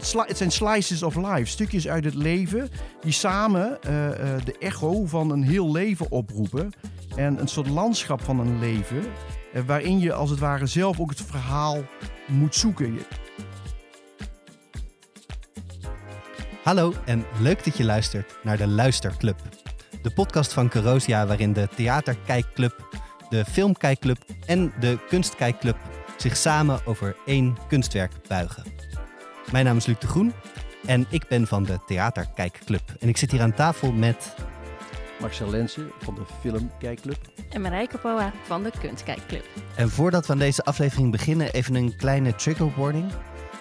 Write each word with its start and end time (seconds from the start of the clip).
het 0.00 0.36
zijn 0.36 0.50
slices 0.50 1.02
of 1.02 1.16
life, 1.16 1.44
stukjes 1.44 1.88
uit 1.88 2.04
het 2.04 2.14
leven 2.14 2.68
die 3.00 3.12
samen 3.12 3.82
eh, 3.82 4.08
eh, 4.08 4.44
de 4.44 4.58
echo 4.58 5.06
van 5.06 5.30
een 5.30 5.42
heel 5.42 5.72
leven 5.72 6.10
oproepen. 6.10 6.72
En 7.16 7.40
een 7.40 7.48
soort 7.48 7.68
landschap 7.68 8.22
van 8.22 8.40
een 8.40 8.58
leven, 8.58 9.02
eh, 9.52 9.62
waarin 9.66 9.98
je 9.98 10.12
als 10.12 10.30
het 10.30 10.38
ware 10.38 10.66
zelf 10.66 11.00
ook 11.00 11.10
het 11.10 11.22
verhaal 11.22 11.78
moet 12.26 12.54
zoeken. 12.54 12.98
Hallo 16.62 16.92
en 17.04 17.24
leuk 17.40 17.64
dat 17.64 17.76
je 17.76 17.84
luistert 17.84 18.38
naar 18.42 18.56
de 18.56 18.66
Luisterclub. 18.66 19.40
De 20.02 20.10
podcast 20.10 20.52
van 20.52 20.68
Carosia 20.68 21.26
waarin 21.26 21.52
de 21.52 21.68
Theaterkijkclub, 21.76 22.98
de 23.28 23.44
Filmkijkclub 23.44 24.18
en 24.46 24.72
de 24.80 24.98
Kunstkijkclub 25.08 25.76
zich 26.16 26.36
samen 26.36 26.86
over 26.86 27.16
één 27.26 27.56
kunstwerk 27.68 28.12
buigen. 28.28 28.64
Mijn 29.52 29.64
naam 29.64 29.76
is 29.76 29.86
Luc 29.86 29.98
de 29.98 30.06
Groen 30.06 30.32
en 30.86 31.06
ik 31.08 31.28
ben 31.28 31.46
van 31.46 31.64
de 31.64 31.78
Theaterkijkclub. 31.86 32.82
En 33.00 33.08
ik 33.08 33.16
zit 33.16 33.30
hier 33.30 33.40
aan 33.40 33.54
tafel 33.54 33.92
met... 33.92 34.34
Marcel 35.20 35.50
Lensen 35.50 35.90
van 35.98 36.14
de 36.14 36.20
Filmkijkclub. 36.40 37.18
En 37.50 37.60
Marijke 37.60 37.98
Poa 37.98 38.32
van 38.42 38.62
de 38.62 38.70
Kunstkijkclub. 38.80 39.44
En 39.76 39.90
voordat 39.90 40.26
we 40.26 40.32
aan 40.32 40.38
deze 40.38 40.64
aflevering 40.64 41.10
beginnen, 41.10 41.52
even 41.52 41.74
een 41.74 41.96
kleine 41.96 42.34
trigger 42.34 42.70
warning. 42.76 43.12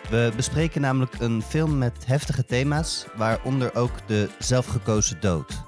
We 0.10 0.32
bespreken 0.36 0.82
namelijk 0.82 1.20
een 1.20 1.42
film 1.42 1.78
met 1.78 2.06
heftige 2.06 2.46
thema's, 2.46 3.06
waaronder 3.16 3.76
ook 3.76 3.92
de 4.06 4.30
zelfgekozen 4.40 5.18
dood. 5.20 5.64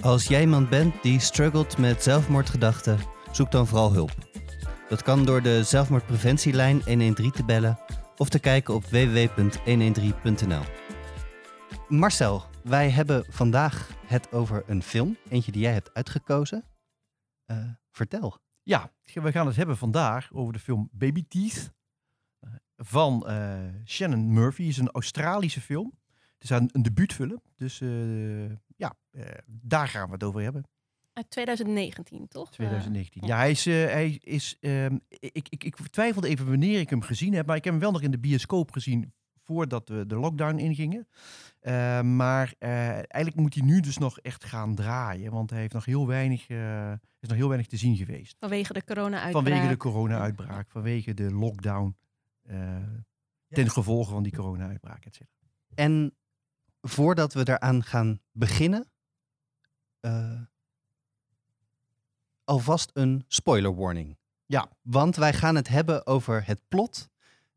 Als 0.00 0.26
jij 0.26 0.40
iemand 0.40 0.68
bent 0.68 0.94
die 1.02 1.20
struggelt 1.20 1.78
met 1.78 2.02
zelfmoordgedachten, 2.02 2.98
zoek 3.30 3.50
dan 3.50 3.66
vooral 3.66 3.92
hulp. 3.92 4.14
Dat 4.88 5.02
kan 5.02 5.24
door 5.24 5.42
de 5.42 5.64
zelfmoordpreventielijn 5.64 6.82
113 6.84 7.30
te 7.30 7.44
bellen 7.44 7.78
of 8.22 8.28
te 8.28 8.38
kijken 8.38 8.74
op 8.74 8.84
www.113.nl. 8.84 10.62
Marcel, 11.88 12.44
wij 12.64 12.90
hebben 12.90 13.24
vandaag 13.28 13.90
het 14.06 14.32
over 14.32 14.62
een 14.66 14.82
film, 14.82 15.16
eentje 15.28 15.52
die 15.52 15.62
jij 15.62 15.72
hebt 15.72 15.94
uitgekozen. 15.94 16.64
Eh, 17.44 17.68
vertel. 17.90 18.38
Ja, 18.62 18.92
we 19.12 19.32
gaan 19.32 19.46
het 19.46 19.56
hebben 19.56 19.76
vandaag 19.76 20.32
over 20.32 20.52
de 20.52 20.58
film 20.58 20.88
Baby 20.92 21.24
Teeth 21.28 21.72
eh, 22.40 22.50
van 22.76 23.26
eh, 23.26 23.58
Shannon 23.84 24.32
Murphy. 24.32 24.62
Het 24.62 24.70
is 24.70 24.78
een 24.78 24.90
Australische 24.90 25.60
film. 25.60 25.92
Het 26.38 26.42
is 26.42 26.50
een, 26.50 26.68
een 26.72 26.82
debuutfilm. 26.82 27.42
Dus 27.56 27.78
ja, 28.76 28.94
daar 29.46 29.88
gaan 29.88 30.06
we 30.06 30.12
het 30.12 30.24
over 30.24 30.42
hebben. 30.42 30.64
Uit 31.12 31.30
2019, 31.30 32.28
toch? 32.28 32.50
2019. 32.50 33.20
ja. 33.26 33.28
ja. 33.28 33.36
hij 33.36 33.50
is. 33.50 33.66
eh, 33.66 33.74
hij 33.74 34.18
is 34.22 34.56
ehm, 34.60 34.98
ik, 35.08 35.48
ik, 35.48 35.64
ik 35.64 35.76
twijfelde 35.76 36.28
even 36.28 36.48
wanneer 36.48 36.80
ik 36.80 36.90
hem 36.90 37.02
gezien 37.02 37.32
heb. 37.34 37.46
Maar 37.46 37.56
ik 37.56 37.64
heb 37.64 37.72
hem 37.72 37.82
wel 37.82 37.92
nog 37.92 38.02
in 38.02 38.10
de 38.10 38.18
bioscoop 38.18 38.70
gezien 38.72 39.12
voordat 39.44 39.88
we 39.88 40.06
de 40.06 40.16
lockdown 40.16 40.58
ingingen. 40.58 41.08
Eh, 41.60 42.00
maar 42.02 42.54
eh, 42.58 42.70
eigenlijk 42.90 43.36
moet 43.36 43.54
hij 43.54 43.64
nu 43.64 43.80
dus 43.80 43.98
nog 43.98 44.18
echt 44.18 44.44
gaan 44.44 44.74
draaien. 44.74 45.32
Want 45.32 45.50
hij 45.50 45.60
heeft 45.60 45.72
nog 45.72 45.84
heel 45.84 46.06
weinig, 46.06 46.48
eh, 46.48 46.92
is 47.20 47.28
nog 47.28 47.36
heel 47.36 47.48
weinig 47.48 47.66
te 47.68 47.76
zien 47.76 47.96
geweest. 47.96 48.36
Vanwege 48.40 48.72
de 48.72 48.84
corona-uitbraak. 48.84 49.44
Vanwege 49.44 49.68
de 49.68 49.76
corona-uitbraak, 49.76 50.70
vanwege 50.70 51.14
de 51.14 51.32
lockdown. 51.34 51.96
eh, 52.42 52.76
ten 53.48 53.70
gevolge 53.70 54.10
van 54.10 54.22
die 54.22 54.32
corona-uitbraak, 54.32 55.04
et 55.04 55.14
cetera. 55.14 55.50
En 55.74 56.16
voordat 56.80 57.32
we 57.34 57.40
eraan 57.48 57.82
gaan 57.84 58.20
beginnen, 58.30 58.90
eh, 60.00 60.40
alvast 62.52 62.90
een 62.92 63.24
spoiler 63.26 63.74
warning. 63.74 64.16
Ja. 64.46 64.70
Want 64.82 65.16
wij 65.16 65.32
gaan 65.32 65.54
het 65.56 65.68
hebben 65.68 66.06
over 66.06 66.46
het 66.46 66.60
plot. 66.68 67.08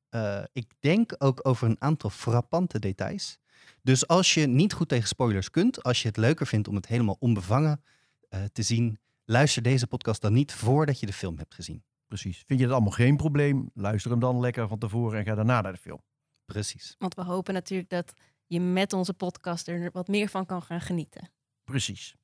Eh, 0.10 0.44
ik 0.54 0.72
denk 0.80 1.16
ook 1.18 1.40
over 1.48 1.70
een 1.70 1.82
aantal 1.82 2.10
frappante 2.10 2.80
details. 2.80 3.38
Dus 3.82 4.08
als 4.08 4.34
je 4.34 4.48
niet 4.48 4.74
goed 4.74 4.90
tegen 4.90 5.08
spoilers 5.08 5.50
kunt, 5.50 5.84
als 5.84 6.02
je 6.02 6.08
het 6.08 6.18
leuker 6.18 6.48
vindt 6.48 6.68
om 6.68 6.76
het 6.76 6.88
helemaal 6.88 7.18
onbevangen 7.20 7.84
eh, 8.30 8.44
te 8.44 8.62
zien, 8.62 9.00
luister 9.26 9.62
deze 9.62 9.88
podcast 9.88 10.22
dan 10.22 10.34
niet 10.34 10.54
voordat 10.54 11.00
je 11.00 11.06
de 11.06 11.14
film 11.14 11.38
hebt 11.38 11.54
gezien. 11.54 11.84
Precies. 12.08 12.44
Vind 12.46 12.60
je 12.60 12.66
dat 12.66 12.76
allemaal 12.76 12.92
geen 12.92 13.18
probleem? 13.18 13.70
Luister 13.74 14.12
hem 14.12 14.20
dan 14.20 14.40
lekker 14.40 14.68
van 14.68 14.80
tevoren 14.80 15.20
en 15.20 15.26
ga 15.26 15.36
daarna 15.36 15.62
naar 15.62 15.74
de 15.74 15.80
film. 15.80 16.02
Precies. 16.46 16.96
Want 16.98 17.16
we 17.16 17.24
hopen 17.24 17.54
natuurlijk 17.54 17.90
dat 17.90 18.14
je 18.46 18.60
met 18.60 18.94
onze 18.94 19.14
podcast 19.14 19.68
er 19.68 19.90
wat 19.92 20.08
meer 20.08 20.30
van 20.30 20.46
kan 20.46 20.62
gaan 20.62 20.82
genieten. 20.82 21.30
Precies. 21.64 22.16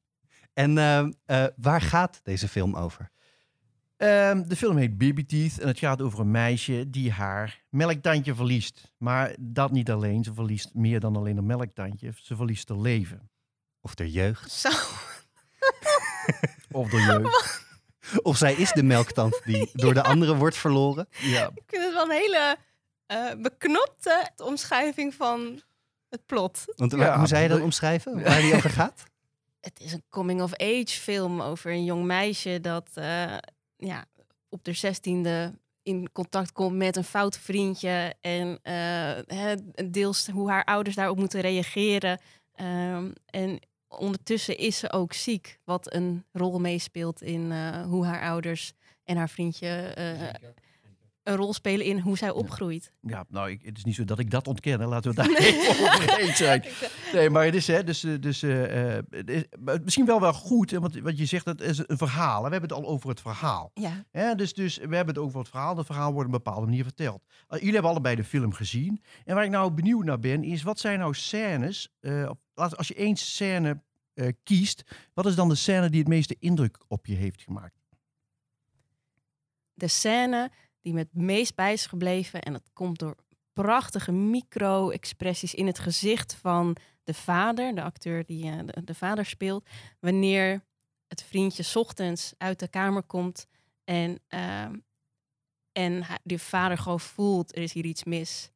En 0.54 0.78
eh, 0.78 1.00
eh, 1.26 1.46
waar 1.56 1.82
gaat 1.82 2.20
deze 2.24 2.48
film 2.48 2.76
over? 2.76 3.12
Ehm, 3.98 4.44
de 4.48 4.56
film 4.56 4.78
heet 4.78 4.98
Baby 4.98 5.26
Teeth 5.26 5.60
en 5.60 5.68
het 5.68 5.80
gaat 5.80 6.02
over 6.02 6.20
een 6.20 6.32
meisje 6.32 6.90
die 6.90 7.12
haar 7.12 7.62
melktandje 7.70 8.36
verliest. 8.36 8.92
Maar 8.98 9.36
dat 9.40 9.72
niet 9.72 9.92
alleen, 9.92 10.24
ze 10.24 10.34
verliest 10.34 10.74
meer 10.74 11.00
dan 11.00 11.16
alleen 11.16 11.38
een 11.38 11.46
melktandje. 11.46 12.12
Ze 12.16 12.36
verliest 12.36 12.70
haar 12.70 12.78
leven. 12.80 13.30
Of 13.82 13.96
de 13.96 14.12
jeugd? 14.12 14.52
Zo. 14.52 14.70
Of 16.72 16.90
de 16.90 16.98
jeugd. 17.02 17.66
Of 18.22 18.38
zij 18.38 18.54
is 18.54 18.72
de 18.72 18.84
melktand 18.84 19.42
die 19.46 19.70
door 19.84 19.94
de 19.94 20.04
anderen 20.04 20.38
wordt 20.38 20.58
verloren. 20.58 21.08
ja. 21.20 21.46
Ik 21.56 21.64
vind 21.68 21.84
het 21.84 21.94
wel 21.94 22.04
een 22.04 22.12
hele 22.12 22.58
eh, 23.06 23.32
beknopte 23.42 24.30
omschrijving 24.38 25.14
van 25.14 25.62
het 26.10 26.26
plot. 26.26 26.64
Want 26.76 26.92
Ja, 26.92 27.18
hoe 27.18 27.28
zou 27.28 27.42
je 27.42 27.48
dat 27.48 27.58
dat- 27.58 27.66
omschrijven? 27.66 28.24
Waar 28.24 28.42
die 28.42 28.54
over 28.56 28.70
gaat? 28.70 29.04
Het 29.62 29.80
is 29.80 29.94
een 29.94 30.04
coming-of-age 30.10 31.00
film 31.00 31.42
over 31.42 31.72
een 31.72 31.84
jong 31.84 32.06
meisje 32.06 32.60
dat 32.62 32.90
eh, 32.94 33.38
ja, 33.76 34.06
op 34.50 34.64
de 34.64 34.74
zestiende 34.74 35.60
in 35.84 36.12
contact 36.12 36.52
komt 36.52 36.76
met 36.76 36.96
een 36.96 37.04
fout 37.04 37.38
vriendje. 37.38 38.16
En 38.22 38.60
eh, 38.62 39.54
deels 39.86 40.28
hoe 40.28 40.50
haar 40.50 40.64
ouders 40.64 40.96
daarop 40.96 41.18
moeten 41.18 41.42
reageren. 41.42 42.20
Ehm, 42.54 43.12
en 43.26 43.60
ondertussen 43.88 44.58
is 44.58 44.78
ze 44.78 44.92
ook 44.92 45.14
ziek, 45.14 45.60
wat 45.64 45.94
een 45.94 46.26
rol 46.32 46.60
meespeelt 46.60 47.22
in 47.22 47.52
eh, 47.52 47.84
hoe 47.84 48.06
haar 48.06 48.22
ouders 48.22 48.74
en 49.04 49.18
haar 49.18 49.30
vriendje 49.30 49.94
een 51.32 51.38
rol 51.38 51.54
spelen 51.54 51.86
in 51.86 52.00
hoe 52.00 52.18
zij 52.18 52.30
opgroeit. 52.30 52.92
Ja, 53.02 53.26
nou, 53.30 53.50
ik, 53.50 53.62
het 53.62 53.78
is 53.78 53.84
niet 53.84 53.96
zo 53.96 54.04
dat 54.04 54.20
ik 54.20 54.32
dat 54.32 54.48
ontken. 54.48 54.88
Laten 54.88 55.10
we 55.10 55.16
daar 55.16 55.38
even 55.38 55.86
over 55.86 56.20
eens 56.20 56.38
zijn. 56.38 56.64
Nee, 57.14 57.30
maar 57.30 57.46
het 57.46 57.56
is, 57.56 57.68
hè, 57.68 57.84
dus, 57.84 58.04
eh, 58.04 58.14
dus 58.20 58.44
eh, 58.44 58.96
eh, 58.98 59.04
het 59.10 59.30
is 59.30 59.44
misschien 59.84 60.06
wel 60.06 60.20
wel 60.22 60.34
goed, 60.34 60.72
want 60.72 61.00
wat 61.00 61.18
je 61.18 61.26
zegt, 61.26 61.46
het 61.46 61.62
is 61.62 61.84
een 61.88 61.98
verhaal. 61.98 62.44
hè. 62.44 62.50
We 62.50 62.52
hebben 62.52 62.70
het 62.70 62.86
al 62.86 62.92
over 62.92 63.10
het 63.10 63.22
verhaal. 63.22 63.72
Ja, 63.74 64.06
Hè, 64.12 64.36
dus, 64.36 64.54
dus 64.54 64.78
we 64.78 64.96
hebben 64.96 65.14
het 65.16 65.24
over 65.24 65.40
het 65.40 65.50
verhaal. 65.50 65.78
Het 65.78 65.86
verhaal 65.86 66.14
wordt 66.14 66.28
op 66.28 66.34
een 66.34 66.44
bepaalde 66.44 66.66
manier 66.66 66.84
verteld. 66.84 67.24
Uh, 67.28 67.58
jullie 67.58 67.74
hebben 67.74 67.92
allebei 67.92 68.16
de 68.16 68.24
film 68.24 68.54
gezien. 68.54 69.02
En 69.26 69.36
waar 69.36 69.44
ik 69.44 69.50
nou 69.50 69.72
benieuwd 69.72 70.04
naar 70.04 70.20
ben, 70.20 70.44
is 70.44 70.64
wat 70.64 70.80
zijn 70.80 71.00
nou 71.00 71.14
scènes... 71.14 71.90
eh, 72.00 72.30
als 72.54 72.88
je 72.88 72.96
één 72.96 73.16
scène 73.16 73.82
eh, 74.14 74.28
kiest, 74.44 74.84
wat 75.14 75.26
is 75.26 75.36
dan 75.36 75.50
de 75.50 75.56
scène 75.56 75.90
die 75.90 76.00
het 76.00 76.10
meeste 76.10 76.36
indruk 76.40 76.78
op 76.88 77.06
je 77.06 77.16
heeft 77.16 77.42
gemaakt? 77.42 77.80
de 79.82 79.88
scène 79.88 80.52
die 80.82 80.94
me 80.94 81.00
het 81.00 81.14
meest 81.14 81.56
bij 81.56 81.74
is 81.74 81.86
gebleven. 81.86 82.42
En 82.42 82.54
dat 82.54 82.70
komt 82.74 83.00
door 83.00 83.16
prachtige 83.54 84.12
micro-expressies 84.12 85.54
in 85.54 85.68
het 85.68 85.80
gezicht 85.80 86.34
van 86.34 86.76
de 87.04 87.14
vader, 87.14 87.76
de 87.76 87.82
acteur 87.82 88.26
die 88.26 88.52
eh, 88.52 88.58
de, 88.66 88.84
de 88.84 88.94
vader 88.94 89.26
speelt. 89.26 89.70
Wanneer 90.00 90.64
het 91.08 91.24
vriendje 91.24 91.80
ochtends 91.80 92.34
uit 92.38 92.60
de 92.60 92.68
kamer 92.68 93.04
komt 93.04 93.48
en, 93.84 94.20
ehm, 94.28 94.76
en 95.72 96.06
de 96.24 96.40
vader 96.40 96.78
gewoon 96.78 97.00
voelt, 97.00 97.56
er 97.56 97.62
is 97.62 97.74
hier 97.74 97.86
iets 97.86 98.04
mis. 98.04 98.52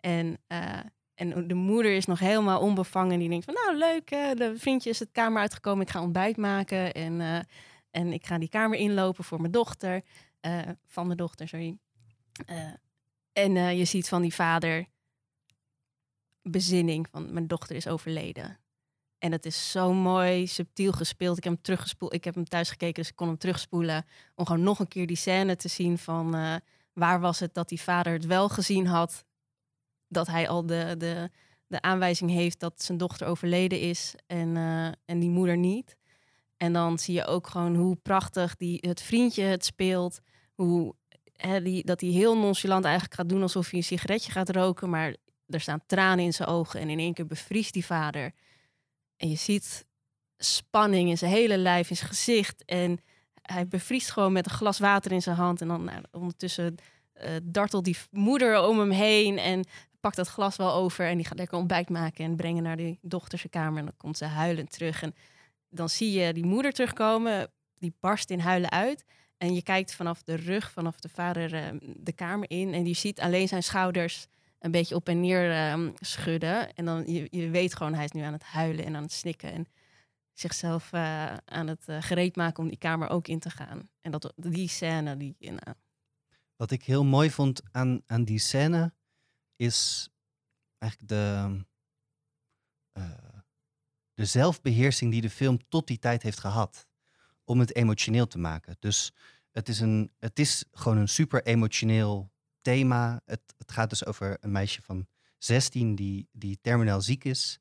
En, 0.00 0.38
eh, 0.46 0.78
en 1.14 1.48
de 1.48 1.54
moeder 1.54 1.96
is 1.96 2.06
nog 2.06 2.18
helemaal 2.18 2.60
onbevangen. 2.60 3.18
Die 3.18 3.28
denkt 3.28 3.44
van, 3.44 3.54
nou 3.54 3.76
leuk, 3.76 4.10
eh, 4.10 4.30
de 4.34 4.54
vriendje 4.56 4.90
is 4.90 4.98
het 4.98 5.12
kamer 5.12 5.40
uitgekomen. 5.40 5.82
Ik 5.86 5.90
ga 5.90 6.02
ontbijt 6.02 6.36
maken 6.36 6.94
en, 6.94 7.46
en 7.90 8.12
ik 8.12 8.26
ga 8.26 8.38
die 8.38 8.48
kamer 8.48 8.78
inlopen 8.78 9.24
voor 9.24 9.40
mijn 9.40 9.52
dochter. 9.52 10.02
Eh, 10.40 10.68
van 10.86 11.06
mijn 11.06 11.18
dochter, 11.18 11.48
sorry. 11.48 11.78
Eh, 12.46 12.72
en 13.32 13.56
eh, 13.56 13.78
je 13.78 13.84
ziet 13.84 14.08
van 14.08 14.22
die 14.22 14.34
vader 14.34 14.86
bezinning 16.42 17.08
van 17.10 17.32
mijn 17.32 17.46
dochter 17.46 17.76
is 17.76 17.86
overleden. 17.86 18.58
En 19.18 19.32
het 19.32 19.46
is 19.46 19.70
zo 19.70 19.92
mooi, 19.92 20.46
subtiel 20.46 20.92
gespeeld. 20.92 21.36
Ik 21.36 21.44
heb 21.44 21.52
hem 21.52 21.62
teruggespoeld. 21.62 22.12
Ik 22.12 22.24
heb 22.24 22.34
hem 22.34 22.44
thuis 22.44 22.70
gekeken, 22.70 22.94
dus 22.94 23.08
ik 23.08 23.16
kon 23.16 23.26
hem 23.26 23.38
terugspoelen. 23.38 24.06
Om 24.34 24.46
gewoon 24.46 24.62
nog 24.62 24.78
een 24.78 24.88
keer 24.88 25.06
die 25.06 25.16
scène 25.16 25.56
te 25.56 25.68
zien 25.68 25.98
van 25.98 26.30
waar 26.92 27.20
was 27.20 27.40
het 27.40 27.54
dat 27.54 27.68
die 27.68 27.80
vader 27.80 28.12
het 28.12 28.26
wel 28.26 28.48
gezien 28.48 28.86
had. 28.86 29.24
Dat 30.08 30.26
hij 30.26 30.48
al 30.48 30.66
de, 30.66 30.94
de, 30.98 31.30
de 31.66 31.80
aanwijzing 31.80 32.30
heeft 32.30 32.60
dat 32.60 32.82
zijn 32.82 32.98
dochter 32.98 33.26
overleden 33.26 33.80
is 33.80 34.14
en, 34.26 34.56
en 35.04 35.18
die 35.18 35.30
moeder 35.30 35.56
niet. 35.56 35.96
En 36.58 36.72
dan 36.72 36.98
zie 36.98 37.14
je 37.14 37.26
ook 37.26 37.46
gewoon 37.46 37.74
hoe 37.74 37.96
prachtig 37.96 38.56
die, 38.56 38.78
het 38.80 39.02
vriendje 39.02 39.42
het 39.42 39.64
speelt. 39.64 40.20
Hoe, 40.54 40.94
hè, 41.32 41.62
die, 41.62 41.84
dat 41.84 42.00
hij 42.00 42.10
heel 42.10 42.38
nonchalant 42.38 42.84
eigenlijk 42.84 43.14
gaat 43.14 43.28
doen 43.28 43.42
alsof 43.42 43.70
hij 43.70 43.78
een 43.78 43.84
sigaretje 43.84 44.32
gaat 44.32 44.50
roken. 44.50 44.90
Maar 44.90 45.14
er 45.46 45.60
staan 45.60 45.82
tranen 45.86 46.24
in 46.24 46.32
zijn 46.32 46.48
ogen 46.48 46.80
en 46.80 46.90
in 46.90 46.98
één 46.98 47.14
keer 47.14 47.26
bevriest 47.26 47.72
die 47.72 47.84
vader. 47.84 48.32
En 49.16 49.30
je 49.30 49.36
ziet 49.36 49.86
spanning 50.36 51.08
in 51.08 51.18
zijn 51.18 51.30
hele 51.30 51.58
lijf, 51.58 51.90
in 51.90 51.96
zijn 51.96 52.08
gezicht. 52.08 52.64
En 52.64 53.00
hij 53.42 53.68
bevriest 53.68 54.10
gewoon 54.10 54.32
met 54.32 54.44
een 54.44 54.56
glas 54.56 54.78
water 54.78 55.12
in 55.12 55.22
zijn 55.22 55.36
hand. 55.36 55.60
En 55.60 55.68
dan 55.68 55.84
nou, 55.84 56.02
ondertussen 56.10 56.74
eh, 57.12 57.30
dartelt 57.42 57.84
die 57.84 57.96
moeder 58.10 58.62
om 58.62 58.78
hem 58.78 58.90
heen 58.90 59.38
en 59.38 59.64
pakt 60.00 60.16
dat 60.16 60.28
glas 60.28 60.56
wel 60.56 60.72
over 60.72 61.06
en 61.06 61.16
die 61.16 61.26
gaat 61.26 61.38
lekker 61.38 61.58
ontbijt 61.58 61.88
maken 61.88 62.24
en 62.24 62.36
brengen 62.36 62.62
naar 62.62 62.76
die 62.76 62.98
dochter 63.02 63.38
zijn 63.38 63.50
kamer. 63.50 63.78
En 63.78 63.84
dan 63.84 63.96
komt 63.96 64.18
ze 64.18 64.24
huilend 64.24 64.72
terug 64.72 65.02
en 65.02 65.14
dan 65.68 65.88
zie 65.88 66.12
je 66.12 66.32
die 66.32 66.46
moeder 66.46 66.72
terugkomen, 66.72 67.52
die 67.78 67.94
barst 68.00 68.30
in 68.30 68.38
huilen 68.38 68.70
uit. 68.70 69.04
En 69.36 69.54
je 69.54 69.62
kijkt 69.62 69.94
vanaf 69.94 70.22
de 70.22 70.34
rug, 70.34 70.70
vanaf 70.70 71.00
de 71.00 71.08
vader 71.08 71.54
eh, 71.54 71.66
de 71.96 72.12
kamer 72.12 72.50
in 72.50 72.74
en 72.74 72.86
je 72.86 72.94
ziet 72.94 73.20
alleen 73.20 73.48
zijn 73.48 73.62
schouders 73.62 74.26
een 74.58 74.70
beetje 74.70 74.94
op 74.94 75.08
en 75.08 75.20
neer 75.20 75.50
ehm, 75.50 75.90
schudden. 75.94 76.74
En 76.74 76.84
dan 76.84 77.04
je, 77.06 77.26
je 77.30 77.50
weet 77.50 77.74
gewoon, 77.74 77.94
hij 77.94 78.04
is 78.04 78.10
nu 78.10 78.22
aan 78.22 78.32
het 78.32 78.42
huilen 78.42 78.84
en 78.84 78.96
aan 78.96 79.02
het 79.02 79.12
snikken. 79.12 79.52
En 79.52 79.66
zichzelf 80.32 80.92
eh, 80.92 81.36
aan 81.36 81.66
het 81.66 81.88
eh, 81.88 82.02
gereed 82.02 82.36
maken 82.36 82.62
om 82.62 82.68
die 82.68 82.78
kamer 82.78 83.08
ook 83.08 83.28
in 83.28 83.38
te 83.38 83.50
gaan. 83.50 83.88
En 84.00 84.10
dat, 84.10 84.32
die 84.36 84.68
scène, 84.68 85.16
die, 85.16 85.36
nou, 85.38 85.74
Wat 86.56 86.70
ik 86.70 86.84
heel 86.84 87.04
mooi 87.04 87.30
vond 87.30 87.62
aan, 87.72 88.02
aan 88.06 88.24
die 88.24 88.38
scène 88.38 88.94
is 89.56 90.08
eigenlijk 90.78 91.10
de, 91.10 91.64
eh, 92.92 93.27
de 94.18 94.24
zelfbeheersing 94.24 95.10
die 95.12 95.20
de 95.20 95.30
film 95.30 95.58
tot 95.68 95.86
die 95.86 95.98
tijd 95.98 96.22
heeft 96.22 96.40
gehad 96.40 96.86
om 97.44 97.58
het 97.58 97.74
emotioneel 97.74 98.26
te 98.26 98.38
maken. 98.38 98.76
Dus 98.78 99.12
het 99.52 99.68
is, 99.68 99.80
een, 99.80 100.10
het 100.18 100.38
is 100.38 100.64
gewoon 100.72 100.98
een 100.98 101.08
super 101.08 101.42
emotioneel 101.42 102.30
thema. 102.60 103.20
Het, 103.24 103.40
het 103.58 103.72
gaat 103.72 103.90
dus 103.90 104.06
over 104.06 104.36
een 104.40 104.52
meisje 104.52 104.82
van 104.82 105.06
16 105.36 105.94
die, 105.94 106.28
die 106.32 106.58
terminaal 106.60 107.00
ziek 107.00 107.24
is. 107.24 107.58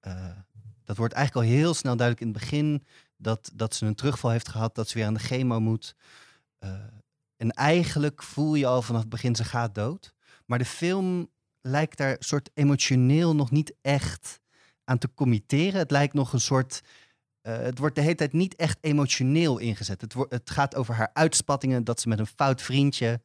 Eh, 0.00 0.36
dat 0.84 0.96
wordt 0.96 1.14
eigenlijk 1.14 1.46
al 1.46 1.52
heel 1.52 1.74
snel 1.74 1.96
duidelijk 1.96 2.26
in 2.26 2.32
het 2.32 2.40
begin 2.42 2.86
dat, 3.16 3.50
dat 3.54 3.74
ze 3.74 3.86
een 3.86 3.94
terugval 3.94 4.30
heeft 4.30 4.48
gehad, 4.48 4.74
dat 4.74 4.88
ze 4.88 4.98
weer 4.98 5.06
aan 5.06 5.14
de 5.14 5.20
chemo 5.20 5.60
moet. 5.60 5.94
Eh, 6.58 6.72
en 7.36 7.50
eigenlijk 7.50 8.22
voel 8.22 8.54
je 8.54 8.66
al 8.66 8.82
vanaf 8.82 9.00
het 9.00 9.10
begin, 9.10 9.36
ze 9.36 9.44
gaat 9.44 9.74
dood. 9.74 10.14
Maar 10.46 10.58
de 10.58 10.64
film 10.64 11.30
lijkt 11.60 11.96
daar 11.96 12.16
soort 12.18 12.50
emotioneel 12.54 13.34
nog 13.34 13.50
niet 13.50 13.74
echt 13.80 14.39
aan 14.90 14.98
te 14.98 15.14
committeren. 15.14 15.78
Het 15.78 15.90
lijkt 15.90 16.14
nog 16.14 16.32
een 16.32 16.40
soort... 16.40 16.82
eh, 17.40 17.56
het 17.56 17.78
wordt 17.78 17.94
de 17.94 18.00
hele 18.00 18.14
tijd 18.14 18.32
niet 18.32 18.56
echt 18.56 18.78
emotioneel 18.80 19.58
ingezet. 19.58 20.00
Het, 20.00 20.14
het 20.28 20.50
gaat 20.50 20.74
over 20.74 20.94
haar 20.94 21.10
uitspattingen, 21.12 21.84
dat 21.84 22.00
ze 22.00 22.08
met 22.08 22.18
een 22.18 22.26
fout 22.26 22.62
vriendje... 22.62 23.20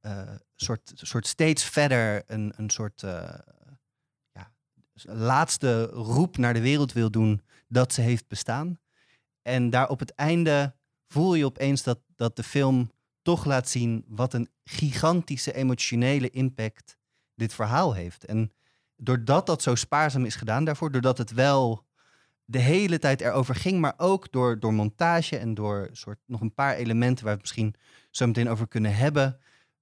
eh, 0.00 0.34
soort, 0.54 0.92
soort 0.94 1.26
steeds 1.26 1.64
verder 1.64 2.22
een, 2.26 2.52
een 2.56 2.70
soort 2.70 3.02
eh, 3.02 3.38
ja, 4.32 4.52
laatste 5.02 5.84
roep 5.84 6.36
naar 6.36 6.54
de 6.54 6.60
wereld 6.60 6.92
wil 6.92 7.10
doen 7.10 7.42
dat 7.68 7.92
ze 7.92 8.00
heeft 8.00 8.28
bestaan. 8.28 8.78
En 9.42 9.70
daar 9.70 9.88
op 9.88 9.98
het 9.98 10.14
einde 10.14 10.74
voel 11.08 11.34
je 11.34 11.44
opeens 11.44 11.82
dat, 11.82 11.98
dat 12.16 12.36
de 12.36 12.42
film 12.42 12.90
toch 13.22 13.44
laat 13.44 13.68
zien 13.68 14.04
wat 14.08 14.34
een 14.34 14.48
gigantische 14.64 15.54
emotionele 15.54 16.30
impact 16.30 16.96
dit 17.34 17.54
verhaal 17.54 17.94
heeft. 17.94 18.24
En 18.24 18.52
doordat 18.96 19.46
dat 19.46 19.62
zo 19.62 19.74
spaarzaam 19.74 20.24
is 20.24 20.34
gedaan 20.34 20.64
daarvoor, 20.64 20.90
doordat 20.90 21.18
het 21.18 21.32
wel 21.32 21.84
de 22.44 22.58
hele 22.58 22.98
tijd 22.98 23.20
erover 23.20 23.54
ging, 23.54 23.80
maar 23.80 23.94
ook 23.96 24.32
door, 24.32 24.60
door 24.60 24.74
montage 24.74 25.38
en 25.38 25.54
door 25.54 25.88
soort, 25.92 26.18
nog 26.26 26.40
een 26.40 26.54
paar 26.54 26.74
elementen 26.74 27.24
waar 27.24 27.34
we 27.34 27.40
het 27.40 27.50
misschien 27.50 27.74
zo 28.10 28.26
meteen 28.26 28.48
over 28.48 28.68
kunnen 28.68 28.96
hebben, 28.96 29.40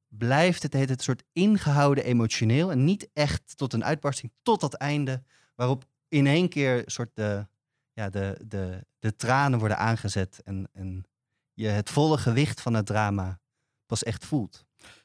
blijft 0.09 0.63
het, 0.63 0.73
heet 0.73 0.89
het 0.89 1.03
soort 1.03 1.25
ingehouden 1.33 2.05
emotioneel 2.05 2.71
en 2.71 2.85
niet 2.85 3.09
echt 3.13 3.57
tot 3.57 3.73
een 3.73 3.85
uitbarsting, 3.85 4.33
tot 4.43 4.61
dat 4.61 4.75
einde, 4.75 5.23
waarop 5.55 5.85
in 6.09 6.27
één 6.27 6.49
keer 6.49 6.83
soort 6.87 7.11
de, 7.15 7.47
ja, 7.93 8.11
de, 8.11 8.41
de, 8.47 8.87
de 8.99 9.17
tranen 9.17 9.59
worden 9.59 9.79
aangezet 9.79 10.41
en, 10.45 10.69
en 10.73 11.07
je 11.55 11.69
het 11.69 11.91
volle 11.91 12.19
gewicht 12.19 12.61
van 12.61 12.75
het 12.75 12.87
drama 12.87 13.41
pas 13.87 14.03
echt 14.03 14.25
voelt. 14.25 14.65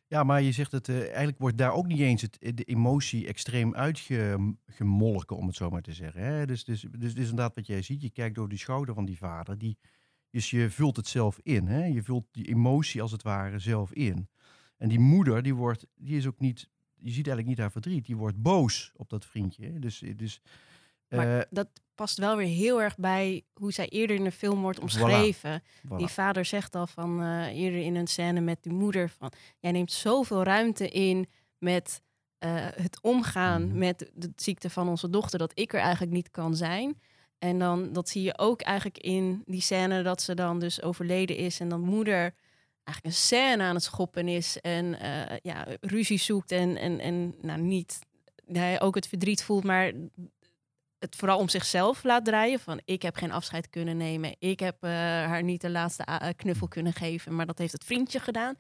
Ja, 0.10 0.24
maar 0.24 0.42
je 0.42 0.52
zegt 0.52 0.72
het, 0.72 0.90
eh, 0.90 1.02
eigenlijk 1.02 1.38
wordt 1.38 1.58
daar 1.58 1.74
ook 1.74 1.88
niet 1.88 2.00
eens 2.00 2.22
het, 2.22 2.38
de 2.40 2.64
emotie 2.64 3.28
extreem 3.28 3.76
uitgemolken, 3.76 5.38
om 5.38 5.48
het 5.48 5.56
zo 5.56 5.70
maar 5.70 5.82
te 5.82 5.94
zeggen. 5.94 6.22
Hè? 6.22 6.46
Dus, 6.46 6.64
dus, 6.64 6.82
dus, 6.82 7.14
dus 7.14 7.30
inderdaad 7.30 7.56
wat 7.56 7.68
jij 7.68 7.82
ziet, 7.82 8.02
je 8.02 8.10
kijkt 8.10 8.36
door 8.36 8.50
die 8.50 8.58
schouder 8.58 8.94
van 8.94 9.06
die 9.06 9.18
vader, 9.18 9.58
die, 9.58 9.78
dus 10.30 10.50
je 10.50 10.70
vult 10.70 10.96
het 10.96 11.08
zelf 11.08 11.40
in. 11.44 11.68
Hè? 11.68 11.86
Je 11.86 12.04
vult 12.04 12.26
die 12.32 12.48
emotie 12.48 13.02
als 13.02 13.12
het 13.12 13.24
ware 13.24 13.60
zelf 13.60 13.94
in. 13.94 14.30
En 14.78 14.90
die 14.90 15.00
moeder, 15.00 15.44
die, 15.44 15.56
wordt, 15.56 15.88
die 15.96 16.18
is 16.18 16.28
ook 16.28 16.40
niet, 16.40 16.70
je 16.96 17.12
ziet 17.12 17.28
eigenlijk 17.28 17.48
niet 17.48 17.58
haar 17.58 17.72
verdriet, 17.72 18.06
die 18.06 18.18
wordt 18.18 18.42
boos 18.42 18.92
op 18.96 19.10
dat 19.10 19.26
vriendje. 19.26 19.66
hè. 19.66 19.80
Dus, 19.80 20.04
dus 20.16 20.42
Maar 21.08 21.40
eh, 21.40 21.46
dat 21.50 21.70
past 21.98 22.18
wel 22.18 22.36
weer 22.38 22.48
heel 22.48 22.82
erg 22.82 22.98
bij 22.98 23.44
hoe 23.54 23.72
zij 23.72 23.88
eerder 23.90 24.16
in 24.16 24.24
de 24.24 24.32
film 24.32 24.62
wordt 24.62 24.80
omschreven. 24.80 25.62
voilà. 25.62 25.96
Die 25.98 26.08
vader 26.08 26.46
zegt 26.46 26.76
al 26.76 26.88
van 26.88 27.22
eh, 27.22 27.58
eerder 27.58 27.80
in 27.82 27.96
een 27.96 28.08
scène 28.08 28.40
met 28.40 28.58
die 28.64 28.72
moeder 28.74 29.10
van 29.10 29.32
jij 29.60 29.72
neemt 29.72 29.92
zoveel 29.92 30.44
ruimte 30.44 30.90
in 30.90 31.28
met 31.58 32.02
eh, 32.38 32.50
het 32.76 33.00
omgaan 33.02 33.68
Mhm. 33.68 33.78
met 33.78 34.12
de 34.14 34.32
ziekte 34.36 34.70
van 34.70 34.88
onze 34.90 35.10
dochter 35.10 35.40
dat 35.40 35.52
ik 35.54 35.74
er 35.74 35.80
eigenlijk 35.80 36.12
niet 36.12 36.32
kan 36.32 36.56
zijn. 36.56 37.02
En 37.40 37.60
dan 37.60 37.94
dat 37.94 38.10
zie 38.10 38.24
je 38.24 38.38
ook 38.38 38.62
eigenlijk 38.62 38.98
in 38.98 39.42
die 39.46 39.62
scène 39.62 40.04
dat 40.04 40.22
ze 40.22 40.34
dan 40.36 40.60
dus 40.60 40.82
overleden 40.82 41.36
is 41.38 41.60
en 41.60 41.70
dan 41.70 41.82
moeder 41.82 42.34
eigenlijk 42.84 43.04
een 43.16 43.22
scène 43.22 43.64
aan 43.64 43.76
het 43.76 43.84
schoppen 43.84 44.28
is 44.28 44.60
en 44.62 45.00
eh, 45.00 45.38
ja, 45.42 45.66
ruzie 45.82 46.18
zoekt 46.20 46.52
en, 46.52 46.78
en, 46.78 47.00
en 47.00 47.36
nou 47.42 47.62
niet 47.62 48.00
hij 48.52 48.82
ook 48.82 48.96
het 48.96 49.08
verdriet 49.08 49.44
voelt, 49.44 49.64
maar 49.64 49.92
het 51.00 51.16
vooral 51.16 51.38
om 51.40 51.50
zichzelf 51.50 52.04
laat 52.04 52.26
draaien. 52.26 52.60
Van 52.60 52.82
ik 52.86 53.02
heb 53.02 53.16
geen 53.16 53.32
afscheid 53.32 53.70
kunnen 53.70 53.98
nemen. 53.98 54.36
Ik 54.40 54.60
heb 54.60 54.84
eh, 54.84 54.92
haar 54.92 55.44
niet 55.44 55.62
de 55.62 55.70
laatste 55.70 56.10
a- 56.10 56.32
knuffel 56.32 56.68
kunnen 56.68 56.94
geven. 56.94 57.36
Maar 57.36 57.46
dat 57.46 57.58
heeft 57.58 57.72
het 57.72 57.84
vriendje 57.84 58.20
gedaan. 58.20 58.56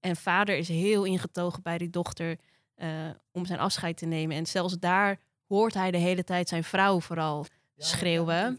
En 0.00 0.16
vader 0.16 0.56
is 0.56 0.68
heel 0.68 1.04
ingetogen 1.04 1.62
bij 1.62 1.78
die 1.78 1.90
dochter 1.90 2.38
eh, 2.74 2.88
om 3.32 3.46
zijn 3.46 3.58
afscheid 3.58 3.96
te 3.96 4.06
nemen. 4.06 4.36
En 4.36 4.46
zelfs 4.46 4.78
daar 4.78 5.18
hoort 5.46 5.74
hij 5.74 5.90
de 5.90 5.98
hele 5.98 6.24
tijd 6.24 6.48
zijn 6.48 6.64
vrouw 6.64 7.00
vooral 7.00 7.46
schreeuwen. 7.76 8.58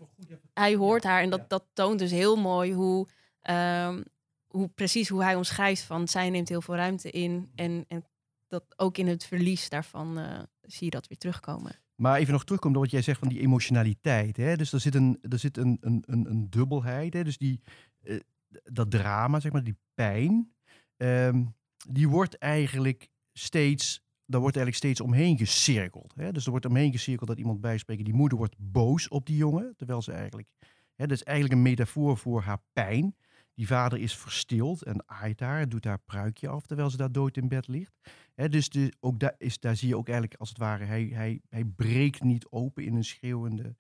Hij 0.54 0.76
hoort 0.76 1.04
haar 1.04 1.22
en 1.22 1.30
dat, 1.30 1.50
dat 1.50 1.64
toont 1.74 2.00
dus 2.00 2.12
heel 2.12 2.36
mooi 2.36 2.74
hoe, 2.74 3.08
ehm, 3.42 4.02
hoe 4.48 4.68
precies 4.68 5.10
hoe 5.10 5.24
hij 5.24 5.36
omschrijft 5.36 5.82
van 5.82 6.08
zij 6.08 6.30
neemt 6.30 6.50
heel 6.50 6.62
veel 6.62 6.76
ruimte 6.76 7.12
in. 7.12 7.52
En, 7.56 7.86
en 7.88 8.06
dat 8.48 8.64
ook 8.76 8.98
in 8.98 9.08
het 9.08 9.26
verlies 9.26 9.70
daarvan 9.70 10.20
eh, 10.20 10.40
zie 10.62 10.86
je 10.86 10.90
dat 10.92 11.08
weer 11.08 11.18
terugkomen. 11.18 11.80
Maar 12.02 12.20
even 12.20 12.34
nog 12.34 12.44
terugkomen 12.44 12.78
op 12.78 12.84
wat 12.84 12.92
jij 12.92 13.02
zegt 13.02 13.20
van 13.20 13.28
die 13.28 13.40
emotionaliteit. 13.40 14.38
Hè? 14.38 14.56
Dus 14.56 14.74
er 14.74 14.80
zit 14.80 14.96
een, 14.96 15.18
er 15.30 15.40
zit 15.40 15.58
een, 15.58 15.78
een, 15.82 16.04
een, 16.06 16.30
een 16.30 16.50
dubbelheid. 16.50 17.14
Hè? 17.14 17.24
Dus 17.24 17.38
die, 17.38 17.62
eh, 18.02 18.20
dat 18.64 18.92
drama, 18.92 19.40
zeg 19.40 19.52
maar, 19.52 19.64
die 19.64 19.78
pijn, 19.94 20.52
ehm, 20.98 21.44
die 21.90 22.10
wordt 22.10 22.38
eigenlijk 22.38 23.10
steeds, 23.34 24.04
daar 24.26 24.42
wordt 24.42 24.56
eigenlijk 24.56 24.86
steeds 24.86 25.02
omheen 25.02 25.38
gecirkeld. 25.38 26.14
Hè? 26.16 26.32
Dus 26.32 26.46
er 26.46 26.52
wordt 26.52 26.66
omheen 26.66 26.92
gecirkeld 26.92 27.30
dat 27.30 27.40
iemand 27.40 27.62
bijspreekt. 27.62 28.06
Die 28.06 28.14
moeder 28.14 28.38
wordt 28.38 28.56
boos 28.58 29.08
op 29.08 29.26
die 29.26 29.38
jongen, 29.38 29.74
terwijl 29.78 30.02
ze 30.02 30.12
eigenlijk, 30.12 30.48
hè, 30.96 31.08
dat 31.08 31.18
is 31.18 31.24
eigenlijk 31.24 31.56
een 31.58 31.70
metafoor 31.70 32.18
voor 32.18 32.42
haar 32.42 32.62
pijn. 32.74 33.16
Die 33.54 33.68
vader 33.68 34.00
is 34.00 34.18
verstild 34.18 34.84
en 34.84 35.04
aait 35.06 35.40
haar, 35.40 35.70
doet 35.70 35.86
haar 35.86 36.00
pruikje 36.00 36.48
af 36.48 36.66
terwijl 36.66 36.90
ze 36.90 36.98
daar 36.98 37.12
dood 37.12 37.38
in 37.38 37.48
bed 37.48 37.68
ligt. 37.68 38.00
Dus 38.36 38.70
de, 38.70 38.94
ook 39.00 39.20
daar, 39.20 39.36
is, 39.38 39.60
daar 39.60 39.76
zie 39.76 39.88
je 39.88 39.98
ook 39.98 40.08
eigenlijk 40.10 40.40
als 40.40 40.50
het 40.50 40.58
ware, 40.58 40.86
hij, 40.86 41.04
hij, 41.14 41.42
hij 41.50 41.64
breekt 41.64 42.24
niet 42.24 42.48
open 42.50 42.84
in 42.84 42.96
een 42.96 43.04
schreeuwende 43.04 43.76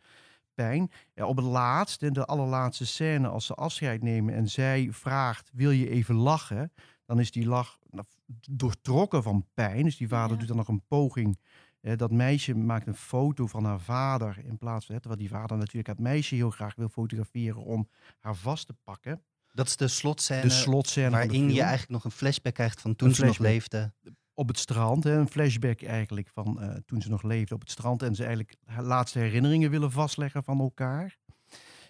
pijn. 0.53 0.91
Ja, 1.13 1.25
op 1.25 1.35
het 1.35 1.45
laatst, 1.45 2.01
in 2.01 2.13
de 2.13 2.25
allerlaatste 2.25 2.85
scène, 2.85 3.27
als 3.27 3.45
ze 3.45 3.53
afscheid 3.53 4.01
nemen 4.01 4.33
en 4.33 4.49
zij 4.49 4.87
vraagt, 4.91 5.49
wil 5.53 5.71
je 5.71 5.89
even 5.89 6.15
lachen? 6.15 6.71
Dan 7.05 7.19
is 7.19 7.31
die 7.31 7.45
lach 7.47 7.77
nou, 7.89 8.05
doortrokken 8.49 9.23
van 9.23 9.47
pijn. 9.53 9.83
Dus 9.83 9.97
die 9.97 10.07
vader 10.07 10.31
Ja. 10.31 10.37
doet 10.37 10.47
dan 10.47 10.57
nog 10.57 10.67
een 10.67 10.85
poging. 10.87 11.39
Eh, 11.81 11.97
dat 11.97 12.11
meisje 12.11 12.55
maakt 12.55 12.87
een 12.87 12.95
foto 12.95 13.47
van 13.47 13.65
haar 13.65 13.79
vader 13.79 14.41
in 14.45 14.57
plaats 14.57 14.85
van, 14.85 14.95
hè, 14.95 15.01
terwijl 15.01 15.21
die 15.21 15.31
vader 15.31 15.57
natuurlijk 15.57 15.87
het 15.87 15.99
meisje 15.99 16.35
heel 16.35 16.49
graag 16.49 16.75
wil 16.75 16.89
fotograferen 16.89 17.63
om 17.63 17.89
haar 18.19 18.35
vast 18.35 18.65
te 18.67 18.73
pakken. 18.83 19.23
Dat 19.51 19.67
is 19.67 19.75
de 19.77 19.87
slotscène 19.87 20.41
De 20.41 20.49
slotscène 20.49 21.09
waarin 21.09 21.53
je 21.53 21.61
eigenlijk 21.61 21.91
nog 21.91 22.03
een 22.03 22.11
flashback 22.11 22.53
krijgt 22.53 22.81
van 22.81 22.95
toen 22.95 23.15
ze 23.15 23.25
nog 23.25 23.37
leefde. 23.37 23.93
op 24.33 24.47
het 24.47 24.59
strand. 24.59 25.03
Hè, 25.03 25.11
een 25.11 25.29
flashback 25.29 25.81
eigenlijk 25.81 26.29
van 26.33 26.61
eh, 26.61 26.69
toen 26.85 27.01
ze 27.01 27.09
nog 27.09 27.23
leefde 27.23 27.55
op 27.55 27.61
het 27.61 27.71
strand. 27.71 28.03
En 28.03 28.15
ze 28.15 28.23
eigenlijk 28.23 28.55
haar 28.65 28.83
laatste 28.83 29.19
herinneringen 29.19 29.69
willen 29.69 29.91
vastleggen 29.91 30.43
van 30.43 30.59
elkaar. 30.59 31.17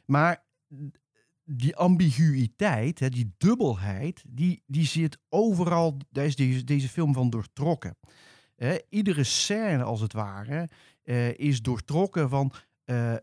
Maar 0.06 0.44
die 1.44 1.75
ambiguïteit, 1.75 3.00
hè, 3.00 3.10
die 3.10 3.34
dubbelheid, 3.38 4.24
die, 4.27 4.63
die 4.65 4.86
zit 4.86 5.18
overal. 5.30 5.98
Daar 6.10 6.25
is 6.25 6.36
deze, 6.36 6.63
deze 6.63 6.89
film 6.89 7.13
van 7.13 7.30
doortrokken. 7.30 7.98
Hè, 8.56 8.77
iedere 8.89 9.24
scène, 9.24 9.84
als 9.84 10.01
het 10.01 10.13
ware, 10.13 10.70
eh, 11.03 11.38
is 11.38 11.62
doortrokken 11.62 12.30
van, 12.30 12.53
eh, 12.84 13.13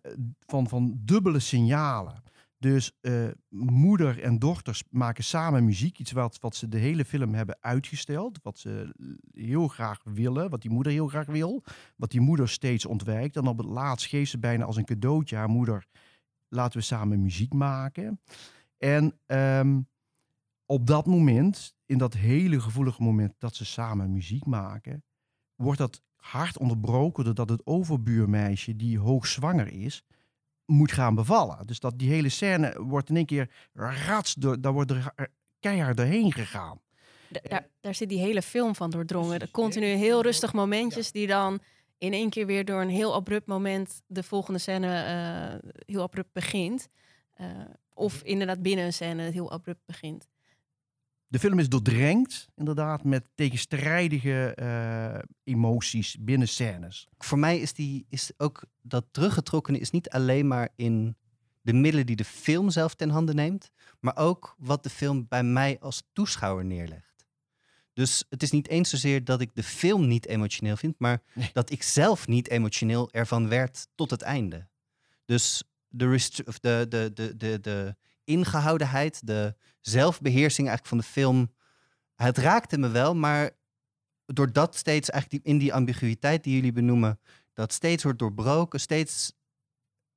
van, 0.47 0.69
van 0.69 1.01
dubbele 1.01 1.39
signalen. 1.39 2.23
Dus 2.59 2.93
eh, 3.01 3.29
moeder 3.49 4.23
en 4.23 4.39
dochters 4.39 4.83
maken 4.91 5.25
samen 5.25 5.65
muziek. 5.65 5.99
Iets 5.99 6.13
wat, 6.13 6.41
wat 6.41 6.57
ze 6.57 6.69
de 6.69 6.79
hele 6.79 7.05
film 7.05 7.35
hebben 7.35 7.59
uitgesteld. 7.61 8.39
Wat 8.43 8.59
ze 8.59 8.95
heel 9.33 9.69
graag 9.69 10.01
willen. 10.05 10.51
Wat 10.51 10.63
die 10.63 10.71
moeder 10.71 10.93
heel 10.93 11.09
graag 11.09 11.27
wil. 11.27 11.65
Wat 11.97 12.11
die 12.11 12.21
moeder 12.21 12.49
steeds 12.49 12.87
ontwijkt. 12.87 13.37
En 13.37 13.47
op 13.47 13.59
het 13.59 13.67
laatst 13.67 14.07
geeft 14.07 14.31
ze 14.31 14.39
bijna 14.39 14.65
als 14.65 14.77
een 14.77 14.85
cadeautje 14.85 15.37
haar 15.37 15.49
moeder. 15.49 15.87
Laten 16.49 16.79
we 16.79 16.85
samen 16.85 17.23
muziek 17.23 17.53
maken. 17.53 18.21
En 18.79 19.19
ehm, 19.27 19.81
op 20.67 20.87
dat 20.87 21.07
moment, 21.07 21.75
in 21.87 21.99
dat 21.99 22.15
hele 22.15 22.61
gevoelige 22.61 23.03
moment 23.03 23.35
dat 23.39 23.55
ze 23.55 23.65
samen 23.65 24.13
muziek 24.13 24.47
maken, 24.47 25.05
wordt 25.55 25.79
dat 25.79 26.03
hard 26.17 26.59
onderbroken 26.59 27.25
doordat 27.25 27.49
het 27.49 27.67
overbuurmeisje, 27.67 28.77
die 28.77 28.99
hoogzwanger 28.99 29.73
is, 29.73 30.05
moet 30.71 30.93
gaan 30.93 31.15
bevallen. 31.15 31.67
Dus 31.67 31.81
dat 31.81 31.99
die 31.99 32.11
hele 32.11 32.29
scène 32.29 32.83
wordt 32.83 33.09
in 33.09 33.17
één 33.17 33.27
keer 33.27 33.51
rats, 33.73 34.35
door, 34.35 34.61
daar 34.61 34.73
wordt 34.73 34.91
er 34.91 35.13
keihard 35.61 35.97
doorheen 35.97 36.33
gegaan. 36.33 36.81
Da- 37.29 37.41
daar, 37.43 37.69
daar 37.81 37.95
zit 37.95 38.09
die 38.09 38.19
hele 38.19 38.43
film 38.43 38.75
van 38.75 38.91
doordrongen. 38.91 39.39
De 39.39 39.51
continu 39.51 39.87
heel 39.87 40.23
rustig 40.23 40.53
momentjes 40.53 41.13
die 41.13 41.27
dan 41.27 41.61
in 41.99 42.13
één 42.13 42.31
keer 42.31 42.47
weer 42.47 42.65
door 42.65 42.81
een 42.81 42.89
heel 42.89 43.15
abrupt 43.15 43.47
moment 43.47 44.03
de 44.07 44.23
volgende 44.23 44.59
scène 44.59 45.03
eh, 45.03 45.71
heel 45.87 46.03
abrupt 46.03 46.33
begint. 46.33 46.89
Eh, 47.35 47.47
of 47.95 48.23
inderdaad 48.23 48.63
binnen 48.63 48.85
een 48.85 48.93
scène 48.93 49.23
heel 49.23 49.51
abrupt 49.53 49.87
begint. 49.87 50.27
De 51.31 51.39
film 51.39 51.59
is 51.59 51.69
doordrenkt, 51.69 52.49
inderdaad, 52.55 53.05
met 53.05 53.29
tegenstrijdige 53.35 54.55
eh, 54.55 55.19
emoties 55.45 56.17
binnen 56.21 56.49
scènes. 56.49 57.09
Voor 57.19 57.39
mij 57.39 57.59
is, 57.59 57.73
die, 57.73 58.07
is 58.09 58.31
ook 58.37 58.63
dat 58.83 59.05
teruggetrokkene 59.11 59.79
is 59.79 59.91
niet 59.91 60.09
alleen 60.11 60.47
maar 60.47 60.69
in 60.77 61.17
de 61.63 61.73
middelen 61.73 62.07
die 62.07 62.17
de 62.17 62.25
film 62.25 62.71
zelf 62.71 62.95
ten 62.95 63.11
hande 63.11 63.35
neemt, 63.35 63.71
maar 64.01 64.17
ook 64.17 64.55
wat 64.59 64.83
de 64.83 64.91
film 64.91 65.27
bij 65.29 65.43
mij 65.43 65.79
als 65.81 66.03
toeschouwer 66.13 66.65
neerlegt. 66.65 67.27
Dus 67.93 68.25
het 68.29 68.43
is 68.43 68.51
niet 68.51 68.69
eens 68.69 68.91
zozeer 68.91 69.25
dat 69.25 69.41
ik 69.41 69.51
de 69.55 69.63
film 69.63 70.07
niet 70.07 70.27
emotioneel 70.27 70.77
vind, 70.77 70.95
maar 70.99 71.23
Nee. 71.35 71.51
dat 71.53 71.71
ik 71.71 71.83
zelf 71.83 72.27
niet 72.27 72.49
emotioneel 72.49 73.13
ervan 73.13 73.49
werd 73.49 73.89
tot 73.95 74.11
het 74.11 74.23
einde. 74.23 74.69
Dus 75.25 75.63
de, 75.89 76.19
de, 76.61 76.87
de, 76.89 77.11
de, 77.15 77.37
de, 77.37 77.61
de 77.61 77.97
ingehoudenheid, 78.29 79.27
de 79.27 79.55
zelfbeheersing 79.81 80.69
eigenlijk 80.69 80.87
van 80.87 80.99
de 80.99 81.05
film, 81.05 81.55
het 82.15 82.39
raakte 82.39 82.79
me 82.79 82.89
wel, 82.89 83.15
maar 83.15 83.51
doordat 84.27 84.77
steeds 84.77 85.11
eigenlijk 85.11 85.45
die, 85.45 85.53
in 85.53 85.59
die 85.59 85.75
ambiguïteit 85.75 86.45
die 86.45 86.55
jullie 86.55 86.73
benoemen, 86.73 87.21
dat 87.53 87.73
steeds 87.73 88.03
wordt 88.03 88.19
doorbroken, 88.19 88.81
steeds 88.81 89.33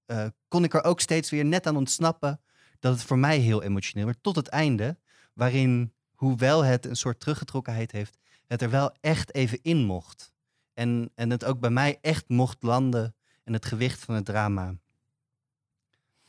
eh, 0.05 0.25
kon 0.47 0.63
ik 0.63 0.73
er 0.73 0.83
ook 0.83 0.99
steeds 0.99 1.29
weer 1.29 1.45
net 1.45 1.67
aan 1.67 1.77
ontsnappen 1.77 2.41
dat 2.79 2.93
het 2.93 3.03
voor 3.03 3.17
mij 3.17 3.37
heel 3.37 3.63
emotioneel 3.63 4.05
werd 4.05 4.23
tot 4.23 4.35
het 4.35 4.47
einde, 4.47 4.97
waarin, 5.33 5.93
hoewel 6.15 6.63
het 6.63 6.85
een 6.85 6.95
soort 6.95 7.19
teruggetrokkenheid 7.19 7.91
heeft, 7.91 8.17
het 8.47 8.61
er 8.61 8.69
wel 8.69 8.95
echt 9.01 9.33
even 9.33 9.59
in 9.61 9.85
mocht. 9.85 10.33
En, 10.73 11.11
en 11.15 11.29
het 11.29 11.45
ook 11.45 11.59
bij 11.59 11.69
mij 11.69 11.97
echt 12.01 12.29
mocht 12.29 12.63
landen 12.63 13.15
en 13.43 13.53
het 13.53 13.65
gewicht 13.65 14.05
van 14.05 14.15
het 14.15 14.25
drama. 14.25 14.75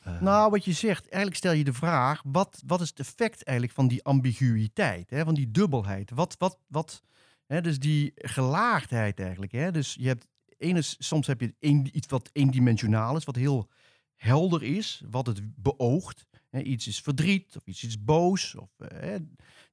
Eh, 0.03 0.21
Nou, 0.21 0.51
wat 0.51 0.65
je 0.65 0.73
zegt, 0.73 1.03
eigenlijk 1.09 1.35
stel 1.35 1.51
je 1.51 1.63
de 1.63 1.73
vraag: 1.73 2.21
wat, 2.25 2.61
wat 2.65 2.81
is 2.81 2.89
het 2.89 2.99
effect 2.99 3.43
eigenlijk 3.43 3.77
van 3.77 3.87
die 3.87 4.03
ambiguïteit, 4.03 5.09
hè, 5.09 5.23
van 5.23 5.33
die 5.33 5.51
dubbelheid? 5.51 6.11
Wat, 6.11 6.35
wat, 6.37 6.59
wat, 6.67 7.03
hè, 7.45 7.61
dus 7.61 7.79
die 7.79 8.11
gelaagdheid 8.15 9.19
eigenlijk. 9.19 9.51
Hè? 9.51 9.71
Dus 9.71 9.95
je 9.99 10.07
hebt 10.07 10.27
ene, 10.57 10.81
soms 10.81 11.27
heb 11.27 11.41
je 11.41 11.53
iets 11.91 12.07
wat 12.07 12.29
eendimensionaal 12.33 13.15
is, 13.15 13.23
wat 13.23 13.35
heel 13.35 13.69
helder 14.15 14.63
is, 14.63 15.03
wat 15.09 15.27
het 15.27 15.41
beoogt. 15.55 16.25
Hè? 16.49 16.61
Iets 16.61 16.87
is 16.87 16.99
verdriet 16.99 17.55
of 17.55 17.65
iets 17.65 17.83
is 17.83 18.03
boos. 18.03 18.55
Of, 18.55 18.69
eh, 18.77 18.99
hè, 18.99 19.17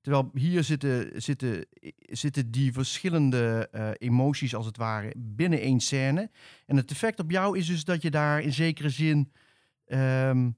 terwijl 0.00 0.30
hier 0.34 0.64
zitten, 0.64 1.22
zitten, 1.22 1.66
zitten 1.99 2.50
die 2.50 2.72
verschillende 2.72 3.68
eh, 3.72 3.90
emoties 3.99 4.54
als 4.54 4.66
het 4.66 4.76
ware 4.76 5.14
binnen 5.16 5.60
één 5.60 5.80
scène. 5.80 6.30
En 6.66 6.76
het 6.76 6.90
effect 6.90 7.20
op 7.20 7.30
jou 7.30 7.58
is 7.58 7.66
dus 7.66 7.84
dat 7.84 8.02
je 8.02 8.10
daar 8.10 8.40
in 8.40 8.52
zekere 8.52 8.90
zin. 8.90 9.32
Ehm, 9.90 10.50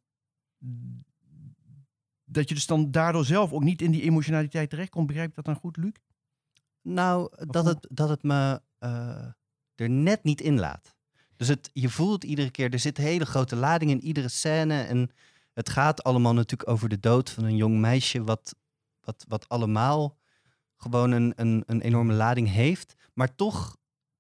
dat 2.25 2.49
je 2.49 2.55
dus 2.55 2.67
dan 2.67 2.91
daardoor 2.91 3.25
zelf 3.25 3.53
ook 3.53 3.62
niet 3.62 3.83
in 3.83 3.91
die 3.91 4.03
emotionaliteit 4.03 4.71
terechtkomt. 4.71 5.07
Begrijp 5.07 5.29
ik 5.29 5.35
dat 5.35 5.45
dan 5.45 5.55
goed, 5.55 5.77
Luc? 5.77 5.93
Nou, 6.83 7.47
dat 7.47 7.65
hoe? 7.65 7.73
het, 7.73 7.87
dat 7.91 8.09
het 8.09 8.23
me 8.23 8.62
eh, 8.79 9.27
er 9.75 9.91
net 9.91 10.25
niet 10.25 10.41
in 10.41 10.59
laat. 10.59 10.97
Dus 11.37 11.49
het, 11.49 11.71
je 11.73 11.89
voelt 11.89 12.25
iedere 12.25 12.51
keer, 12.51 12.73
er 12.73 12.79
zit 12.79 12.99
een 12.99 13.05
hele 13.05 13.27
grote 13.27 13.57
lading 13.57 13.91
in 13.91 14.01
iedere 14.01 14.29
scène. 14.29 14.83
En 14.83 15.11
het 15.53 15.69
gaat 15.69 16.03
allemaal 16.03 16.35
natuurlijk 16.35 16.71
over 16.71 16.89
de 16.89 17.01
dood 17.01 17.31
van 17.31 17.45
een 17.45 17.57
jong 17.57 17.79
meisje, 17.79 18.25
wat, 18.25 18.55
wat, 19.01 19.25
wat 19.29 19.49
allemaal 19.49 20.19
gewoon 20.77 21.11
een, 21.11 21.33
een, 21.37 21.62
een 21.67 21.81
enorme 21.81 22.12
lading 22.12 22.49
heeft. 22.49 22.95
Maar 23.15 23.35
toch 23.35 23.77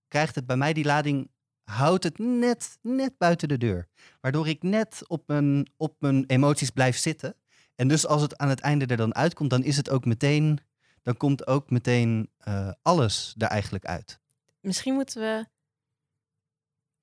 krijgt 0.08 0.34
het 0.34 0.46
bij 0.46 0.56
mij 0.56 0.72
die 0.72 0.84
lading, 0.84 1.30
houdt 1.64 2.04
het 2.04 2.18
net, 2.18 2.78
net 2.82 3.18
buiten 3.18 3.48
de 3.48 3.58
deur. 3.58 3.88
Waardoor 4.20 4.48
ik 4.48 4.62
net 4.62 5.02
op 5.06 5.22
mijn, 5.26 5.70
op 5.76 5.96
mijn 5.98 6.24
emoties 6.26 6.70
blijf 6.70 6.96
zitten. 6.96 7.36
En 7.74 7.88
dus 7.88 8.06
als 8.06 8.22
het 8.22 8.36
aan 8.36 8.48
het 8.48 8.60
einde 8.60 8.86
er 8.86 8.96
dan 8.96 9.14
uitkomt, 9.14 9.50
dan 9.50 9.62
is 9.62 9.76
het 9.76 9.90
ook 9.90 10.04
meteen 10.04 10.60
dan 11.02 11.16
komt 11.16 11.46
ook 11.46 11.70
meteen 11.70 12.30
eh, 12.38 12.72
alles 12.82 13.34
er 13.38 13.48
eigenlijk 13.48 13.84
uit. 13.84 14.20
Misschien 14.60 14.94
moeten 14.94 15.20
we 15.20 15.46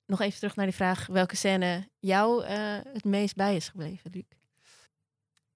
nog 0.06 0.20
even 0.20 0.38
terug 0.38 0.56
naar 0.56 0.66
die 0.66 0.74
vraag 0.74 1.06
welke 1.06 1.36
scène 1.36 1.90
jou 1.98 2.44
eh, 2.44 2.78
het 2.92 3.04
meest 3.04 3.36
bij 3.36 3.56
is 3.56 3.68
gebleven, 3.68 4.10
Luc. 4.10 4.24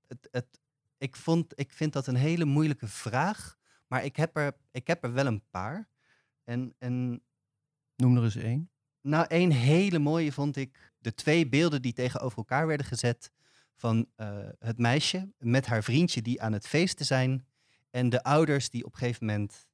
Het, 0.07 0.29
het, 0.31 0.61
ik, 0.99 1.17
vond, 1.17 1.59
ik 1.59 1.73
vind 1.73 1.93
dat 1.93 2.07
een 2.07 2.17
hele 2.17 2.45
moeilijke 2.45 2.89
vraag, 2.89 3.57
maar 3.87 4.05
ik 4.05 4.17
heb 4.17 4.37
er, 4.37 4.57
ik 4.71 4.87
heb 4.87 5.05
er 5.05 5.13
wel 5.13 5.27
een 5.27 5.45
paar. 5.51 5.89
En, 6.45 6.75
en 6.79 7.23
Noem 7.97 8.17
er 8.17 8.23
eens 8.23 8.37
één. 8.37 8.71
Nou, 9.05 9.27
één 9.29 9.51
hele 9.51 9.99
mooie 9.99 10.33
vond 10.33 10.57
ik 10.57 10.93
de 10.99 11.15
twee 11.15 11.49
beelden 11.49 11.83
die 11.83 11.93
tegenover 11.93 12.39
elkaar 12.39 12.67
werden 12.67 12.87
gezet 12.87 13.31
van 13.77 14.07
eh, 14.17 14.39
het 14.59 14.79
meisje 14.79 15.33
met 15.39 15.67
haar 15.67 15.83
vriendje 15.83 16.23
die 16.23 16.43
aan 16.43 16.53
het 16.53 16.67
feesten 16.67 17.07
zijn 17.07 17.47
en 17.91 18.09
de 18.09 18.23
ouders 18.23 18.71
die 18.71 18.85
op 18.85 18.93
een 18.93 18.99
gegeven 18.99 19.27
moment 19.27 19.69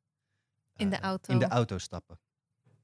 In 0.77 0.91
de 0.91 0.97
eh, 0.97 1.03
auto. 1.03 1.33
in 1.33 1.39
de 1.39 1.49
auto 1.49 1.79
stappen. 1.79 2.19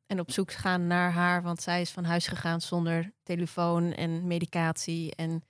En 0.06 0.20
op 0.20 0.30
zoek 0.30 0.52
gaan 0.52 0.86
naar 0.86 1.12
haar, 1.12 1.42
want 1.42 1.62
zij 1.62 1.80
is 1.80 1.90
van 1.90 2.04
huis 2.04 2.26
gegaan 2.26 2.60
zonder 2.60 3.12
telefoon 3.22 3.92
en 3.92 4.26
medicatie 4.26 5.14
en 5.14 5.44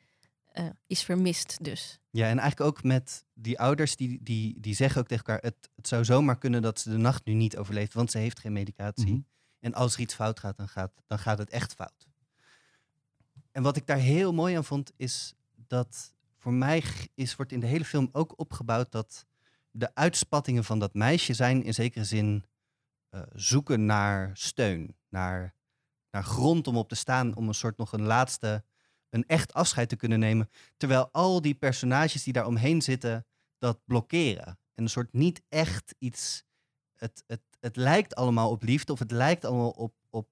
eh, 0.53 0.65
is 0.87 1.03
vermist 1.03 1.65
dus. 1.65 1.99
Ja, 2.11 2.29
en 2.29 2.39
eigenlijk 2.39 2.71
ook 2.71 2.83
met 2.83 3.25
die 3.35 3.59
ouders, 3.59 3.97
die, 3.97 4.23
die, 4.23 4.61
die 4.61 4.75
zeggen 4.75 5.01
ook 5.01 5.07
tegen 5.07 5.25
elkaar... 5.25 5.43
Het, 5.43 5.71
het 5.75 5.89
zou 5.89 6.05
zomaar 6.05 6.39
kunnen 6.39 6.63
dat 6.63 6.81
ze 6.81 6.91
de 6.91 6.97
nacht 6.97 7.25
nu 7.25 7.33
niet 7.33 7.57
overleeft, 7.57 7.95
want 7.95 8.11
ze 8.11 8.19
heeft 8.19 8.39
geen 8.39 8.53
medicatie. 8.53 9.13
Mhm. 9.13 9.21
En 9.61 9.75
als 9.75 9.95
er 9.95 10.01
iets 10.01 10.15
fout 10.15 10.41
gaat 10.41 10.57
dan, 10.57 10.69
gaat, 10.69 10.93
dan 11.07 11.19
gaat 11.19 11.39
het 11.39 11.51
echt 11.51 11.75
fout. 11.75 12.09
En 13.51 13.63
wat 13.63 13.77
ik 13.77 13.87
daar 13.87 13.99
heel 13.99 14.33
mooi 14.33 14.57
aan 14.57 14.65
vond, 14.65 14.93
is 14.97 15.35
dat 15.55 16.15
voor 16.39 16.53
mij 16.53 16.85
is, 17.15 17.37
wordt 17.37 17.53
in 17.53 17.61
de 17.61 17.67
hele 17.67 17.85
film 17.85 18.09
ook 18.13 18.39
opgebouwd... 18.39 18.93
dat 18.93 19.27
de 19.71 19.95
uitspattingen 19.95 20.65
van 20.65 20.79
dat 20.79 20.95
meisje 20.95 21.35
zijn 21.35 21.63
in 21.63 21.75
zekere 21.75 22.05
zin 22.05 22.45
eh, 23.09 23.23
zoeken 23.33 23.87
naar 23.87 24.31
steun. 24.35 24.97
Naar, 25.09 25.55
naar 26.11 26.25
grond 26.25 26.67
om 26.67 26.77
op 26.77 26.89
te 26.89 26.95
staan, 26.95 27.37
om 27.37 27.49
een 27.49 27.55
soort 27.55 27.77
nog 27.77 27.93
een 27.93 28.03
laatste... 28.03 28.65
een 29.11 29.27
echt 29.27 29.53
afscheid 29.53 29.89
te 29.89 29.97
kunnen 29.97 30.19
nemen. 30.19 30.51
Terwijl 30.77 31.09
al 31.13 31.43
die 31.43 31.55
personages 31.55 32.23
die 32.23 32.33
daar 32.33 32.47
omheen 32.47 32.83
zitten, 32.83 33.27
dat 33.59 33.81
blokkeren. 33.85 34.59
En 34.75 34.83
een 34.83 34.91
soort 34.91 35.13
niet 35.13 35.43
echt 35.49 35.95
iets. 35.99 36.45
Het, 36.97 37.25
het, 37.27 37.41
het 37.61 37.77
lijkt 37.77 38.15
allemaal 38.15 38.51
op 38.51 38.63
liefde 38.63 38.93
of 38.93 38.99
het 38.99 39.11
lijkt 39.11 39.45
allemaal 39.45 39.71
op, 39.71 39.95
op, 40.11 40.29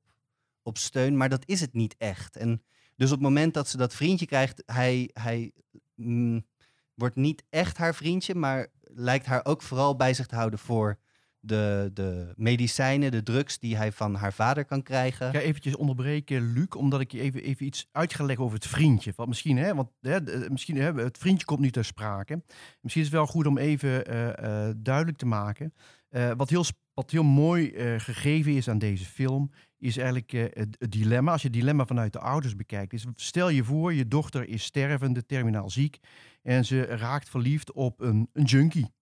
op 0.63 0.79
steun, 0.79 1.17
maar 1.17 1.29
dat 1.29 1.43
is 1.47 1.61
het 1.61 1.73
niet 1.73 1.95
echt. 1.99 2.37
En 2.37 2.63
dus 2.97 3.11
op 3.11 3.19
het 3.19 3.27
moment 3.27 3.55
dat 3.55 3.69
ze 3.69 3.77
dat 3.77 3.95
vriendje 3.95 4.27
krijgt, 4.27 4.63
hij, 4.67 5.11
hij 5.13 5.53
mm, 5.95 6.47
wordt 6.95 7.17
niet 7.17 7.45
echt 7.51 7.77
haar 7.77 7.95
vriendje, 7.95 8.35
maar 8.35 8.67
lijkt 8.81 9.27
haar 9.27 9.45
ook 9.45 9.63
vooral 9.63 9.97
bij 9.97 10.15
zich 10.15 10.27
te 10.27 10.35
houden 10.35 10.59
voor 10.59 10.99
de, 11.47 11.91
de 11.95 12.33
medicijnen, 12.37 13.11
de 13.11 13.23
drugs 13.23 13.59
die 13.59 13.77
hij 13.77 13.93
van 13.93 14.15
haar 14.15 14.33
vader 14.33 14.65
kan 14.65 14.83
krijgen. 14.83 15.27
Ik 15.27 15.35
ga 15.35 15.41
eventjes 15.41 15.77
onderbreken, 15.77 16.53
Luc, 16.53 16.69
omdat 16.69 17.01
ik 17.01 17.13
je 17.13 17.21
even, 17.21 17.43
even 17.43 17.67
iets 17.67 17.89
uit 17.93 18.15
ga 18.15 18.25
leggen 18.25 18.45
over 18.45 18.57
het 18.57 18.67
vriendje. 18.67 19.13
Want 19.17 19.29
misschien, 19.29 19.57
hè, 19.57 19.75
want 19.75 19.89
hè, 20.01 20.21
misschien, 20.51 20.77
hè, 20.77 20.93
het 20.93 21.19
vriendje 21.19 21.45
komt 21.45 21.61
nu 21.61 21.71
ter 21.71 21.85
sprake. 21.85 22.43
Misschien 22.81 23.05
is 23.05 23.09
het 23.09 23.17
wel 23.19 23.27
goed 23.27 23.47
om 23.47 23.59
even 23.59 24.07
eh, 24.07 24.69
eh, 24.69 24.75
duidelijk 24.77 25.19
te 25.19 25.27
maken. 25.27 25.75
Eh, 26.15 26.31
wat, 26.37 26.51
heel, 26.51 26.65
wat 26.95 27.11
heel 27.11 27.23
mooi 27.23 27.71
eh, 27.71 27.95
gegeven 27.99 28.53
is 28.53 28.69
aan 28.69 28.79
deze 28.79 29.05
film, 29.05 29.51
is 29.79 29.97
eigenlijk 29.97 30.33
eh, 30.33 30.43
het, 30.43 30.77
het 30.79 30.93
dilemma. 30.93 31.33
Als 31.33 31.43
je 31.43 31.49
het 31.49 31.57
dilemma 31.57 31.87
vanuit 31.87 32.13
de 32.13 32.19
ouders 32.19 32.57
bekijkt, 32.57 32.93
is 32.93 33.07
stel 33.15 33.49
je 33.49 33.65
voor, 33.65 33.95
je 33.95 34.09
dochter 34.09 34.49
is 34.49 34.65
stervende, 34.65 35.27
terminaal 35.27 35.71
ziek. 35.71 35.99
En 36.43 36.65
ze 36.65 36.83
raakt 36.83 37.29
verliefd 37.29 37.73
op 37.73 38.01
een, 38.01 38.29
een 38.33 38.45
junkie. 38.45 38.93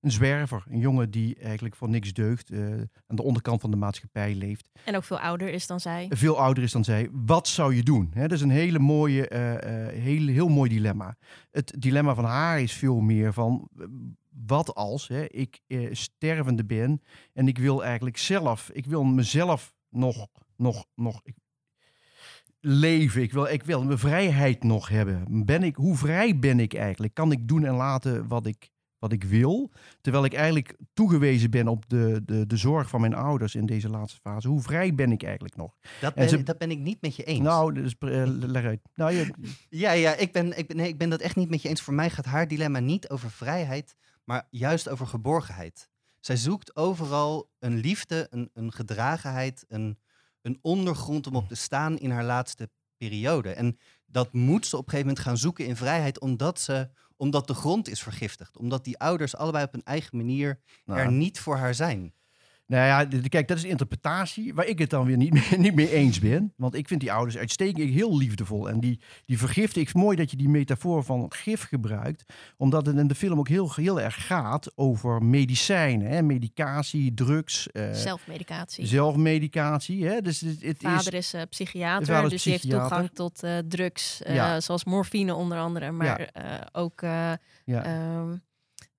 Een 0.00 0.10
zwerver, 0.10 0.64
een 0.68 0.78
jongen 0.78 1.10
die 1.10 1.36
eigenlijk 1.36 1.76
voor 1.76 1.88
niks 1.88 2.12
deugt, 2.12 2.52
aan 3.06 3.16
de 3.16 3.22
onderkant 3.22 3.60
van 3.60 3.70
de 3.70 3.76
maatschappij 3.76 4.34
leeft 4.34 4.68
En 4.84 4.96
ook 4.96 5.04
veel 5.04 5.18
ouder 5.18 5.48
is 5.48 5.66
dan 5.66 5.80
zij. 5.80 6.06
veel 6.10 6.38
ouder 6.38 6.62
is 6.62 6.72
dan 6.72 6.84
zij. 6.84 7.08
Wat 7.12 7.48
zou 7.48 7.74
je 7.74 7.82
doen? 7.82 8.10
Dat 8.14 8.32
is 8.32 8.40
een 8.40 8.50
hele 8.50 8.78
mooie, 8.78 9.28
heel, 9.94 10.26
heel 10.26 10.48
mooi 10.48 10.70
dilemma. 10.70 11.16
Het 11.50 11.74
dilemma 11.78 12.14
van 12.14 12.24
haar 12.24 12.60
is 12.60 12.72
veel 12.72 13.00
meer 13.00 13.32
van 13.32 13.68
wat 14.46 14.74
als 14.74 15.08
hè, 15.08 15.24
ik 15.24 15.60
eh, 15.66 15.88
stervende 15.92 16.64
ben 16.64 17.02
en 17.32 17.48
ik 17.48 17.58
wil 17.58 17.84
eigenlijk 17.84 18.16
zelf, 18.16 18.70
ik 18.72 18.86
wil 18.86 19.04
mezelf 19.04 19.74
nog, 19.90 20.26
nog, 20.56 20.86
nog 20.94 21.20
ik- 21.24 21.36
leven. 22.60 23.22
Ik 23.22 23.32
wil, 23.32 23.46
ik 23.46 23.62
wil 23.62 23.84
mijn 23.84 23.98
vrijheid 23.98 24.62
nog 24.62 24.88
hebben. 24.88 25.44
Ben 25.44 25.62
ik, 25.62 25.76
hoe 25.76 25.96
vrij 25.96 26.38
ben 26.38 26.60
ik 26.60 26.74
eigenlijk? 26.74 27.14
Kan 27.14 27.32
ik 27.32 27.48
doen 27.48 27.64
en 27.64 27.74
laten 27.74 28.28
wat 28.28 28.46
ik 28.46 28.74
wat 28.98 29.12
ik 29.12 29.24
wil. 29.24 29.70
Terwijl 30.00 30.24
ik 30.24 30.34
eigenlijk 30.34 30.76
toegewezen 30.92 31.50
ben 31.50 31.68
op 31.68 31.88
de, 31.88 32.22
de, 32.24 32.46
de 32.46 32.56
zorg 32.56 32.88
van 32.88 33.00
mijn 33.00 33.14
ouders 33.14 33.54
in 33.54 33.66
deze 33.66 33.88
laatste 33.90 34.20
fase. 34.20 34.48
Hoe 34.48 34.60
vrij 34.62 34.94
ben 34.94 35.12
ik 35.12 35.22
eigenlijk 35.22 35.56
nog? 35.56 35.76
Dat 36.00 36.14
En 36.14 36.20
ben, 36.20 36.28
ze- 36.28 36.42
dat 36.42 36.58
ben 36.58 36.70
ik 36.70 36.78
niet 36.78 37.00
met 37.00 37.16
je 37.16 37.24
eens. 37.24 37.40
Nou, 37.40 37.72
dus, 37.74 37.94
eh, 37.98 38.22
leg 38.26 38.64
uit. 38.64 38.80
Nou, 38.94 39.12
je, 39.12 39.30
Ja, 39.68 39.92
ja 39.92 40.14
ik, 40.14 40.32
ben, 40.32 40.58
ik, 40.58 40.66
ben, 40.66 40.76
nee, 40.76 40.88
ik 40.88 40.98
ben 40.98 41.10
dat 41.10 41.20
echt 41.20 41.36
niet 41.36 41.48
met 41.50 41.62
je 41.62 41.68
eens. 41.68 41.82
Voor 41.82 41.94
mij 41.94 42.10
gaat 42.10 42.24
haar 42.24 42.48
dilemma 42.48 42.78
niet 42.78 43.08
over 43.08 43.30
vrijheid, 43.30 43.96
maar 44.26 44.46
juist 44.50 44.88
over 44.88 45.06
geborgenheid. 45.06 45.90
Zij 46.20 46.36
zoekt 46.36 46.76
overal 46.76 47.50
een 47.58 47.76
liefde, 47.76 48.26
een, 48.30 48.50
een 48.54 48.72
gedragenheid, 48.72 49.64
een, 49.68 49.98
een 50.42 50.58
ondergrond 50.62 51.26
om 51.26 51.36
op 51.36 51.48
te 51.48 51.54
staan 51.54 51.98
in 51.98 52.10
haar 52.10 52.24
laatste 52.24 52.70
periode. 52.96 53.52
En 53.52 53.78
dat 54.06 54.32
moet 54.32 54.66
ze 54.66 54.76
op 54.76 54.82
een 54.82 54.90
gegeven 54.90 55.08
moment 55.08 55.26
gaan 55.26 55.38
zoeken 55.38 55.66
in 55.66 55.76
vrijheid, 55.76 56.20
omdat, 56.20 56.60
ze, 56.60 56.90
omdat 57.16 57.46
de 57.46 57.54
grond 57.54 57.88
is 57.88 58.02
vergiftigd. 58.02 58.56
Omdat 58.56 58.84
die 58.84 58.98
ouders 58.98 59.36
allebei 59.36 59.64
op 59.64 59.72
hun 59.72 59.84
eigen 59.84 60.16
manier 60.16 60.60
nou, 60.84 61.00
er 61.00 61.12
niet 61.12 61.40
voor 61.40 61.56
haar 61.56 61.74
zijn. 61.74 62.14
Nou 62.66 62.86
ja, 62.86 63.18
kijk, 63.28 63.48
dat 63.48 63.56
is 63.56 63.64
interpretatie 63.64 64.54
waar 64.54 64.66
ik 64.66 64.78
het 64.78 64.90
dan 64.90 65.06
weer 65.06 65.16
niet 65.16 65.32
mee, 65.32 65.58
niet 65.66 65.74
mee 65.74 65.92
eens 65.92 66.18
ben. 66.18 66.52
Want 66.56 66.74
ik 66.74 66.88
vind 66.88 67.00
die 67.00 67.12
ouders 67.12 67.36
uitstekend 67.36 67.90
heel 67.90 68.16
liefdevol. 68.16 68.68
En 68.68 68.80
die, 68.80 69.00
die 69.26 69.38
vergiften, 69.38 69.80
ik 69.82 69.94
mooi 69.94 70.16
dat 70.16 70.30
je 70.30 70.36
die 70.36 70.48
metafoor 70.48 71.04
van 71.04 71.32
gif 71.32 71.62
gebruikt. 71.62 72.24
Omdat 72.56 72.86
het 72.86 72.96
in 72.96 73.06
de 73.06 73.14
film 73.14 73.38
ook 73.38 73.48
heel, 73.48 73.72
heel 73.74 74.00
erg 74.00 74.26
gaat 74.26 74.72
over 74.74 75.22
medicijnen. 75.22 76.08
Hè? 76.08 76.22
Medicatie, 76.22 77.14
drugs, 77.14 77.70
eh, 77.72 77.92
Zelfmedicatie. 77.92 78.86
zelfmedicatie. 78.86 80.06
Hè? 80.06 80.20
Dus 80.20 80.40
het, 80.40 80.62
het 80.62 80.82
is... 80.82 80.90
Vader 80.90 81.14
is 81.14 81.34
eh, 81.34 81.42
psychiater, 81.50 82.06
Vader 82.06 82.30
dus 82.30 82.42
die 82.42 82.52
heeft 82.52 82.70
toegang 82.70 83.10
tot 83.12 83.42
eh, 83.42 83.58
drugs, 83.58 84.22
eh, 84.22 84.34
Ja. 84.34 84.60
zoals 84.60 84.84
morfine 84.84 85.34
onder 85.34 85.58
andere, 85.58 85.90
maar 85.90 86.30
ook 86.72 87.00
Ja, 87.00 87.84
ehm, 87.84 88.34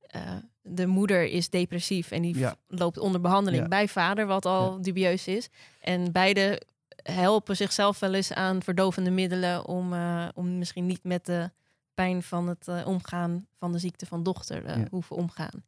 eh, 0.08 0.22
de 0.70 0.86
moeder 0.88 1.24
is 1.24 1.50
depressief 1.50 2.12
en 2.12 2.22
die 2.22 2.38
Ja. 2.38 2.56
loopt 2.68 2.98
onder 2.98 3.22
behandeling 3.22 3.62
Ja. 3.64 3.68
bij 3.68 3.88
vader, 3.88 4.26
wat 4.28 4.46
al 4.46 4.82
dubieus 4.82 5.28
is. 5.28 5.50
En 5.82 6.12
beide 6.12 6.62
helpen 7.04 7.56
zichzelf 7.56 8.00
wel 8.00 8.14
eens 8.14 8.34
aan 8.34 8.64
verdovende 8.64 9.10
middelen 9.12 9.66
om, 9.66 9.94
eh, 9.94 10.28
om 10.34 10.58
misschien 10.58 10.86
niet 10.86 11.04
met 11.04 11.26
de 11.26 11.52
pijn 11.94 12.24
van 12.24 12.48
het 12.48 12.68
eh, 12.68 12.82
omgaan 12.88 13.48
van 13.60 13.72
de 13.72 13.80
ziekte 13.80 14.06
van 14.06 14.24
dochter 14.24 14.68
Ja. 14.80 14.88
hoeven 14.90 15.16
omgaan. 15.16 15.64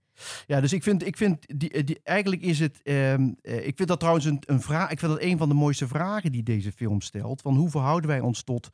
Ja, 0.48 0.62
dus 0.62 0.74
ik 0.74 0.84
vind, 0.84 1.06
ik 1.06 1.18
vind 1.18 1.60
die, 1.60 1.84
die, 1.84 2.00
eigenlijk 2.04 2.42
is 2.42 2.60
het. 2.60 2.80
ehm, 2.84 3.30
eh, 3.42 3.68
ik 3.68 3.76
vind 3.78 3.88
dat 3.88 4.00
trouwens 4.00 4.26
een, 4.26 4.42
een 4.46 4.62
vraag. 4.62 4.90
Ik 4.92 5.00
vind 5.00 5.12
dat 5.12 5.22
een 5.22 5.38
van 5.38 5.50
de 5.50 5.56
mooiste 5.56 5.88
vragen 5.88 6.32
die 6.32 6.44
deze 6.44 6.72
film 6.72 7.02
stelt. 7.02 7.42
Van 7.42 7.56
hoe 7.56 7.70
verhouden 7.70 8.10
wij 8.10 8.20
ons 8.20 8.44
tot, 8.44 8.70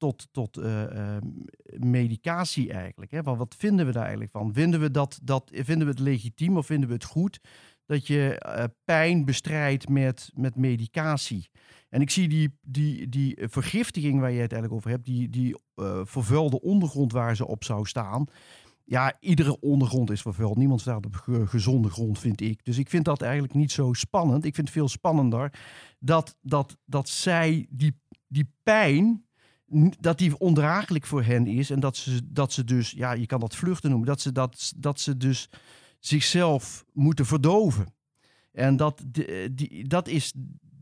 tot, 0.00 0.28
tot 0.32 0.56
eh, 0.56 1.14
ehm, 1.16 1.26
medicatie 1.78 2.72
eigenlijk? 2.72 3.10
Hè? 3.10 3.22
Van 3.22 3.36
wat 3.36 3.54
vinden 3.58 3.86
we 3.86 3.92
daar 3.92 4.02
eigenlijk 4.02 4.32
van? 4.32 4.52
Vinden 4.52 4.80
we, 4.80 4.90
dat, 4.90 5.20
dat, 5.22 5.50
vinden 5.54 5.86
we 5.86 5.92
het 5.92 6.02
legitiem 6.02 6.56
of 6.56 6.66
vinden 6.66 6.88
we 6.88 6.94
het 6.94 7.04
goed 7.04 7.40
dat 7.86 8.06
je 8.06 8.38
eh, 8.38 8.64
pijn 8.84 9.24
bestrijdt 9.24 9.88
met, 9.88 10.30
met 10.34 10.56
medicatie? 10.56 11.50
En 11.88 12.00
ik 12.00 12.10
zie 12.10 12.28
die, 12.28 12.58
die, 12.62 13.08
die 13.08 13.36
eh, 13.36 13.48
vergiftiging 13.48 14.20
waar 14.20 14.30
je 14.32 14.40
het 14.40 14.52
eigenlijk 14.52 14.72
over 14.72 14.90
hebt, 14.90 15.04
die, 15.04 15.28
die 15.28 15.56
eh, 15.74 16.00
vervuilde 16.04 16.60
ondergrond 16.60 17.12
waar 17.12 17.36
ze 17.36 17.46
op 17.46 17.64
zou 17.64 17.86
staan. 17.86 18.24
Ja, 18.84 19.16
iedere 19.20 19.60
ondergrond 19.60 20.10
is 20.10 20.22
vervuild. 20.22 20.56
Niemand 20.56 20.80
staat 20.80 21.06
op 21.06 21.14
ge- 21.14 21.46
gezonde 21.46 21.90
grond, 21.90 22.18
vind 22.18 22.40
ik. 22.40 22.64
Dus 22.64 22.78
ik 22.78 22.88
vind 22.88 23.04
dat 23.04 23.22
eigenlijk 23.22 23.54
niet 23.54 23.72
zo 23.72 23.92
spannend. 23.92 24.44
Ik 24.44 24.54
vind 24.54 24.66
het 24.66 24.76
veel 24.76 24.88
spannender 24.88 25.52
dat, 25.98 26.36
dat, 26.40 26.76
dat 26.84 27.08
zij 27.08 27.66
die, 27.70 28.00
die 28.26 28.52
pijn, 28.62 29.24
dat 30.00 30.18
die 30.18 30.38
ondraaglijk 30.38 31.06
voor 31.06 31.22
hen 31.22 31.46
is. 31.46 31.70
En 31.70 31.80
dat 31.80 31.96
ze, 31.96 32.20
dat 32.24 32.52
ze 32.52 32.64
dus, 32.64 32.90
ja, 32.90 33.12
je 33.12 33.26
kan 33.26 33.40
dat 33.40 33.56
vluchten 33.56 33.90
noemen, 33.90 34.08
dat 34.08 34.20
ze, 34.20 34.32
dat, 34.32 34.72
dat 34.76 35.00
ze 35.00 35.16
dus 35.16 35.48
zichzelf 35.98 36.84
moeten 36.92 37.26
verdoven. 37.26 37.94
En 38.52 38.76
dat, 38.76 39.02
die, 39.52 39.86
dat 39.88 40.08
is. 40.08 40.32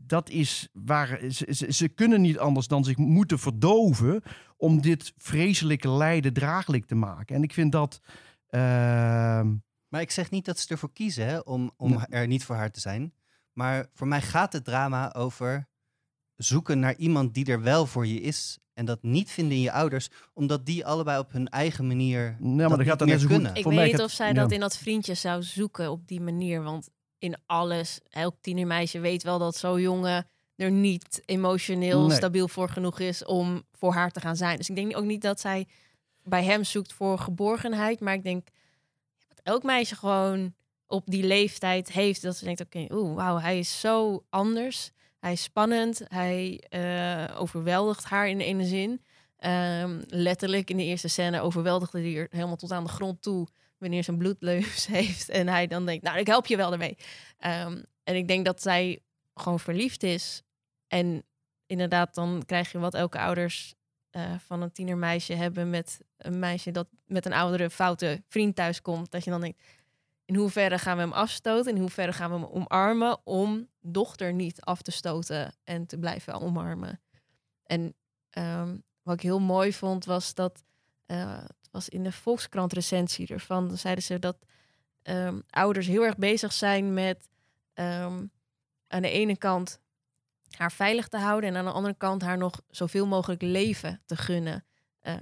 Dat 0.05 0.29
is 0.29 0.69
waar 0.73 1.19
ze, 1.31 1.65
ze, 1.69 1.87
kunnen 1.87 2.21
niet 2.21 2.37
anders 2.37 2.67
dan 2.67 2.83
zich 2.83 2.97
moeten 2.97 3.39
verdoven 3.39 4.21
om 4.57 4.81
dit 4.81 5.13
vreselijke 5.17 5.89
lijden 5.89 6.33
draaglijk 6.33 6.85
te 6.85 6.95
maken. 6.95 7.35
En 7.35 7.43
ik 7.43 7.53
vind 7.53 7.71
dat. 7.71 7.99
ehm, 8.47 9.55
Maar 9.87 10.01
ik 10.01 10.11
zeg 10.11 10.29
niet 10.31 10.45
dat 10.45 10.59
ze 10.59 10.67
ervoor 10.67 10.93
kiezen 10.93 11.25
hè, 11.25 11.37
om, 11.39 11.71
om 11.77 11.89
Nee. 11.89 12.05
er 12.09 12.27
niet 12.27 12.43
voor 12.45 12.55
haar 12.55 12.71
te 12.71 12.79
zijn. 12.79 13.13
Maar 13.53 13.87
voor 13.93 14.07
mij 14.07 14.21
gaat 14.21 14.53
het 14.53 14.63
drama 14.63 15.13
over 15.13 15.68
zoeken 16.43 16.79
naar 16.79 16.95
iemand 16.95 17.33
die 17.33 17.45
er 17.45 17.61
wel 17.61 17.85
voor 17.85 18.07
je 18.07 18.21
is. 18.21 18.57
En 18.73 18.85
dat 18.85 19.03
niet 19.03 19.31
vinden 19.31 19.57
in 19.57 19.63
je 19.63 19.71
ouders, 19.71 20.09
omdat 20.33 20.65
die 20.65 20.85
allebei 20.85 21.19
op 21.19 21.31
hun 21.31 21.47
eigen 21.47 21.87
manier. 21.87 22.37
nou, 22.39 22.55
maar 22.55 22.69
dat 22.69 22.77
dat 22.77 22.87
gaat 22.87 22.89
niet 22.89 22.99
dan 22.99 23.07
meer 23.07 23.17
net 23.17 23.21
zo 23.21 23.27
goed. 23.27 23.35
kunnen. 23.35 23.55
Ik 23.55 23.65
weet 23.79 23.91
niet 23.91 24.01
of 24.01 24.11
zij 24.11 24.27
ja. 24.27 24.33
dat 24.33 24.51
in 24.51 24.59
dat 24.59 24.77
vriendje 24.77 25.13
zou 25.13 25.43
zoeken 25.43 25.91
op 25.91 26.07
die 26.07 26.21
manier. 26.21 26.63
Want 26.63 26.89
in 27.17 27.35
alles, 27.45 27.99
elk 28.09 28.35
tienermeisje 28.41 28.99
weet 28.99 29.23
wel 29.23 29.39
dat 29.39 29.55
zo'n 29.55 29.81
jongen 29.81 30.27
er 30.55 30.71
niet 30.71 31.21
emotioneel 31.25 32.07
Nee. 32.07 32.17
stabiel 32.17 32.47
voor 32.47 32.69
genoeg 32.69 32.99
is 32.99 33.25
om 33.25 33.63
voor 33.71 33.93
haar 33.93 34.11
te 34.11 34.19
gaan 34.19 34.35
zijn. 34.35 34.57
Dus 34.57 34.69
ik 34.69 34.75
denk 34.75 34.97
ook 34.97 35.03
niet 35.05 35.21
dat 35.21 35.39
zij 35.39 35.67
bij 36.23 36.43
hem 36.43 36.63
zoekt 36.63 36.93
voor 36.93 37.19
geborgenheid. 37.19 37.99
Maar 37.99 38.13
ik 38.13 38.23
denk 38.23 38.47
dat 39.27 39.39
elk 39.43 39.63
meisje 39.63 39.95
gewoon 39.95 40.53
op 40.87 41.03
die 41.05 41.23
leeftijd 41.23 41.91
heeft. 41.91 42.21
Dat 42.21 42.35
ze 42.37 42.45
denkt, 42.45 42.61
oké, 42.61 42.85
oeh, 42.89 43.15
wauw, 43.15 43.39
hij 43.39 43.59
is 43.59 43.79
zo 43.79 44.23
anders. 44.29 44.91
Hij 45.19 45.31
is 45.31 45.43
spannend. 45.43 46.01
Hij 46.07 46.63
eh, 46.69 47.41
overweldigt 47.41 48.03
haar 48.03 48.29
in 48.29 48.37
de 48.37 48.43
ene 48.43 48.65
zin. 48.65 49.03
Ehm, 49.37 50.01
letterlijk 50.07 50.69
in 50.69 50.77
de 50.77 50.83
eerste 50.83 51.07
scène 51.07 51.41
overweldigde 51.41 51.99
hij 51.99 52.15
er 52.15 52.27
helemaal 52.29 52.55
tot 52.55 52.71
aan 52.71 52.83
de 52.83 52.89
grond 52.89 53.21
toe 53.21 53.47
wanneer 53.77 54.03
ze 54.03 54.11
een 54.11 54.17
bloedleus 54.17 54.85
heeft. 54.97 55.29
En 55.29 55.47
hij 55.47 55.67
dan 55.67 55.85
denkt, 55.85 56.03
nou, 56.03 56.17
ik 56.17 56.27
help 56.27 56.45
je 56.45 56.57
wel 56.57 56.71
ermee. 56.71 56.97
Ehm, 57.37 57.81
en 58.03 58.15
ik 58.15 58.27
denk 58.27 58.45
dat 58.45 58.61
zij 58.61 59.03
gewoon 59.33 59.59
verliefd 59.59 60.03
is. 60.03 60.43
En 60.87 61.23
inderdaad, 61.65 62.15
dan 62.15 62.43
krijg 62.45 62.71
je 62.71 62.79
wat 62.79 62.93
elke 62.93 63.19
ouders 63.19 63.75
eh, 64.09 64.33
van 64.45 64.61
een 64.61 64.71
tienermeisje 64.71 65.33
hebben 65.33 65.69
met 65.69 66.01
een 66.17 66.39
meisje 66.39 66.71
dat 66.71 66.87
met 67.05 67.25
een 67.25 67.33
oudere 67.33 67.69
foute 67.69 68.23
vriend 68.27 68.55
thuis 68.55 68.81
komt. 68.81 69.11
Dat 69.11 69.23
je 69.23 69.29
dan 69.29 69.41
denkt, 69.41 69.61
in 70.29 70.35
hoeverre 70.35 70.79
gaan 70.79 70.95
we 70.95 71.01
hem 71.01 71.11
afstoten? 71.11 71.75
In 71.75 71.81
hoeverre 71.81 72.13
gaan 72.13 72.29
we 72.29 72.35
hem 72.35 72.45
omarmen 72.45 73.25
om 73.25 73.67
dochter 73.81 74.33
niet 74.33 74.61
af 74.61 74.81
te 74.81 74.91
stoten 74.91 75.55
en 75.63 75.85
te 75.85 75.97
blijven 75.97 76.41
omarmen? 76.41 77.01
En 77.63 77.93
ehm, 78.29 78.77
wat 79.03 79.13
ik 79.13 79.21
heel 79.21 79.39
mooi 79.39 79.73
vond 79.73 80.05
was 80.05 80.33
dat 80.33 80.63
eh, 81.05 81.37
het 81.37 81.69
was 81.71 81.89
in 81.89 82.03
de 82.03 82.11
Volkskrant 82.11 82.73
recensie 82.73 83.27
ervan. 83.27 83.77
Zeiden 83.77 84.03
ze 84.03 84.19
dat 84.19 84.37
ehm, 85.01 85.39
ouders 85.49 85.87
heel 85.87 86.03
erg 86.03 86.17
bezig 86.17 86.53
zijn 86.53 86.93
met 86.93 87.29
ehm, 87.73 88.25
aan 88.87 89.01
de 89.01 89.09
ene 89.09 89.37
kant 89.37 89.79
haar 90.57 90.71
veilig 90.71 91.07
te 91.07 91.17
houden 91.17 91.49
en 91.49 91.55
aan 91.55 91.65
de 91.65 91.71
andere 91.71 91.95
kant 91.97 92.21
haar 92.21 92.37
nog 92.37 92.61
zoveel 92.67 93.07
mogelijk 93.07 93.41
leven 93.41 94.01
te 94.05 94.15
gunnen 94.15 94.65
eh, 94.99 95.15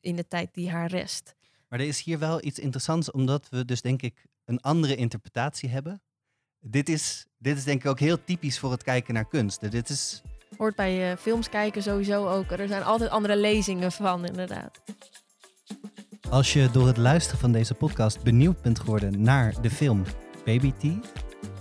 in 0.00 0.16
de 0.16 0.28
tijd 0.28 0.54
die 0.54 0.70
haar 0.70 0.88
rest. 0.88 1.34
Maar 1.68 1.80
er 1.80 1.86
is 1.86 2.02
hier 2.02 2.18
wel 2.18 2.44
iets 2.44 2.58
interessants, 2.58 3.10
omdat 3.10 3.48
we 3.48 3.64
dus 3.64 3.82
denk 3.82 4.02
ik 4.02 4.28
een 4.50 4.60
andere 4.60 4.96
interpretatie 4.96 5.68
hebben. 5.68 6.02
Dit 6.60 6.88
is, 6.88 7.26
dit 7.38 7.56
is 7.56 7.64
denk 7.64 7.80
ik 7.84 7.90
ook 7.90 8.00
heel 8.00 8.24
typisch 8.24 8.58
voor 8.58 8.70
het 8.70 8.82
kijken 8.82 9.14
naar 9.14 9.28
kunst. 9.28 9.70
Dit 9.70 9.88
is, 9.88 10.22
Hoort 10.56 10.74
bij 10.74 11.10
eh, 11.10 11.16
films 11.16 11.48
kijken 11.48 11.82
sowieso 11.82 12.28
ook. 12.28 12.50
Er 12.50 12.68
zijn 12.68 12.82
altijd 12.82 13.10
andere 13.10 13.36
lezingen 13.36 13.92
van, 13.92 14.26
inderdaad. 14.26 14.80
als 16.30 16.52
je 16.52 16.70
door 16.72 16.86
het 16.86 16.96
luisteren 16.96 17.40
van 17.40 17.52
deze 17.52 17.74
podcast 17.74 18.22
benieuwd 18.22 18.62
bent 18.62 18.78
geworden 18.78 19.22
naar 19.22 19.60
de 19.62 19.70
film 19.70 20.04
Baby 20.44 20.72
Teeth, 20.72 21.12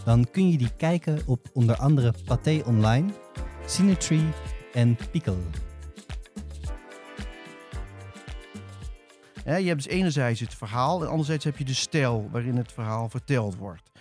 dan 0.06 0.32
kun 0.32 0.52
je 0.52 0.58
die 0.58 0.76
kijken 0.78 1.22
op 1.26 1.50
onder 1.54 1.76
andere 1.76 2.14
Pathé 2.26 2.62
Online, 2.66 3.12
Cinetree 3.66 4.30
en 4.74 4.98
Pickle. 5.12 5.69
Je 9.58 9.68
hebt 9.68 9.84
dus 9.84 9.94
enerzijds 9.94 10.40
het 10.40 10.56
verhaal 10.56 11.02
en 11.02 11.10
anderzijds 11.10 11.44
heb 11.44 11.58
je 11.58 11.66
de 11.66 11.74
stijl 11.74 12.30
waarin 12.32 12.58
het 12.58 12.72
verhaal 12.72 13.10
verteld 13.10 13.56
wordt. 13.56 13.92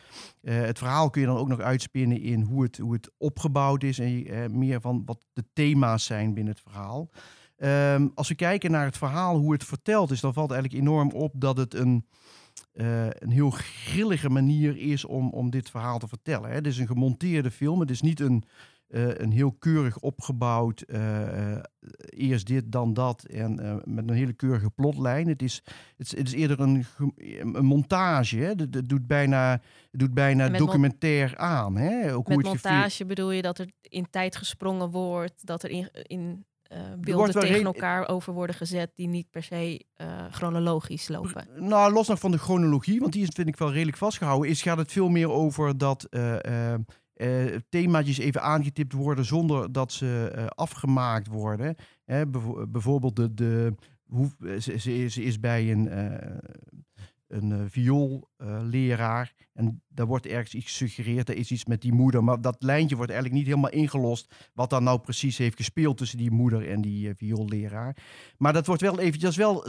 Eh, 0.43 0.61
het 0.61 0.79
verhaal 0.79 1.11
kun 1.11 1.21
je 1.21 1.27
dan 1.27 1.37
ook 1.37 1.49
nog 1.49 1.61
uitspinnen 1.61 2.21
in 2.21 2.41
hoe 2.41 2.63
het, 2.63 2.79
hoe 2.79 2.93
het 2.93 3.11
opgebouwd 3.19 3.83
is 3.83 3.99
en 3.99 4.27
eh, 4.27 4.49
meer 4.51 4.81
van 4.81 5.03
wat 5.05 5.25
de 5.33 5.45
thema's 5.53 6.05
zijn 6.05 6.35
binnen 6.35 6.53
het 6.53 6.63
verhaal. 6.63 7.11
Ehm, 7.57 8.09
als 8.15 8.29
we 8.29 8.35
kijken 8.35 8.71
naar 8.71 8.85
het 8.85 8.99
verhaal, 8.99 9.37
hoe 9.37 9.53
het 9.53 9.65
verteld 9.65 10.11
is, 10.11 10.21
dan 10.21 10.33
valt 10.33 10.51
eigenlijk 10.51 10.83
enorm 10.83 11.11
op 11.11 11.33
dat 11.37 11.57
het 11.57 11.75
een, 11.75 12.07
eh, 12.73 13.07
een 13.07 13.31
heel 13.31 13.51
grillige 13.51 14.29
manier 14.29 14.77
is 14.77 15.05
om, 15.05 15.31
om 15.31 15.51
dit 15.51 15.71
verhaal 15.71 15.99
te 15.99 16.09
vertellen. 16.09 16.49
Hè. 16.49 16.55
Het 16.55 16.67
is 16.67 16.79
een 16.79 16.87
gemonteerde 16.87 17.51
film, 17.51 17.81
het 17.81 17.91
is 17.91 18.01
niet 18.01 18.21
een, 18.21 18.45
eh, 18.89 19.09
een 19.15 19.33
heel 19.33 19.53
keurig 19.53 19.99
opgebouwd, 19.99 20.81
eh, 20.81 21.53
eh, 21.55 21.63
eerst 22.01 22.47
dit, 22.47 22.73
dan 22.73 22.95
dat, 22.95 23.25
en 23.25 23.83
met 23.85 24.09
een 24.09 24.17
hele 24.17 24.33
keurige 24.33 24.71
plotlijn. 24.71 25.29
Het 25.29 25.43
is, 25.43 25.63
het 25.97 26.07
is, 26.07 26.17
het 26.17 26.27
is 26.27 26.33
eerder 26.33 26.61
een, 26.61 26.85
een 27.53 27.65
montage. 27.65 28.37
Hè. 28.37 28.47
Het, 28.47 28.75
het 28.75 28.89
doet 28.89 29.07
bijna, 29.07 29.51
het 29.91 30.01
doet 30.01 30.15
bijna 30.15 30.49
documentair 30.49 31.37
aan. 31.37 31.77
Hè. 31.77 32.15
Ook 32.15 32.29
Met 32.29 32.43
montage 32.43 33.05
bedoel 33.05 33.31
je 33.31 33.43
dat 33.43 33.59
er 33.59 33.71
in 33.83 34.11
tijd 34.11 34.37
gesprongen 34.37 34.91
wordt, 34.91 35.47
dat 35.47 35.63
er 35.63 35.71
in, 35.71 35.89
in 36.03 36.47
beelden 37.01 37.41
tegen 37.41 37.65
elkaar 37.65 38.09
over 38.09 38.33
worden 38.33 38.57
gezet 38.57 38.91
die 38.95 39.09
niet 39.09 39.31
per 39.31 39.43
se 39.43 39.85
chronologisch 40.31 41.09
lopen. 41.09 41.47
Nou, 41.57 41.93
los 41.93 42.09
nog 42.09 42.19
van 42.19 42.31
de 42.31 42.39
chronologie, 42.39 43.01
want 43.01 43.13
die 43.13 43.23
is, 43.23 43.29
vind 43.35 43.49
ik 43.49 43.57
wel 43.57 43.73
redelijk 43.73 43.97
vastgehouden, 43.97 44.51
is, 44.51 44.63
gaat 44.63 44.79
het 44.79 44.93
veel 44.93 45.09
meer 45.09 45.31
over 45.31 45.79
dat 45.79 46.09
eh, 47.19 47.55
eh, 47.55 47.61
themaatjes 47.69 48.19
even 48.19 48.43
aangetipt 48.43 48.93
worden 48.93 49.25
zonder 49.25 49.73
dat 49.73 49.93
ze 49.93 50.31
eh, 50.35 50.47
afgemaakt 50.47 51.27
worden. 51.27 51.75
Hè, 52.05 52.27
bijvoorbeeld 52.69 53.17
de, 53.17 53.35
de, 53.35 53.75
hoe, 54.07 54.31
ze, 54.61 54.79
ze, 54.79 55.05
is- 55.05 55.15
ze 55.15 55.23
is 55.23 55.41
bij 55.41 55.71
een, 55.73 55.89
eh 55.89 56.37
een 57.29 57.53
eh, 57.53 57.59
vioolleraar 57.69 59.33
en 59.53 59.83
daar 59.89 60.07
wordt 60.07 60.27
ergens 60.27 60.55
iets 60.55 60.67
gesuggereerd, 60.67 61.29
er 61.29 61.37
is 61.37 61.51
iets 61.51 61.65
met 61.65 61.81
die 61.83 61.93
moeder, 61.93 62.25
maar 62.25 62.41
dat 62.41 62.57
lijntje 62.59 62.97
wordt 62.97 63.11
eigenlijk 63.11 63.41
niet 63.41 63.51
helemaal 63.51 63.81
ingelost 63.81 64.35
wat 64.55 64.71
dan 64.71 64.85
nou 64.85 64.99
precies 65.01 65.39
heeft 65.39 65.57
gespeeld 65.57 65.97
tussen 65.97 66.19
die 66.19 66.31
moeder 66.31 66.69
en 66.71 66.81
die 66.81 67.09
eh, 67.09 67.15
vioolleraar. 67.17 67.97
Maar 68.39 68.53
dat 68.53 68.67
wordt 68.67 68.83
wel 68.83 68.99
even, 69.01 69.21
dat 69.21 69.31
is 69.31 69.37
wel, 69.37 69.65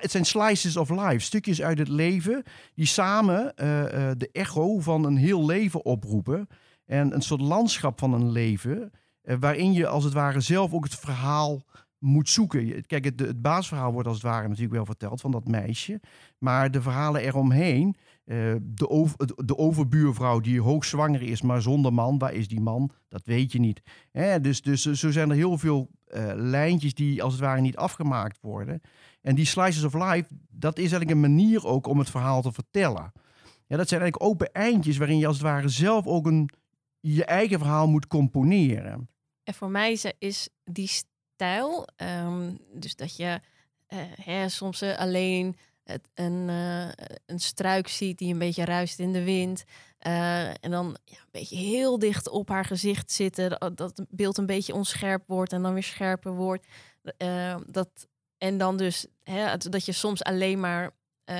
het 0.00 0.10
zijn 0.10 0.24
slices 0.24 0.76
of 0.76 0.90
life, 0.90 1.18
stukjes 1.18 1.62
uit 1.62 1.78
het 1.78 1.88
leven 1.88 2.42
die 2.74 2.86
samen 2.86 3.54
eh, 3.56 4.10
eh, 4.10 4.16
de 4.18 4.28
echo 4.32 4.78
van 4.80 5.04
een 5.04 5.16
heel 5.16 5.46
leven 5.46 5.84
oproepen. 5.84 6.46
En 6.90 7.14
een 7.14 7.22
soort 7.22 7.40
landschap 7.40 7.98
van 7.98 8.12
een 8.12 8.30
leven, 8.30 8.92
eh, 9.22 9.36
waarin 9.40 9.72
je 9.72 9.86
als 9.86 10.04
het 10.04 10.12
ware 10.12 10.40
zelf 10.40 10.72
ook 10.72 10.84
het 10.84 10.94
verhaal 10.94 11.62
moet 11.98 12.28
zoeken. 12.28 12.86
Kijk, 12.86 13.04
het, 13.04 13.20
het 13.20 13.42
baasverhaal 13.42 13.92
wordt 13.92 14.08
als 14.08 14.16
het 14.16 14.26
ware 14.26 14.48
natuurlijk 14.48 14.74
wel 14.74 14.84
verteld 14.84 15.20
van 15.20 15.30
dat 15.30 15.48
meisje. 15.48 16.00
Maar 16.38 16.70
de 16.70 16.82
verhalen 16.82 17.22
eromheen, 17.22 17.96
eh, 18.24 18.36
de, 18.62 19.08
de 19.44 19.58
overbuurvrouw 19.58 20.40
die 20.40 20.60
hoogzwanger 20.60 21.22
is, 21.22 21.42
maar 21.42 21.62
zonder 21.62 21.92
man, 21.92 22.18
waar 22.18 22.32
is 22.32 22.48
die 22.48 22.60
man? 22.60 22.90
Dat 23.08 23.22
weet 23.24 23.52
je 23.52 23.60
niet. 23.60 23.82
Hè, 24.10 24.40
dus, 24.40 24.62
dus 24.62 24.82
zo 24.82 25.10
zijn 25.10 25.30
er 25.30 25.36
heel 25.36 25.58
veel 25.58 25.90
eh, 26.06 26.30
lijntjes 26.34 26.94
die 26.94 27.22
als 27.22 27.32
het 27.32 27.42
ware 27.42 27.60
niet 27.60 27.76
afgemaakt 27.76 28.38
worden. 28.40 28.80
En 29.22 29.34
die 29.34 29.44
slices 29.44 29.84
of 29.84 29.94
life, 29.94 30.26
dat 30.48 30.76
is 30.76 30.92
eigenlijk 30.92 31.10
een 31.10 31.20
manier 31.20 31.66
ook 31.66 31.86
om 31.86 31.98
het 31.98 32.10
verhaal 32.10 32.42
te 32.42 32.52
vertellen. 32.52 33.12
Ja, 33.66 33.76
dat 33.76 33.88
zijn 33.88 34.00
eigenlijk 34.00 34.30
open 34.30 34.52
eindjes 34.52 34.96
waarin 34.96 35.18
je 35.18 35.26
als 35.26 35.36
het 35.36 35.46
ware 35.46 35.68
zelf 35.68 36.06
ook 36.06 36.26
een, 36.26 36.50
je 37.00 37.24
eigen 37.24 37.58
verhaal 37.58 37.88
moet 37.88 38.06
componeren. 38.06 39.08
En 39.44 39.54
voor 39.54 39.70
mij 39.70 40.00
is, 40.18 40.48
die 40.64 40.88
stijl, 40.88 41.86
ehm, 41.96 42.54
dus 42.74 42.96
dat 42.96 43.16
je 43.16 43.40
eh, 43.86 43.98
hè, 44.24 44.48
soms 44.48 44.80
eh, 44.80 44.98
alleen 44.98 45.56
het, 45.82 46.08
een, 46.14 46.48
eh, 46.48 47.06
een 47.26 47.38
struik 47.38 47.88
ziet 47.88 48.18
die 48.18 48.32
een 48.32 48.38
beetje 48.38 48.64
ruist 48.64 48.98
in 48.98 49.12
de 49.12 49.24
wind. 49.24 49.64
en 49.98 50.70
dan 50.70 50.96
ja, 51.04 51.18
een 51.18 51.28
beetje 51.30 51.56
heel 51.56 51.98
dicht 51.98 52.28
op 52.28 52.48
haar 52.48 52.64
gezicht 52.64 53.12
zitten. 53.12 53.50
Dat, 53.50 53.76
dat 53.76 53.96
het 53.96 54.06
beeld 54.10 54.38
een 54.38 54.46
beetje 54.46 54.74
onscherp 54.74 55.22
wordt 55.26 55.52
en 55.52 55.62
dan 55.62 55.72
weer 55.72 55.82
scherper 55.82 56.32
wordt. 56.32 56.66
Dat, 57.66 58.08
en 58.38 58.58
dan 58.58 58.76
dus 58.76 59.06
hè, 59.22 59.56
dat 59.56 59.84
je 59.84 59.92
soms 59.92 60.22
alleen 60.22 60.60
maar 60.60 60.90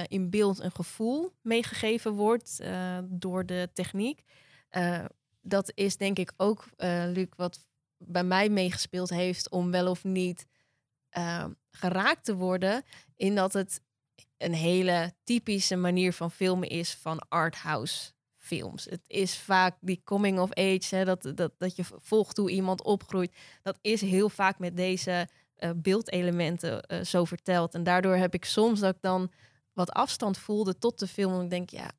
in 0.07 0.31
beeld 0.31 0.59
een 0.59 0.75
gevoel 0.75 1.33
meegegeven 1.42 2.12
wordt 2.12 2.62
door 3.05 3.46
de 3.46 3.70
techniek. 3.73 4.23
Dat 5.50 5.72
is 5.74 5.96
denk 5.96 6.18
ik 6.18 6.32
ook, 6.36 6.64
eh, 6.76 7.04
Luc, 7.06 7.26
wat 7.36 7.68
bij 7.96 8.24
mij 8.24 8.48
meegespeeld 8.48 9.10
heeft 9.10 9.50
om 9.50 9.70
wel 9.70 9.90
of 9.90 10.04
niet 10.04 10.46
eh, 11.08 11.44
geraakt 11.70 12.24
te 12.24 12.34
worden. 12.34 12.82
In 13.16 13.34
dat 13.34 13.52
het 13.52 13.80
een 14.36 14.54
hele 14.54 15.14
typische 15.24 15.76
manier 15.76 16.12
van 16.12 16.30
filmen 16.30 16.68
is 16.68 16.94
van 16.94 17.18
arthouse 17.28 18.12
films. 18.36 18.84
Het 18.84 19.04
is 19.06 19.38
vaak 19.38 19.76
die 19.80 20.00
coming 20.04 20.38
of 20.38 20.54
age, 20.54 20.96
hè, 20.96 21.04
dat, 21.04 21.32
dat, 21.34 21.52
dat 21.58 21.76
je 21.76 21.84
volgt 21.84 22.36
hoe 22.36 22.50
iemand 22.50 22.82
opgroeit. 22.82 23.34
Dat 23.62 23.78
is 23.80 24.00
heel 24.00 24.28
vaak 24.28 24.58
met 24.58 24.76
deze 24.76 25.28
eh, 25.56 25.70
beeldelementen 25.76 26.82
eh, 26.82 27.04
zo 27.04 27.24
verteld. 27.24 27.74
En 27.74 27.82
daardoor 27.82 28.16
heb 28.16 28.34
ik 28.34 28.44
soms 28.44 28.80
dat 28.80 28.94
ik 28.94 29.02
dan 29.02 29.30
wat 29.72 29.90
afstand 29.90 30.38
voelde 30.38 30.78
tot 30.78 30.98
de 30.98 31.06
film. 31.06 31.34
En 31.34 31.44
ik 31.44 31.50
denk, 31.50 31.70
ja, 31.70 31.90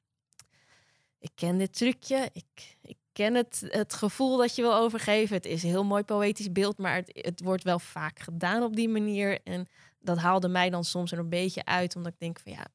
ik 1.19 1.31
ken 1.35 1.57
dit 1.57 1.73
trucje. 1.73 2.29
Ik 2.33 2.77
ken 3.13 3.33
het, 3.33 3.63
het 3.67 3.93
gevoel 3.93 4.37
dat 4.37 4.55
je 4.55 4.61
wil 4.61 4.75
overgeven. 4.75 5.35
Het 5.35 5.45
is 5.45 5.63
een 5.63 5.69
heel 5.69 5.83
mooi 5.83 6.03
poëtisch 6.03 6.51
beeld, 6.51 6.77
maar 6.77 6.95
het, 6.95 7.09
het 7.13 7.41
wordt 7.41 7.63
wel 7.63 7.79
vaak 7.79 8.19
gedaan 8.19 8.63
op 8.63 8.75
die 8.75 8.89
manier. 8.89 9.39
En 9.43 9.67
dat 9.99 10.17
haalde 10.17 10.47
mij 10.47 10.69
dan 10.69 10.83
soms 10.83 11.11
er 11.11 11.19
een 11.19 11.29
beetje 11.29 11.65
uit, 11.65 11.95
omdat 11.95 12.11
ik 12.11 12.19
denk 12.19 12.39
van 12.39 12.51
ja, 12.51 12.65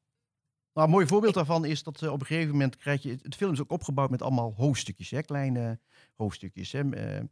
Nou, 0.73 0.87
een 0.87 0.93
mooi 0.93 1.07
voorbeeld 1.07 1.33
daarvan 1.33 1.65
is 1.65 1.83
dat 1.83 2.01
eh, 2.01 2.11
op 2.11 2.19
een 2.19 2.25
gegeven 2.25 2.51
moment 2.51 2.75
krijg 2.75 3.03
je... 3.03 3.17
Het 3.21 3.35
film 3.35 3.51
is 3.51 3.61
ook 3.61 3.71
opgebouwd 3.71 4.09
met 4.09 4.21
allemaal 4.21 4.53
hoofdstukjes, 4.57 5.09
hè, 5.09 5.21
kleine 5.21 5.79
hoofdstukjes. 6.15 6.71
Hè. 6.71 6.79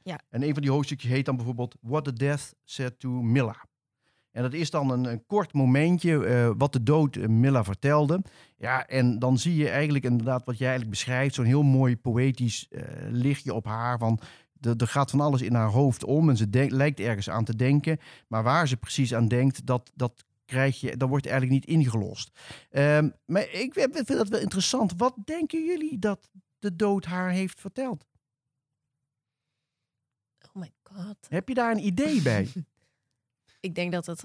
Ja. 0.04 0.20
En 0.30 0.44
een 0.44 0.54
van 0.54 0.62
die 0.62 0.72
hoofdstukjes 0.72 1.12
heet 1.12 1.26
dan 1.26 1.36
bijvoorbeeld 1.36 1.76
What 1.82 2.04
the 2.04 2.13
Death 2.13 2.54
Said 2.63 3.00
to 3.00 3.10
Milla. 3.10 3.65
En 4.36 4.41
dat 4.41 4.54
is 4.54 4.69
dan 4.69 4.89
een, 4.89 5.06
een 5.06 5.26
kort 5.26 5.54
momentje 5.54 6.26
eh, 6.26 6.52
wat 6.58 6.74
de 6.74 6.84
dood 6.84 7.15
eh, 7.15 7.28
Milla 7.28 7.63
vertelde. 7.63 8.21
Ja, 8.58 8.88
en 8.88 9.19
dan 9.19 9.38
zie 9.38 9.56
je 9.56 9.69
eigenlijk 9.69 10.06
inderdaad 10.06 10.45
wat 10.45 10.58
jij 10.58 10.67
eigenlijk 10.67 10.98
beschrijft. 10.98 11.36
Zo'n 11.36 11.45
heel 11.45 11.63
mooi 11.63 11.98
poëtisch 11.98 12.67
eh, 12.69 12.84
lichtje 13.10 13.54
op 13.54 13.65
haar 13.65 13.98
van... 13.98 14.19
Er 14.62 14.88
gaat 14.88 15.10
van 15.10 15.21
alles 15.21 15.41
in 15.41 15.54
haar 15.54 15.69
hoofd 15.69 16.04
om 16.04 16.30
en 16.30 16.38
ze 16.38 16.50
denk- 16.50 16.71
lijkt 16.71 17.00
ergens 17.00 17.30
aan 17.30 17.43
te 17.43 17.56
denken. 17.56 18.00
Maar 18.28 18.43
waar 18.43 18.67
ze 18.67 18.78
precies 18.78 19.13
aan 19.13 19.28
denkt, 19.28 19.65
dat, 19.65 19.91
dat 19.93 20.26
krijg 20.45 20.80
je, 20.80 20.98
dat 20.98 21.10
wordt 21.10 21.28
eigenlijk 21.28 21.67
niet 21.67 21.78
ingelost. 21.78 22.39
Ehm, 22.69 23.10
maar 23.26 23.50
ik 23.52 23.74
vind 23.74 24.08
dat 24.08 24.30
wel 24.30 24.39
interessant. 24.39 24.93
Wat 24.98 25.15
denken 25.26 25.65
jullie 25.65 26.00
dat 26.00 26.30
de 26.60 26.76
dood 26.76 27.06
haar 27.06 27.30
heeft 27.30 27.60
verteld? 27.60 28.06
oh 30.54 30.62
my 30.62 30.71
god. 30.84 31.17
Heb 31.30 31.48
je 31.48 31.54
daar 31.54 31.71
een 31.71 31.86
idee 31.86 32.21
bij? 32.21 32.48
Ik 33.65 33.75
denk 33.75 33.91
dat 33.91 34.06
het 34.06 34.23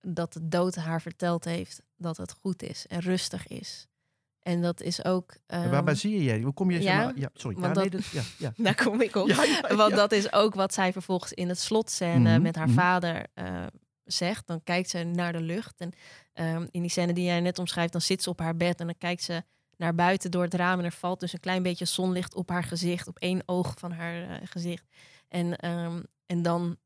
dat 0.00 0.32
de 0.32 0.48
dood 0.48 0.74
haar 0.74 1.00
verteld 1.02 1.44
heeft 1.44 1.82
dat 1.96 2.16
het 2.16 2.32
goed 2.40 2.62
is 2.62 2.86
en 2.86 3.00
rustig 3.00 3.46
is. 3.46 3.86
En 4.42 4.62
dat 4.62 4.80
is 4.80 5.04
ook. 5.04 5.36
Ehm, 5.46 5.70
Waar 5.70 5.84
baseer 5.84 6.22
jij? 6.22 6.40
Hoe 6.40 6.52
kom 6.52 6.70
je? 6.70 6.76
zeg 6.82 6.92
ja, 6.92 7.04
maar- 7.04 7.18
ja 7.18 7.30
sorry. 7.34 7.60
Ja, 7.60 7.72
nee, 7.72 7.90
dat- 7.90 8.06
ja, 8.06 8.22
ja. 8.38 8.52
Daar 8.64 8.74
kom 8.84 9.00
ik 9.00 9.14
op. 9.14 9.30
Want 9.68 9.94
dat 9.94 10.12
is 10.12 10.32
ook 10.32 10.54
wat 10.54 10.74
zij 10.74 10.92
vervolgens 10.92 11.32
in 11.32 11.48
het 11.48 11.58
slotscène 11.58 12.30
Mhm, 12.32 12.42
met 12.42 12.56
haar 12.56 12.66
mhm. 12.68 12.76
vader 12.78 13.26
eh, 13.34 13.66
zegt. 14.04 14.46
Dan 14.46 14.62
kijkt 14.62 14.90
ze 14.90 15.02
naar 15.04 15.32
de 15.32 15.40
lucht. 15.40 15.74
En 15.80 15.92
ehm, 16.32 16.66
in 16.70 16.80
die 16.80 16.90
scène 16.90 17.12
die 17.12 17.24
jij 17.24 17.40
net 17.40 17.58
omschrijft, 17.58 17.92
dan 17.92 18.00
zit 18.00 18.22
ze 18.22 18.30
op 18.30 18.38
haar 18.38 18.56
bed 18.56 18.80
en 18.80 18.86
dan 18.86 18.98
kijkt 18.98 19.22
ze 19.22 19.42
naar 19.76 19.94
buiten 19.94 20.30
door 20.30 20.42
het 20.42 20.54
raam. 20.54 20.78
En 20.78 20.84
er 20.84 20.92
valt 20.92 21.20
dus 21.20 21.32
een 21.32 21.40
klein 21.40 21.62
beetje 21.62 21.84
zonlicht 21.84 22.34
op 22.34 22.48
haar 22.48 22.64
gezicht, 22.64 23.08
op 23.08 23.18
één 23.18 23.42
oog 23.46 23.74
van 23.78 23.92
haar 23.92 24.22
eh, 24.22 24.36
gezicht. 24.44 24.84
En, 25.28 25.56
ehm, 25.56 26.02
en 26.26 26.42
dan 26.42 26.76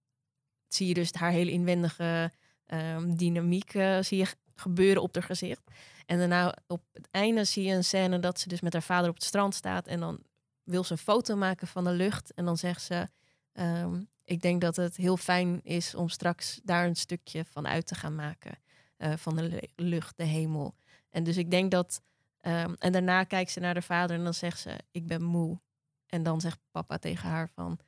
zie 0.69 0.87
je 0.87 0.95
dus 0.95 1.13
haar 1.13 1.31
hele 1.31 1.51
inwendige 1.51 2.33
ehm, 2.67 3.15
dynamiek 3.17 3.75
eh, 3.75 3.99
zie 4.03 4.19
je 4.19 4.27
gebeuren 4.55 5.03
op 5.03 5.15
haar 5.15 5.23
gezicht. 5.23 5.63
En 6.07 6.19
daarna 6.19 6.57
op 6.67 6.83
het 6.93 7.09
einde 7.11 7.45
zie 7.45 7.65
je 7.65 7.75
een 7.75 7.85
scène 7.85 8.19
dat 8.19 8.41
ze 8.41 8.49
dus 8.49 8.61
met 8.61 8.73
haar 8.73 8.83
vader 8.83 9.09
op 9.09 9.15
het 9.15 9.25
strand 9.25 9.55
staat. 9.55 9.87
En 9.87 10.01
dan 10.01 10.23
wil 10.63 10.85
ze 10.85 10.93
een 10.93 10.99
foto 10.99 11.37
maken 11.37 11.67
van 11.67 11.85
de 11.85 11.91
lucht. 11.91 12.35
En 12.35 12.45
dan 12.45 12.57
zegt 12.57 12.83
ze, 12.83 13.09
ehm, 13.53 14.01
ik 14.25 14.41
denk 14.43 14.61
dat 14.61 14.77
het 14.77 14.97
heel 14.97 15.17
fijn 15.17 15.61
is 15.65 15.95
om 15.95 16.09
straks 16.09 16.61
daar 16.65 16.87
een 16.87 16.97
stukje 16.97 17.45
van 17.45 17.67
uit 17.67 17.87
te 17.87 17.95
gaan 17.95 18.15
maken. 18.15 18.59
eh, 18.97 19.13
van 19.17 19.37
de 19.37 19.69
lucht, 19.77 20.17
de 20.17 20.25
hemel. 20.25 20.75
En 21.11 21.25
dus 21.25 21.37
ik 21.37 21.51
denk 21.51 21.71
dat... 21.71 22.01
ehm, 22.41 22.75
en 22.79 22.93
daarna 22.93 23.25
kijkt 23.25 23.51
ze 23.51 23.61
naar 23.61 23.73
haar 23.73 23.83
vader 23.83 24.17
en 24.17 24.25
dan 24.25 24.35
zegt 24.35 24.61
ze, 24.61 24.79
ik 24.91 25.07
ben 25.07 25.23
moe. 25.23 25.61
En 26.07 26.23
dan 26.23 26.41
zegt 26.41 26.59
papa 26.71 26.99
tegen 26.99 27.29
haar 27.29 27.49
van, 27.55 27.79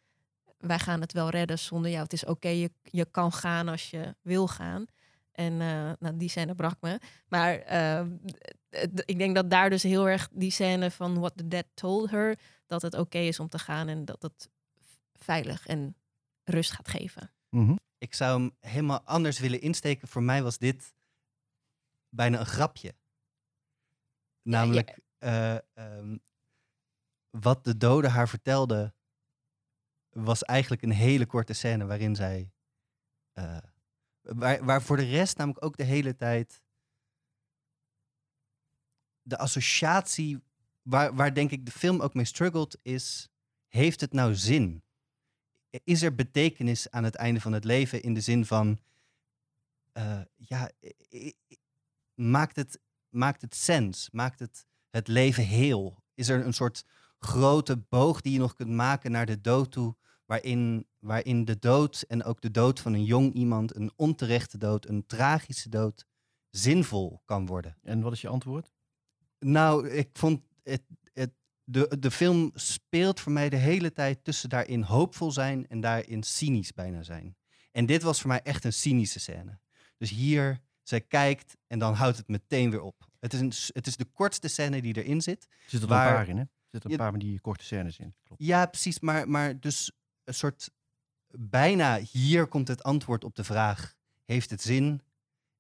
wij 0.61 0.79
gaan 0.79 1.01
het 1.01 1.13
wel 1.13 1.29
redden 1.31 1.59
zonder 1.59 1.91
jou. 1.91 2.03
Het 2.03 2.13
is 2.13 2.25
oké, 2.25 2.49
je, 2.49 2.71
je 2.83 3.05
kan 3.11 3.33
gaan 3.33 3.69
als 3.69 3.91
je 3.91 4.15
wil 4.23 4.49
gaan. 4.49 4.85
En 5.33 5.53
eh, 5.61 5.93
nou, 5.99 6.17
die 6.17 6.29
scène 6.29 6.55
brak 6.55 6.77
me. 6.81 7.01
Maar 7.29 7.59
eh, 7.59 8.07
d- 8.71 9.03
ik 9.05 9.19
denk 9.19 9.35
dat 9.35 9.51
daar 9.51 9.71
dus 9.71 9.83
heel 9.83 10.09
erg 10.09 10.29
die 10.33 10.51
scène 10.51 10.91
van 10.91 11.19
What 11.19 11.37
the 11.37 11.49
Dead 11.49 11.67
Told 11.75 12.11
Her... 12.11 12.39
dat 12.67 12.83
het 12.83 12.95
oké 12.95 13.19
is 13.19 13.41
om 13.41 13.49
te 13.49 13.59
gaan 13.59 13.89
en 13.89 14.05
dat 14.05 14.23
het 14.23 14.51
veilig 15.13 15.67
en 15.67 15.97
rust 16.45 16.71
gaat 16.73 16.89
geven. 16.89 17.33
Mhm. 17.49 17.77
Ik 17.99 18.15
zou 18.15 18.41
hem 18.41 18.57
helemaal 18.61 19.01
anders 19.05 19.39
willen 19.39 19.61
insteken. 19.61 20.09
Voor 20.09 20.23
mij 20.23 20.43
was 20.43 20.59
dit 20.59 20.95
bijna 22.09 22.39
een 22.41 22.47
grapje. 22.47 22.95
Namelijk, 24.43 24.99
eh, 25.19 25.55
ehm, 25.75 26.17
wat 27.31 27.65
de 27.65 27.77
dode 27.77 28.09
haar 28.09 28.29
vertelde, 28.29 28.95
was 30.11 30.43
eigenlijk 30.43 30.83
een 30.83 30.91
hele 30.91 31.27
korte 31.27 31.53
scène 31.53 31.87
waarin 31.87 32.17
zij. 32.17 32.53
eh, 33.33 33.57
waar, 34.21 34.65
waar 34.65 34.83
voor 34.83 34.97
de 34.97 35.09
rest 35.11 35.37
namelijk 35.37 35.65
ook 35.65 35.77
de 35.77 35.85
hele 35.85 36.17
tijd. 36.17 36.63
De 39.23 39.39
associatie, 39.39 40.43
waar, 40.83 41.15
waar 41.15 41.35
denk 41.35 41.51
ik 41.51 41.65
de 41.65 41.73
film 41.73 42.01
ook 42.01 42.15
mee 42.15 42.25
struggelt, 42.25 42.79
is: 42.83 43.29
heeft 43.69 44.01
het 44.01 44.13
nou 44.13 44.35
zin? 44.35 44.83
is 45.85 46.03
er 46.03 46.15
betekenis 46.15 46.91
aan 46.91 47.05
het 47.05 47.15
einde 47.15 47.41
van 47.41 47.53
het 47.53 47.65
leven 47.65 48.03
in 48.03 48.15
de 48.15 48.21
zin 48.21 48.47
van, 48.47 48.81
eh, 49.93 50.21
ja, 50.37 50.71
maakt 52.15 52.57
het, 52.57 52.81
maakt 53.09 53.41
het 53.41 53.55
sens? 53.55 54.11
Maakt 54.11 54.39
het 54.39 54.67
het 54.91 55.09
leven 55.09 55.45
heel? 55.45 56.03
Is 56.15 56.29
er 56.29 56.47
een 56.47 56.55
soort 56.55 56.85
grote 57.19 57.77
boog 57.77 58.21
die 58.21 58.33
je 58.33 58.39
nog 58.39 58.55
kunt 58.55 58.71
maken 58.71 59.11
naar 59.11 59.27
de 59.27 59.41
dood 59.41 59.73
toe, 59.73 59.97
waarin 60.31 60.87
waarin 60.99 61.45
de 61.45 61.59
dood 61.59 62.03
en 62.09 62.25
ook 62.25 62.41
de 62.41 62.51
dood 62.51 62.81
van 62.81 62.93
een 62.93 63.05
jong 63.05 63.33
iemand, 63.33 63.77
een 63.77 63.93
onterechte 63.97 64.59
dood, 64.59 64.89
een 64.89 65.07
tragische 65.07 65.69
dood, 65.69 66.07
zinvol 66.51 67.23
kan 67.25 67.47
worden. 67.47 67.77
En 67.83 68.01
wat 68.01 68.13
is 68.13 68.21
je 68.21 68.29
antwoord? 68.29 68.73
Nou, 69.39 69.89
ik 69.89 70.09
vond 70.13 70.41
het, 70.63 70.83
het, 71.13 71.31
de, 71.65 71.97
de 71.99 72.11
film 72.11 72.51
speelt 72.55 73.21
voor 73.21 73.33
mij 73.33 73.49
de 73.49 73.57
hele 73.57 73.93
tijd 73.93 74.25
tussen 74.25 74.49
daarin 74.49 74.83
hoopvol 74.83 75.31
zijn 75.33 75.67
en 75.69 75.81
daarin 75.81 76.23
cynisch 76.23 76.73
bijna 76.73 77.03
zijn. 77.03 77.37
En 77.73 77.87
dit 77.87 78.03
was 78.03 78.21
voor 78.21 78.29
mij 78.29 78.43
echt 78.43 78.65
een 78.65 78.73
cynische 78.73 79.21
scène. 79.21 79.59
Dus 79.99 80.11
hier, 80.11 80.61
zij 80.83 81.01
kijkt 81.01 81.57
en 81.67 81.79
dan 81.79 81.95
houdt 81.95 82.17
het 82.17 82.29
meteen 82.29 82.71
weer 82.71 82.83
op. 82.83 83.09
Het 83.21 83.33
is, 83.33 83.41
een, 83.41 83.53
het 83.75 83.87
is 83.87 83.97
de 83.97 84.05
kortste 84.05 84.49
scène 84.49 84.83
die 84.83 84.97
erin 84.97 85.21
zit. 85.21 85.43
Er 85.51 85.71
zitten 85.71 85.89
er 85.89 85.95
Waar- 85.95 86.09
een 86.09 86.15
paar 86.15 86.29
in, 86.29 86.37
hè? 86.37 86.43
Er 86.43 86.49
zitten 86.71 86.91
een 86.91 86.97
Ja. 86.97 87.03
paar 87.03 87.11
van 87.11 87.21
die 87.29 87.41
korte 87.41 87.65
scènes 87.65 87.99
in. 87.99 88.15
Klopt. 88.23 88.43
Ja, 88.45 88.67
precies. 88.67 89.01
Maar, 89.01 89.29
maar 89.29 89.61
dus 89.61 89.93
een 90.31 90.37
soort 90.37 90.71
bijna 91.31 91.99
hier 91.99 92.47
komt 92.47 92.69
het 92.69 92.83
antwoord 92.83 93.25
op 93.25 93.35
de 93.35 93.45
vraag: 93.45 93.95
heeft 94.25 94.51
het 94.51 94.63
zin? 94.63 95.03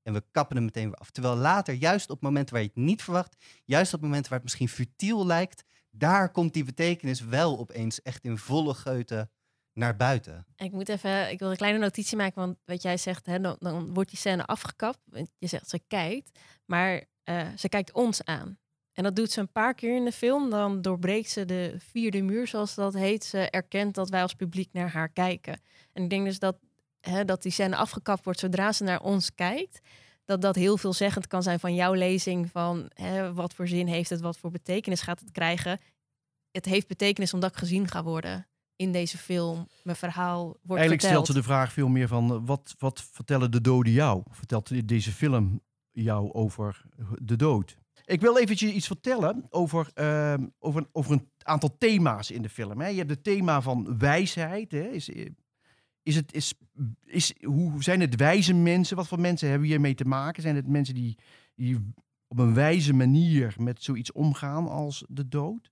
En 0.02 0.12
we 0.12 0.24
kappen 0.30 0.56
hem 0.56 0.64
meteen 0.64 0.88
weer 0.88 0.94
af. 0.94 1.10
Terwijl 1.10 1.36
later, 1.36 1.74
juist 1.74 2.10
op 2.10 2.20
momenten 2.20 2.54
waar 2.54 2.62
je 2.62 2.68
het 2.74 2.84
niet 2.84 3.02
verwacht, 3.02 3.36
juist 3.64 3.94
op 3.94 4.00
momenten 4.00 4.30
waar 4.30 4.38
het 4.38 4.42
misschien 4.42 4.68
futiel 4.68 5.26
lijkt, 5.26 5.64
daar 5.90 6.30
komt 6.30 6.54
die 6.54 6.64
betekenis 6.64 7.20
wel 7.20 7.58
opeens 7.58 8.02
echt 8.02 8.24
in 8.24 8.38
volle 8.38 8.74
geute 8.74 9.30
naar 9.72 9.96
buiten. 9.96 10.46
Ik 10.56 10.72
moet 10.72 10.88
even, 10.88 11.30
ik 11.30 11.38
wil 11.38 11.50
een 11.50 11.56
kleine 11.56 11.78
notitie 11.78 12.16
maken, 12.16 12.40
want 12.40 12.58
wat 12.64 12.82
jij 12.82 12.96
zegt, 12.96 13.26
hè, 13.26 13.40
dan, 13.40 13.56
dan 13.58 13.94
wordt 13.94 14.10
die 14.10 14.18
scène 14.18 14.46
afgekapt. 14.46 14.98
Want 15.04 15.30
Je 15.38 15.46
zegt 15.46 15.68
ze 15.68 15.80
kijkt, 15.88 16.38
maar 16.64 17.04
eh, 17.22 17.48
ze 17.56 17.68
kijkt 17.68 17.92
ons 17.92 18.24
aan. 18.24 18.58
En 19.00 19.06
dat 19.06 19.16
doet 19.16 19.30
ze 19.30 19.40
een 19.40 19.52
paar 19.52 19.74
keer 19.74 19.96
in 19.96 20.04
de 20.04 20.12
film. 20.12 20.50
Dan 20.50 20.82
doorbreekt 20.82 21.30
ze 21.30 21.44
de 21.44 21.74
vierde 21.78 22.22
muur, 22.22 22.46
zoals 22.46 22.74
dat 22.74 22.94
heet. 22.94 23.24
Ze 23.24 23.50
erkent 23.50 23.94
dat 23.94 24.10
wij 24.10 24.22
als 24.22 24.34
publiek 24.34 24.68
naar 24.72 24.92
haar 24.92 25.08
kijken. 25.08 25.60
En 25.92 26.02
ik 26.02 26.10
denk 26.10 26.24
dus 26.24 26.38
dat, 26.38 26.56
hè, 27.00 27.24
dat 27.24 27.42
die 27.42 27.52
scène 27.52 27.76
afgekapt 27.76 28.24
wordt 28.24 28.38
zodra 28.38 28.72
ze 28.72 28.84
naar 28.84 29.00
ons 29.00 29.34
kijkt. 29.34 29.80
Dat 30.24 30.42
dat 30.42 30.54
heel 30.54 30.76
veelzeggend 30.76 31.26
kan 31.26 31.42
zijn 31.42 31.60
van 31.60 31.74
jouw 31.74 31.92
lezing. 31.92 32.50
Van 32.50 32.90
hè, 32.94 33.32
wat 33.34 33.54
voor 33.54 33.68
zin 33.68 33.86
heeft 33.86 34.10
het, 34.10 34.20
wat 34.20 34.38
voor 34.38 34.50
betekenis 34.50 35.00
gaat 35.00 35.20
het 35.20 35.30
krijgen. 35.30 35.80
Het 36.50 36.64
heeft 36.64 36.88
betekenis 36.88 37.34
omdat 37.34 37.50
ik 37.50 37.58
gezien 37.58 37.88
ga 37.88 38.02
worden 38.02 38.46
in 38.76 38.92
deze 38.92 39.18
film. 39.18 39.68
Mijn 39.82 39.96
verhaal 39.96 40.44
wordt 40.44 40.60
Eigenlijk 40.68 41.00
verteld. 41.00 41.24
stelt 41.24 41.26
ze 41.26 41.32
de 41.32 41.54
vraag 41.54 41.72
veel 41.72 41.88
meer 41.88 42.08
van, 42.08 42.46
wat, 42.46 42.74
wat 42.78 43.02
vertellen 43.12 43.50
de 43.50 43.60
doden 43.60 43.92
jou? 43.92 44.22
Vertelt 44.30 44.88
deze 44.88 45.12
film 45.12 45.60
jou 45.90 46.32
over 46.32 46.84
de 47.22 47.36
dood? 47.36 47.78
Ik 48.10 48.20
wil 48.20 48.38
eventjes 48.38 48.72
iets 48.72 48.86
vertellen 48.86 49.46
over, 49.50 49.90
ehm, 49.94 50.46
over, 50.58 50.86
over 50.92 51.12
een 51.12 51.28
aantal 51.42 51.76
thema's 51.78 52.30
in 52.30 52.42
de 52.42 52.48
film. 52.48 52.80
Hè. 52.80 52.88
Je 52.88 52.98
hebt 52.98 53.10
het 53.10 53.24
thema 53.24 53.62
van 53.62 53.98
wijsheid. 53.98 54.72
Hè. 54.72 54.88
Is, 54.88 55.10
eh, 55.10 55.26
is 56.02 56.16
het, 56.16 56.34
is, 56.34 56.54
is, 57.04 57.34
hoe 57.42 57.82
zijn 57.82 58.00
het 58.00 58.16
wijze 58.16 58.54
mensen? 58.54 58.96
Wat 58.96 59.08
voor 59.08 59.20
mensen 59.20 59.48
hebben 59.48 59.68
hiermee 59.68 59.94
te 59.94 60.04
maken? 60.04 60.42
Zijn 60.42 60.56
het 60.56 60.66
mensen 60.66 60.94
die, 60.94 61.18
die 61.54 61.92
op 62.28 62.38
een 62.38 62.54
wijze 62.54 62.92
manier 62.92 63.54
met 63.58 63.82
zoiets 63.82 64.12
omgaan 64.12 64.68
als 64.68 65.04
de 65.08 65.28
dood? 65.28 65.70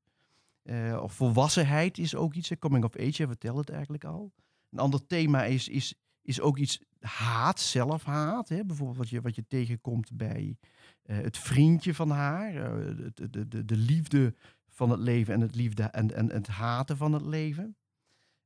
Eh, 0.63 0.99
of 1.03 1.13
volwassenheid 1.13 1.99
is 1.99 2.15
ook 2.15 2.35
iets. 2.35 2.53
Coming 2.59 2.85
of 2.85 2.97
age, 2.97 3.23
je 3.23 3.27
vertelde 3.27 3.61
het 3.61 3.71
eigenlijk 3.71 4.05
al. 4.05 4.33
Een 4.71 4.79
ander 4.79 5.07
thema 5.07 5.45
is, 5.45 5.69
is, 5.69 5.95
is 6.23 6.41
ook 6.41 6.59
iets 6.59 6.81
haat, 7.01 7.61
zelfhaat. 7.61 8.49
Hè? 8.49 8.65
Bijvoorbeeld 8.65 8.99
wat 8.99 9.09
je, 9.09 9.21
wat 9.21 9.35
je 9.35 9.47
tegenkomt 9.49 10.17
bij 10.17 10.57
het 11.15 11.39
vriendje 11.39 11.95
van 11.95 12.11
haar. 12.11 12.55
eh, 12.55 12.97
de, 13.15 13.31
de, 13.31 13.49
de, 13.49 13.65
de 13.65 13.77
liefde 13.77 14.35
van 14.69 14.91
het 14.91 15.01
leven 15.01 15.35
en 15.35 15.41
het, 15.41 15.55
liefde, 15.55 15.83
en, 15.83 16.15
en 16.15 16.31
het 16.31 16.47
haten 16.47 16.97
van 16.97 17.13
het 17.13 17.23
leven. 17.23 17.77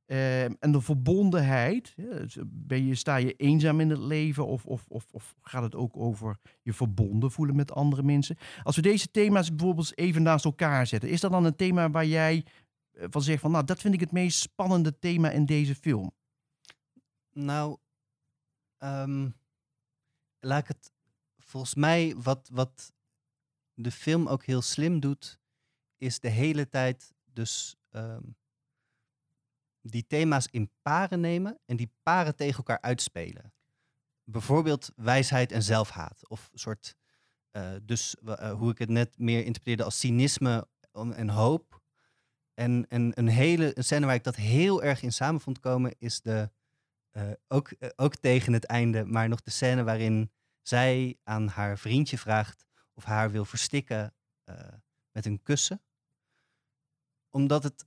Eh, 0.05 0.43
en 0.43 0.71
de 0.71 0.81
verbondenheid. 0.81 1.93
dus 1.95 2.37
Ben 2.45 2.85
je, 2.85 2.95
sta 2.95 3.15
je 3.15 3.33
eenzaam 3.33 3.79
in 3.79 3.89
het 3.89 3.99
leven 3.99 4.45
of, 4.45 4.65
of, 4.65 4.85
of, 4.87 5.05
of 5.11 5.35
gaat 5.41 5.63
het 5.63 5.75
ook 5.75 5.97
over 5.97 6.39
je 6.61 6.73
verbonden 6.73 7.31
voelen 7.31 7.55
met 7.55 7.71
andere 7.71 8.03
mensen? 8.03 8.37
Als 8.63 8.75
we 8.75 8.81
deze 8.81 9.11
thema's 9.11 9.49
bijvoorbeeld 9.55 9.97
even 9.97 10.23
naast 10.23 10.45
elkaar 10.45 10.87
zetten, 10.87 11.09
is 11.09 11.21
dat 11.21 11.31
dan 11.31 11.45
een 11.45 11.55
thema 11.55 11.89
waar 11.89 12.05
jij 12.05 12.45
eh, 12.91 13.05
van 13.09 13.21
zegt 13.21 13.41
van, 13.41 13.51
nou, 13.51 13.65
dat 13.65 13.81
vind 13.81 13.93
ik 13.93 13.99
het 13.99 14.11
meest 14.11 14.39
spannende 14.39 14.99
thema 14.99 15.29
in 15.29 15.45
deze 15.45 15.75
film? 15.75 16.11
Nou, 17.31 17.77
ehm, 18.77 19.29
laat 20.39 20.61
ik 20.61 20.67
het. 20.67 20.92
Volgens 21.53 21.75
mij, 21.75 22.15
wat, 22.17 22.49
wat 22.51 22.93
de 23.73 23.91
film 23.91 24.27
ook 24.27 24.43
heel 24.45 24.61
slim 24.61 24.99
doet, 24.99 25.39
is 25.97 26.19
de 26.19 26.29
hele 26.29 26.69
tijd 26.69 27.13
dus 27.23 27.75
ehm, 27.89 28.23
die 29.81 30.07
thema's 30.07 30.47
in 30.51 30.71
paren 30.81 31.19
nemen 31.19 31.59
en 31.65 31.75
die 31.75 31.91
paren 32.03 32.35
tegen 32.35 32.57
elkaar 32.57 32.81
uitspelen. 32.81 33.53
Bijvoorbeeld 34.23 34.91
wijsheid 34.95 35.51
en 35.51 35.63
zelfhaat. 35.63 36.27
Of 36.29 36.49
een 36.51 36.59
soort, 36.59 36.95
eh, 37.51 37.71
dus 37.81 38.15
eh, 38.15 38.51
hoe 38.51 38.71
ik 38.71 38.77
het 38.77 38.89
net 38.89 39.17
meer 39.17 39.39
interpreteerde 39.39 39.83
als 39.83 39.99
cynisme 39.99 40.67
en 40.91 41.29
hoop. 41.29 41.81
En, 42.53 42.85
en 42.89 43.11
een 43.19 43.27
hele 43.27 43.77
een 43.77 43.83
scène 43.83 44.05
waar 44.05 44.15
ik 44.15 44.23
dat 44.23 44.35
heel 44.35 44.83
erg 44.83 45.01
in 45.01 45.13
samen 45.13 45.41
vond 45.41 45.59
komen, 45.59 45.95
is 45.97 46.21
de, 46.21 46.51
eh, 47.09 47.31
ook, 47.47 47.73
ook 47.95 48.15
tegen 48.15 48.53
het 48.53 48.65
einde, 48.65 49.05
maar 49.05 49.29
nog 49.29 49.41
de 49.41 49.51
scène 49.51 49.83
waarin 49.83 50.31
zij 50.63 51.19
aan 51.23 51.47
haar 51.47 51.77
vriendje 51.77 52.17
vraagt 52.17 52.65
of 52.93 53.03
haar 53.03 53.31
wil 53.31 53.45
verstikken 53.45 54.13
eh, 54.43 54.73
met 55.11 55.25
een 55.25 55.41
kussen. 55.43 55.81
Omdat 57.29 57.63
het, 57.63 57.85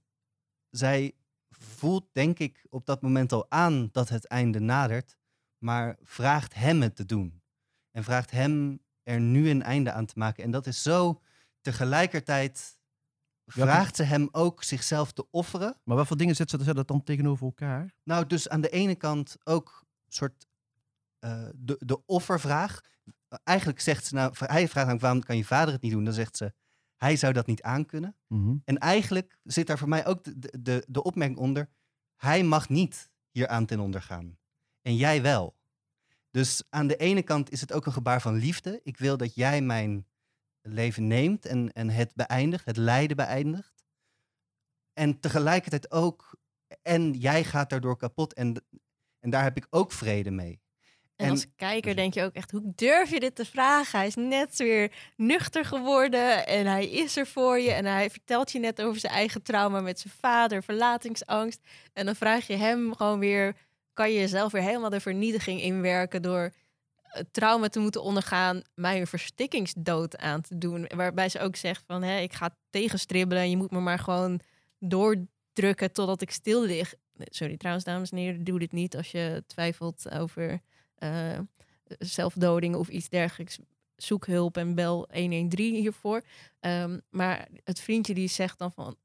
zij 0.71 1.15
voelt 1.51 2.09
denk 2.13 2.39
ik 2.39 2.67
op 2.69 2.87
dat 2.87 3.03
moment 3.03 3.33
al 3.33 3.51
aan 3.51 3.89
dat 3.93 4.09
het 4.09 4.27
einde 4.27 4.61
nadert, 4.61 5.17
maar 5.59 5.97
vraagt 6.03 6.55
hem 6.55 6.83
het 6.83 6.97
te 6.97 7.05
doen. 7.05 7.43
En 7.91 8.05
vraagt 8.05 8.31
hem 8.31 8.81
er 9.03 9.21
nu 9.21 9.51
een 9.51 9.63
einde 9.63 9.93
aan 9.93 10.07
te 10.07 10.19
maken. 10.19 10.45
En 10.45 10.51
dat 10.51 10.67
is 10.67 10.83
zo 10.83 11.23
tegelijkertijd 11.61 12.79
vraagt 13.47 13.97
ze 13.97 14.03
hem 14.03 14.29
ook 14.33 14.63
zichzelf 14.63 15.13
te 15.13 15.31
offeren. 15.31 15.81
Maar 15.85 15.97
wat 15.97 16.07
voor 16.07 16.17
dingen 16.17 16.35
zet 16.35 16.51
ze 16.51 16.75
dat 16.75 16.89
dan 16.89 17.03
tegenover 17.03 17.47
elkaar? 17.47 17.95
Nou, 18.03 18.27
dus 18.27 18.49
aan 18.49 18.61
de 18.61 18.69
ene 18.69 18.95
kant 18.95 19.37
ook 19.45 19.85
soort 20.09 20.46
de, 21.55 21.77
de 21.79 22.05
offervraag. 22.07 22.81
Eigenlijk 23.45 23.81
zegt 23.81 24.07
ze 24.07 24.15
nou, 24.15 24.33
hij 24.37 24.47
vraagt 24.69 24.75
namelijk 24.75 25.01
waarom 25.01 25.23
kan 25.23 25.37
je 25.37 25.45
vader 25.45 25.73
het 25.73 25.83
niet 25.83 25.93
doen? 25.93 26.05
Dan 26.05 26.13
zegt 26.15 26.37
ze, 26.37 26.53
hij 26.97 27.17
zou 27.17 27.33
dat 27.33 27.47
niet 27.47 27.63
aankunnen. 27.63 28.17
Mhm. 28.27 28.57
En 28.65 28.79
eigenlijk 28.79 29.39
zit 29.43 29.67
daar 29.67 29.79
voor 29.79 29.89
mij 29.89 30.07
ook 30.07 30.25
de, 30.25 30.39
de- 30.39 30.63
de, 30.63 30.85
de 30.89 31.03
opmerking 31.03 31.39
onder, 31.39 31.69
hij 32.17 32.43
mag 32.45 32.69
niet 32.69 33.11
hieraan 33.31 33.67
ten 33.67 33.81
onder 33.81 34.03
gaan. 34.03 34.39
En 34.83 34.97
jij 34.97 35.23
wel. 35.23 35.57
Dus 36.31 36.63
aan 36.71 36.87
de 36.87 36.97
ene 36.97 37.23
kant 37.23 37.51
is 37.51 37.61
het 37.61 37.73
ook 37.73 37.87
een 37.87 37.93
gebaar 37.93 38.21
van 38.21 38.35
liefde. 38.35 38.81
Ik 38.83 38.97
wil 38.99 39.17
dat 39.17 39.35
jij 39.35 39.63
mijn 39.63 40.07
leven 40.63 41.07
neemt 41.07 41.47
en, 41.47 41.73
en 41.73 41.91
het 41.91 42.15
beëindigt, 42.15 42.65
het 42.65 42.77
lijden 42.77 43.17
beëindigt. 43.17 43.85
En 44.93 45.21
tegelijkertijd 45.21 45.91
ook, 45.91 46.39
en 46.83 47.13
jij 47.13 47.45
gaat 47.45 47.71
daardoor 47.71 47.97
kapot 47.97 48.33
en, 48.35 48.65
en 49.19 49.31
daar 49.31 49.43
heb 49.43 49.57
ik 49.57 49.67
ook 49.71 49.93
vrede 49.93 50.31
mee. 50.31 50.61
En, 51.17 51.25
En- 51.25 51.31
als 51.31 51.47
kijker 51.57 51.97
denk 51.97 52.15
je 52.15 52.23
ook 52.23 52.35
echt, 52.35 52.51
hoe 52.51 52.73
durf 52.75 53.11
je 53.11 53.21
dit 53.21 53.35
te 53.35 53.45
vragen? 53.45 53.99
Hij 53.99 54.07
is 54.09 54.15
net 54.15 54.57
weer 54.57 54.93
nuchter 55.17 55.65
geworden 55.65 56.47
en 56.47 56.67
hij 56.67 56.87
is 56.91 57.17
er 57.17 57.27
voor 57.27 57.59
je. 57.59 57.71
En 57.71 57.85
hij 57.85 58.11
vertelt 58.11 58.53
je 58.53 58.59
net 58.59 58.83
over 58.83 59.01
zijn 59.01 59.13
eigen 59.13 59.43
trauma 59.43 59.81
met 59.81 60.01
zijn 60.01 60.15
vader, 60.21 60.63
verlatingsangst. 60.63 61.61
En 61.93 62.07
dan 62.07 62.17
vraag 62.17 62.47
je 62.47 62.57
hem 62.57 62.95
gewoon 62.95 63.19
weer, 63.19 63.57
kan 63.93 64.13
je 64.13 64.19
jezelf 64.19 64.53
weer 64.53 64.63
helemaal 64.63 64.91
de 64.91 65.01
vernietiging 65.01 65.61
inwerken 65.61 66.23
door 66.23 66.53
het 67.03 67.33
trauma 67.33 67.69
te 67.69 67.79
moeten 67.79 68.03
ondergaan, 68.03 68.63
mij 68.75 69.01
een 69.01 69.07
verstikkingsdood 69.07 70.17
aan 70.17 70.41
te 70.41 70.59
doen. 70.59 70.89
Waarbij 70.95 71.29
ze 71.29 71.41
ook 71.41 71.57
zegt 71.57 71.85
van, 71.87 72.05
ik 72.05 72.33
ga 72.33 72.57
tegenstribbelen 72.71 73.43
en 73.43 73.51
je 73.51 73.57
moet 73.57 73.71
me 73.71 73.81
maar 73.81 73.99
gewoon 73.99 74.41
doordrukken 74.79 75.93
totdat 75.93 76.21
ik 76.21 76.31
stil 76.31 76.63
lig. 76.63 76.95
Sorry, 77.19 77.57
trouwens, 77.57 77.85
dames 77.87 78.11
en 78.11 78.17
heren, 78.17 78.45
doe 78.45 78.59
dit 78.59 78.73
niet 78.73 78.97
als 78.97 79.11
je 79.11 79.45
twijfelt 79.47 80.11
over 80.11 80.61
eh, 80.99 81.39
zelfdoding 81.99 82.75
of 82.75 82.89
iets 82.89 83.09
dergelijks. 83.09 83.59
Zoek 83.97 84.27
hulp 84.27 84.57
en 84.57 84.75
bel 84.75 85.09
113 85.13 85.75
hiervoor. 85.75 86.23
Ehm, 86.61 86.99
maar 87.11 87.49
het 87.65 87.81
vriendje 87.81 88.15
die 88.15 88.29
zegt 88.29 88.59
dan 88.59 88.73
van, 88.73 88.97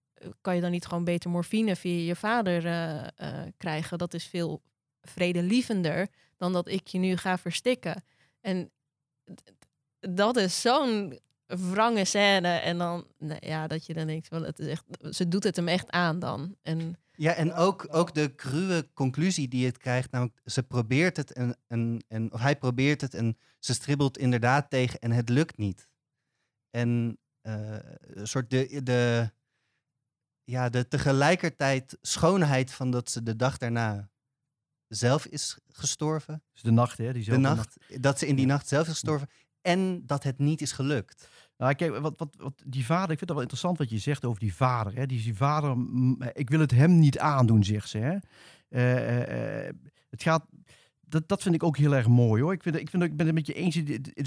kan 0.42 0.56
je 0.56 0.62
dan 0.62 0.72
niet 0.72 0.86
gewoon 0.86 1.04
beter 1.04 1.30
morfine 1.30 1.76
via 1.76 2.06
je 2.08 2.16
vader 2.16 2.66
eh, 2.66 3.08
eh, 3.16 3.48
krijgen? 3.58 3.98
Dat 3.98 4.14
is 4.14 4.26
veel 4.26 4.62
vredelievender 5.02 6.08
dan 6.38 6.54
dat 6.54 6.68
ik 6.68 6.88
je 6.88 6.98
nu 6.98 7.18
ga 7.18 7.38
verstikken. 7.38 8.04
En 8.42 8.72
dat 10.00 10.38
is 10.38 10.62
zo'n 10.62 11.20
wrange 11.46 12.06
scène. 12.06 12.48
En 12.48 12.78
dan, 12.78 13.08
nou 13.18 13.40
ja, 13.46 13.68
dat 13.68 13.86
je 13.86 13.94
dan 13.94 14.08
denkt, 14.08 14.28
van, 14.28 14.44
het 14.44 14.60
is 14.60 14.68
echt, 14.68 14.84
ze 15.10 15.28
doet 15.28 15.44
het 15.44 15.56
hem 15.56 15.68
echt 15.68 15.90
aan 15.90 16.20
dan. 16.20 16.56
En 16.62 16.98
Ja, 17.22 17.34
en 17.34 17.54
ook, 17.54 17.88
ook 17.90 18.14
de 18.14 18.36
cruwe 18.36 18.90
conclusie 18.94 19.48
die 19.48 19.66
het 19.66 19.78
krijgt, 19.78 20.12
namelijk 20.12 20.42
ze 20.46 20.64
probeert 20.64 21.18
het 21.18 21.34
en, 21.34 21.58
en, 21.68 22.04
en 22.08 22.34
of 22.34 22.40
hij 22.40 22.58
probeert 22.58 23.02
het 23.02 23.14
en 23.14 23.38
ze 23.60 23.74
stribbelt 23.74 24.18
inderdaad 24.18 24.70
tegen 24.70 25.00
en 25.00 25.12
het 25.12 25.30
lukt 25.30 25.58
niet. 25.58 25.90
En 26.70 27.20
eh, 27.42 27.78
een 28.00 28.28
soort 28.28 28.50
de, 28.50 28.84
de, 28.84 29.32
ja, 30.44 30.70
de 30.70 30.88
tegelijkertijd 30.88 31.98
schoonheid 32.02 32.72
van 32.72 32.92
dat 32.92 33.10
ze 33.12 33.24
de 33.24 33.36
dag 33.36 33.58
daarna 33.58 34.10
zelf 34.88 35.26
is 35.26 35.58
gestorven. 35.68 36.44
Dus 36.52 36.62
de 36.62 36.72
nacht, 36.72 36.98
hè? 36.98 37.06
De 37.06 37.14
Diezelfde 37.14 37.42
nacht, 37.42 37.78
dat 38.00 38.20
ze 38.20 38.28
in 38.28 38.36
die 38.36 38.46
nacht 38.46 38.68
zelf 38.68 38.86
is 38.86 38.92
gestorven. 38.92 39.30
En 39.62 40.06
dat 40.06 40.24
het 40.24 40.38
niet 40.38 40.62
is 40.62 40.72
gelukt. 40.72 41.28
Nou, 41.62 41.74
kijk, 41.74 41.98
wat, 41.98 42.14
wat, 42.18 42.36
wat 42.38 42.64
die 42.66 42.86
vader, 42.86 43.12
ik 43.12 43.18
vind 43.18 43.20
dat 43.20 43.30
wel 43.30 43.42
interessant 43.42 43.78
wat 43.78 43.90
je 43.90 43.98
zegt 43.98 44.26
over 44.26 44.40
die 44.40 44.56
vader. 44.56 44.96
Hè? 44.96 45.06
Die, 45.06 45.24
die 45.24 45.36
vader, 45.36 45.78
mm, 45.78 46.18
ik 46.34 46.50
wil 46.50 46.60
het 46.60 46.72
hem 46.72 47.00
niet 47.00 47.20
aandoen, 47.20 47.64
zegt 47.64 47.90
ze. 47.90 47.98
Hè? 47.98 48.18
Eh, 48.70 49.20
eh, 49.20 49.68
eh, 49.68 49.74
het 50.10 50.24
gaat, 50.24 50.46
dat, 51.12 51.28
dat 51.28 51.42
vind 51.42 51.56
ik 51.56 51.64
ook 51.64 51.78
heel 51.78 51.96
erg 51.96 52.08
mooi 52.08 52.42
hoor. 52.42 52.54
Ik, 52.54 52.64
vind, 52.64 52.76
ik, 52.76 52.90
vind, 52.90 53.04
ik 53.04 53.16
ben 53.16 53.26
het 53.26 53.36
met 53.36 53.48
je 53.48 53.54
eens. 53.54 53.76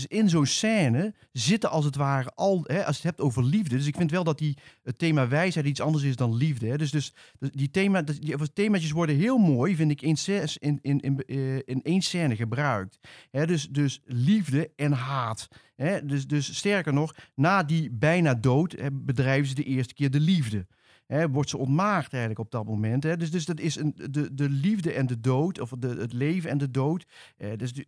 In 0.07 0.29
zo'n 0.29 0.47
scène 0.47 1.15
zitten 1.33 1.71
als 1.71 1.85
het 1.85 1.97
ware 1.97 2.33
al, 2.35 2.65
hè, 2.67 2.85
als 2.85 2.97
je 2.97 3.03
het 3.03 3.17
hebt 3.17 3.21
over 3.21 3.45
liefde. 3.45 3.77
Dus 3.77 3.87
ik 3.87 3.97
vind 3.97 4.11
wel 4.11 4.25
dat 4.25 4.39
die, 4.39 4.57
het 4.83 4.99
thema 4.99 5.29
wijsheid 5.29 5.67
iets 5.67 5.81
anders 5.81 6.05
is 6.05 6.17
dan 6.17 6.37
liefde. 6.37 6.67
Hè? 6.67 6.77
Dus, 6.77 6.91
dus, 6.91 7.15
dus 7.39 7.51
die, 7.53 7.71
thema, 7.71 8.03
die 8.03 8.35
of 8.35 8.49
themaatjes 8.49 8.91
worden 8.91 9.17
heel 9.17 9.39
mooi, 9.39 9.77
vind 9.77 9.91
ik, 9.91 10.03
in, 10.03 10.17
in, 10.61 10.79
in, 10.83 11.01
in, 11.01 11.23
eh, 11.27 11.57
in 11.57 11.83
één 11.83 12.03
scène 12.03 12.37
gebruikt. 12.37 12.99
Hè? 13.31 13.47
Dus, 13.47 13.69
dus 13.69 14.01
liefde 14.05 14.71
en 14.77 14.93
haat. 14.93 15.49
Hè? 15.77 16.05
Dus, 16.05 16.27
dus 16.27 16.57
sterker 16.57 16.93
nog, 16.93 17.15
na 17.35 17.63
die 17.63 17.91
bijna 17.91 18.35
dood 18.35 18.77
bedrijven 18.93 19.49
ze 19.49 19.55
de 19.55 19.65
eerste 19.65 19.95
keer 19.95 20.11
de 20.11 20.21
liefde. 20.21 20.67
Hè, 21.07 21.29
wordt 21.31 21.51
ze 21.51 21.59
ontmaagd 21.59 22.13
eigenlijk 22.13 22.41
op 22.41 22.51
dat 22.51 22.65
moment. 22.65 23.03
Hè? 23.03 23.17
Dus, 23.17 23.31
dus 23.31 23.45
dat 23.45 23.61
is 23.61 23.77
een, 23.77 23.95
de, 24.11 24.35
de 24.35 24.49
liefde 24.49 24.93
en 24.93 25.07
de 25.07 25.21
dood, 25.21 25.61
of 25.61 25.71
de, 25.79 25.89
het 25.89 26.13
leven 26.13 26.51
en 26.51 26.59
de 26.59 26.71
dood. 26.71 27.05
eh, 27.37 27.57
dus 27.57 27.73
die- 27.73 27.87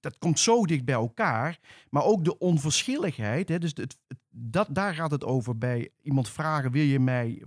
dat, 0.00 0.18
komt 0.18 0.38
zo 0.38 0.64
dicht 0.64 0.84
bij 0.84 0.94
elkaar. 0.94 1.58
Maar 1.90 2.04
ook 2.04 2.24
de 2.24 2.38
onverschilligheid. 2.38 3.48
Hè? 3.48 3.58
Dus 3.58 3.70
het, 3.74 3.78
het- 4.08 4.18
dat, 4.34 4.68
daar 4.70 4.94
gaat 4.94 5.10
het 5.10 5.24
over 5.24 5.58
bij 5.58 5.90
iemand 6.02 6.28
vragen: 6.28 6.70
wil 6.72 6.84
je 6.84 7.00
mij, 7.00 7.42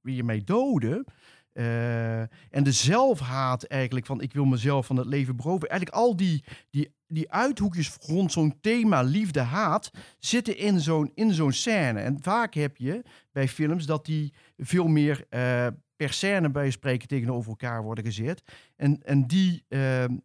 wil 0.00 0.14
je 0.14 0.24
mij 0.24 0.44
doden? 0.44 1.04
Eh, 1.52 2.20
en 2.20 2.62
de 2.64 2.72
zelfhaat 2.72 3.62
eigenlijk 3.62 4.06
van 4.06 4.20
ik 4.20 4.32
wil 4.32 4.44
mezelf 4.44 4.86
van 4.86 4.96
het 4.96 5.06
leven 5.06 5.36
beroven. 5.36 5.68
Eigenlijk 5.68 5.98
al 6.00 6.16
die, 6.16 6.44
die, 6.70 6.94
die 7.10 7.32
uithoekjes 7.32 7.96
rond 8.00 8.32
zo'n 8.32 8.60
thema 8.60 9.02
liefde-haat 9.02 9.90
zitten 10.18 10.56
in 10.56 10.80
zo'n, 10.80 11.10
in 11.14 11.32
zo'n 11.32 11.52
scène. 11.52 12.00
En 12.00 12.18
vaak 12.22 12.54
heb 12.54 12.76
je 12.76 13.02
bij 13.32 13.48
films 13.48 13.86
dat 13.86 14.04
die 14.06 14.32
veel 14.56 14.86
meer 14.86 15.26
eh, 15.28 15.66
per 15.96 16.12
scène 16.12 16.50
bij 16.50 16.70
spreken 16.70 17.08
tegenover 17.08 17.50
elkaar 17.50 17.82
worden 17.82 18.04
gezet. 18.04 18.42
En, 18.76 19.02
en 19.02 19.26
die, 19.26 19.64
ehm, 19.68 20.16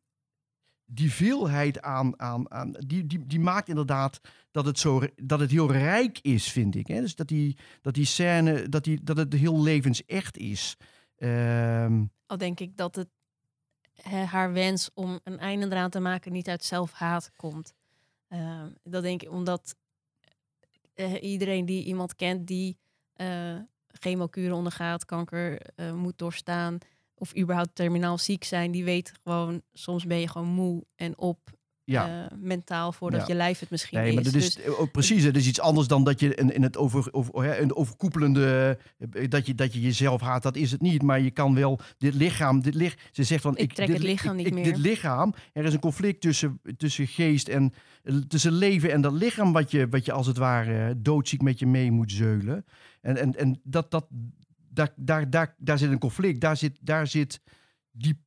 die 0.86 1.12
veelheid 1.12 1.82
aan, 1.82 2.19
aan, 2.19 2.52
aan 2.52 2.71
die, 2.71 3.06
die, 3.06 3.26
die 3.26 3.39
maakt 3.39 3.69
inderdaad 3.69 4.21
dat 4.52 4.65
het, 4.65 4.80
zo, 4.80 5.02
dat 5.15 5.39
het 5.39 5.52
heel 5.52 5.71
rijk 5.71 6.19
is, 6.21 6.52
vind 6.52 6.76
ik. 6.76 6.88
Hè? 6.88 7.02
Dus 7.02 7.15
dat 7.15 7.28
die, 7.28 7.58
dat 7.82 7.93
die 7.93 8.06
scène, 8.06 8.69
dat, 8.69 8.84
die, 8.84 9.04
dat 9.04 9.17
het 9.17 9.34
heel 9.34 9.62
levensecht 9.62 10.38
is. 10.38 10.78
Ehm, 11.15 12.04
Al 12.26 12.38
denk 12.38 12.60
ik 12.60 12.78
dat 12.78 12.95
het 12.95 13.10
haar 14.03 14.53
wens 14.53 14.89
om 14.93 15.19
een 15.23 15.39
einde 15.39 15.65
eraan 15.65 15.89
te 15.89 15.99
maken 15.99 16.31
niet 16.31 16.49
uit 16.49 16.63
zelfhaat 16.63 17.31
komt. 17.36 17.73
Ehm, 18.27 18.69
dat 18.84 19.03
denk 19.03 19.21
ik 19.21 19.31
omdat 19.31 19.75
eh, 20.93 21.23
iedereen 21.23 21.65
die 21.65 21.86
iemand 21.86 22.15
kent 22.15 22.47
die 22.47 22.77
eh 23.13 23.58
chemokuren 23.99 24.55
ondergaat, 24.55 25.05
kanker 25.05 25.62
eh, 25.75 25.93
moet 25.93 26.17
doorstaan 26.17 26.77
of 27.15 27.38
überhaupt 27.38 27.75
terminaal 27.75 28.17
ziek 28.17 28.43
zijn, 28.43 28.71
die 28.71 28.84
weet 28.84 29.13
gewoon, 29.23 29.62
soms 29.73 30.05
ben 30.05 30.19
je 30.19 30.27
gewoon 30.29 30.47
moe 30.47 30.86
en 30.95 31.17
op 31.17 31.39
ja. 31.86 32.26
eh, 32.30 32.38
mentaal 32.38 32.91
voordat 32.91 33.19
Ja. 33.21 33.28
je 33.28 33.34
lijf 33.34 33.60
het 33.60 33.69
misschien 33.69 34.00
Nee, 34.00 34.13
maar 34.13 34.26
is. 34.26 34.32
dat 34.32 34.41
is 34.41 34.56
Dus 34.56 34.65
ook 34.67 34.91
precies. 34.91 35.24
Het 35.24 35.36
is 35.38 35.48
iets 35.48 35.60
anders 35.60 35.88
dan 35.88 36.04
dat 36.04 36.19
je 36.19 36.36
in, 36.36 36.54
in 36.54 36.63
het 36.63 36.78
over, 36.78 37.08
over, 37.13 37.43
hè, 37.43 37.58
een 37.60 37.76
overkoepelende. 37.76 38.78
eh, 39.12 39.30
Dat 39.30 39.45
je, 39.45 39.56
dat 39.56 39.74
je 39.74 39.82
jezelf 39.82 40.21
haat. 40.21 40.43
Dat 40.43 40.56
is 40.56 40.71
het 40.71 40.82
niet. 40.82 41.02
Maar 41.02 41.19
je 41.19 41.32
kan 41.32 41.56
wel. 41.56 41.80
Dit 41.98 42.13
lichaam. 42.13 42.62
Dit 42.62 42.76
lich, 42.76 42.95
ze 43.12 43.24
zegt 43.24 43.41
van. 43.41 43.58
Ik 43.58 43.74
trek 43.74 43.88
dit, 43.88 43.95
het 43.95 44.06
li- 44.06 44.12
lichaam 44.12 44.36
niet 44.36 44.54
meer. 44.54 44.63
Dit 44.63 44.78
lichaam. 44.78 45.34
Er 45.54 45.65
is 45.65 45.74
een 45.74 45.80
conflict 45.80 46.21
tussen, 46.21 46.60
tussen 46.78 47.08
geest 47.08 47.48
en. 47.48 47.74
eh, 48.04 48.15
tussen 48.15 48.52
leven 48.52 48.91
en 48.91 49.02
dat 49.02 49.13
lichaam. 49.13 49.52
Wat 49.54 49.71
je, 49.71 49.88
wat 49.89 50.06
je 50.06 50.12
als 50.12 50.28
het 50.28 50.38
ware 50.38 51.02
doodziek 51.02 51.41
met 51.41 51.60
je 51.60 51.67
mee 51.67 51.91
moet 51.91 52.12
zeulen. 52.12 52.65
En, 53.02 53.17
en, 53.17 53.36
en 53.36 53.60
dat. 53.63 53.91
dat 53.91 54.06
daar, 54.69 54.93
daar, 54.95 55.30
daar, 55.30 55.56
daar 55.58 55.78
zit 55.78 55.91
een 55.91 56.00
conflict. 56.00 56.41
Daar 56.41 56.58
zit, 56.58 56.78
daar 56.82 57.08
zit 57.08 57.41
die. 57.91 58.24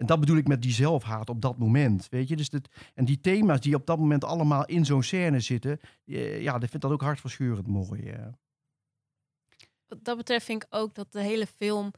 En 0.00 0.06
dat 0.06 0.20
bedoel 0.20 0.36
ik 0.36 0.48
met 0.48 0.62
die 0.62 0.72
zelfhaat 0.72 1.28
op 1.28 1.40
dat 1.42 1.58
moment. 1.58 2.08
Weet 2.08 2.28
je? 2.28 2.36
Dus 2.36 2.50
dat, 2.50 2.68
en 2.94 3.04
die 3.04 3.20
thema's 3.20 3.60
die 3.60 3.74
op 3.74 3.86
dat 3.86 3.98
moment 3.98 4.24
allemaal 4.24 4.64
in 4.64 4.84
zo'n 4.84 5.02
scène 5.02 5.40
zitten. 5.40 5.80
eh, 6.06 6.42
Ja, 6.42 6.60
ik 6.60 6.68
vind 6.70 6.82
dat 6.82 6.90
ook 6.90 7.02
hartverscheurend 7.02 7.66
mooi. 7.66 8.14
wat 9.88 10.04
dat 10.04 10.16
betreft 10.16 10.44
vind 10.44 10.62
ik 10.62 10.74
ook 10.74 10.94
dat 10.94 11.12
de 11.12 11.20
hele 11.20 11.46
film 11.46 11.90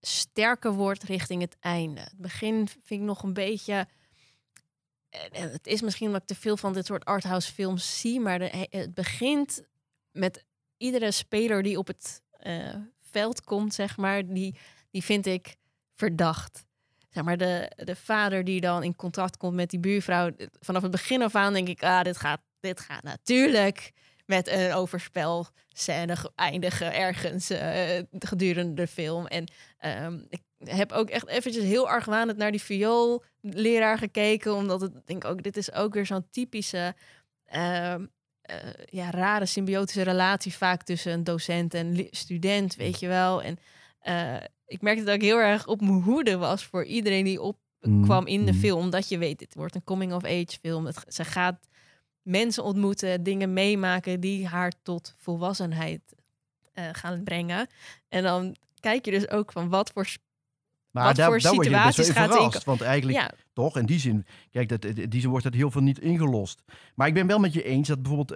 sterker 0.00 0.72
wordt 0.72 1.02
richting 1.02 1.42
het 1.42 1.56
einde. 1.60 2.00
Het 2.00 2.16
begin 2.18 2.68
vind 2.68 3.00
ik 3.00 3.06
nog 3.06 3.22
een 3.22 3.32
beetje. 3.32 3.86
eh, 5.08 5.24
eh, 5.44 5.50
Het 5.52 5.66
is 5.66 5.82
misschien 5.82 6.06
omdat 6.06 6.20
ik 6.22 6.26
te 6.28 6.34
veel 6.34 6.56
van 6.56 6.72
dit 6.72 6.86
soort 6.86 7.04
arthouse 7.04 7.52
films 7.52 8.00
zie, 8.00 8.20
maar 8.20 8.38
de, 8.38 8.44
he- 8.48 8.78
het 8.78 8.94
begint 8.94 9.62
met 10.10 10.44
iedere 10.76 11.10
speler 11.10 11.62
die 11.62 11.78
op 11.78 11.86
het 11.86 12.22
veld 13.00 13.44
komt, 13.44 13.74
zeg 13.74 13.96
maar, 13.96 14.26
die, 14.26 14.56
die 14.90 15.02
vind 15.04 15.26
ik 15.26 15.56
verdacht. 15.94 16.64
Maar, 17.22 17.36
de, 17.36 17.70
de 17.76 17.96
vader 17.96 18.44
die 18.44 18.60
dan 18.60 18.82
in 18.82 18.96
contact 18.96 19.36
komt 19.36 19.54
met 19.54 19.70
die 19.70 19.80
buurvrouw. 19.80 20.30
Vanaf 20.60 20.82
het 20.82 20.90
begin 20.90 21.22
af 21.22 21.34
aan 21.34 21.52
denk 21.52 21.68
ik, 21.68 21.82
ah, 21.82 22.02
dit 22.02 22.16
gaat, 22.16 22.40
dit 22.60 22.80
gaat 22.80 23.02
natuurlijk 23.02 23.92
met 24.26 24.48
een 24.48 24.72
overspel 24.72 25.46
scène 25.68 26.16
ge- 26.16 26.32
eindigen 26.34 26.94
ergens 26.94 27.50
eh, 27.50 28.02
gedurende 28.18 28.74
de 28.74 28.86
film. 28.86 29.26
En 29.26 29.44
ehm, 29.78 30.18
ik 30.28 30.40
heb 30.64 30.92
ook 30.92 31.10
echt 31.10 31.26
eventjes 31.28 31.64
heel 31.64 31.88
argwanend 31.88 32.38
naar 32.38 32.50
die 32.50 32.62
vioolleraar 32.62 33.98
gekeken, 33.98 34.54
omdat 34.54 34.80
het 34.80 35.06
denk 35.06 35.24
ook 35.24 35.42
dit 35.42 35.56
is 35.56 35.72
ook 35.72 35.94
weer 35.94 36.06
zo'n 36.06 36.30
typische 36.30 36.94
ehm, 37.44 38.06
eh, 38.42 38.56
ja, 38.84 39.10
rare 39.10 39.46
symbiotische 39.46 40.02
relatie 40.02 40.54
vaak 40.54 40.82
tussen 40.82 41.12
een 41.12 41.24
docent 41.24 41.74
en 41.74 42.08
student, 42.10 42.74
weet 42.76 43.00
je 43.00 43.08
wel. 43.08 43.42
En 43.42 43.58
eh, 44.00 44.36
ik 44.66 44.82
merkte 44.82 45.04
dat 45.04 45.14
ik 45.14 45.22
heel 45.22 45.38
erg 45.38 45.66
op 45.66 45.80
mijn 45.80 46.02
hoede 46.02 46.36
was 46.36 46.64
voor 46.64 46.84
iedereen 46.84 47.24
die 47.24 47.40
opkwam 47.40 48.26
in 48.26 48.46
de 48.46 48.54
film, 48.54 48.80
omdat 48.80 49.08
je 49.08 49.18
weet, 49.18 49.38
dit 49.38 49.54
wordt 49.54 49.74
een 49.74 49.84
coming 49.84 50.12
of 50.12 50.24
age 50.24 50.58
film. 50.60 50.86
Het, 50.86 51.04
ze 51.08 51.24
gaat 51.24 51.68
mensen 52.22 52.64
ontmoeten, 52.64 53.22
dingen 53.22 53.52
meemaken 53.52 54.20
die 54.20 54.46
haar 54.46 54.72
tot 54.82 55.14
volwassenheid 55.16 56.00
eh, 56.72 56.88
gaan 56.92 57.22
brengen. 57.24 57.68
En 58.08 58.22
dan 58.22 58.56
kijk 58.80 59.04
je 59.04 59.10
dus 59.10 59.28
ook 59.28 59.52
van 59.52 59.68
wat 59.68 59.90
voor... 59.90 60.06
Maar 60.96 61.06
Wat 61.06 61.16
daar, 61.16 61.26
voor 61.26 61.40
daar 61.40 61.54
word 61.54 61.66
je 61.66 61.72
gaat 61.72 61.94
verrast. 62.32 62.64
Want 62.64 62.80
eigenlijk 62.80 63.18
Ja, 63.18 63.30
toch, 63.52 63.76
in 63.78 63.86
die 63.86 63.98
zin, 63.98 64.26
kijk, 64.50 64.68
dat, 64.68 64.84
in 64.84 65.08
die 65.08 65.20
zin 65.20 65.30
wordt 65.30 65.44
dat 65.44 65.54
heel 65.54 65.70
veel 65.70 65.80
niet 65.82 65.98
ingelost. 65.98 66.62
Maar 66.94 67.06
ik 67.08 67.14
ben 67.14 67.26
wel 67.26 67.38
met 67.38 67.52
je 67.52 67.62
eens 67.62 67.88
dat 67.88 68.02
bijvoorbeeld 68.02 68.32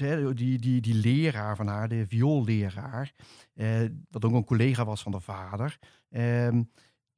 eh, 0.00 0.26
die, 0.34 0.58
die, 0.58 0.80
die 0.80 0.94
leraar 0.94 1.56
van 1.56 1.66
haar, 1.66 1.88
de 1.88 2.04
viooleraar, 2.08 3.12
eh, 3.54 3.80
wat 4.10 4.24
ook 4.24 4.32
een 4.32 4.44
collega 4.44 4.84
was 4.84 5.02
van 5.02 5.12
de 5.12 5.20
vader. 5.20 5.78
ehm, 6.10 6.62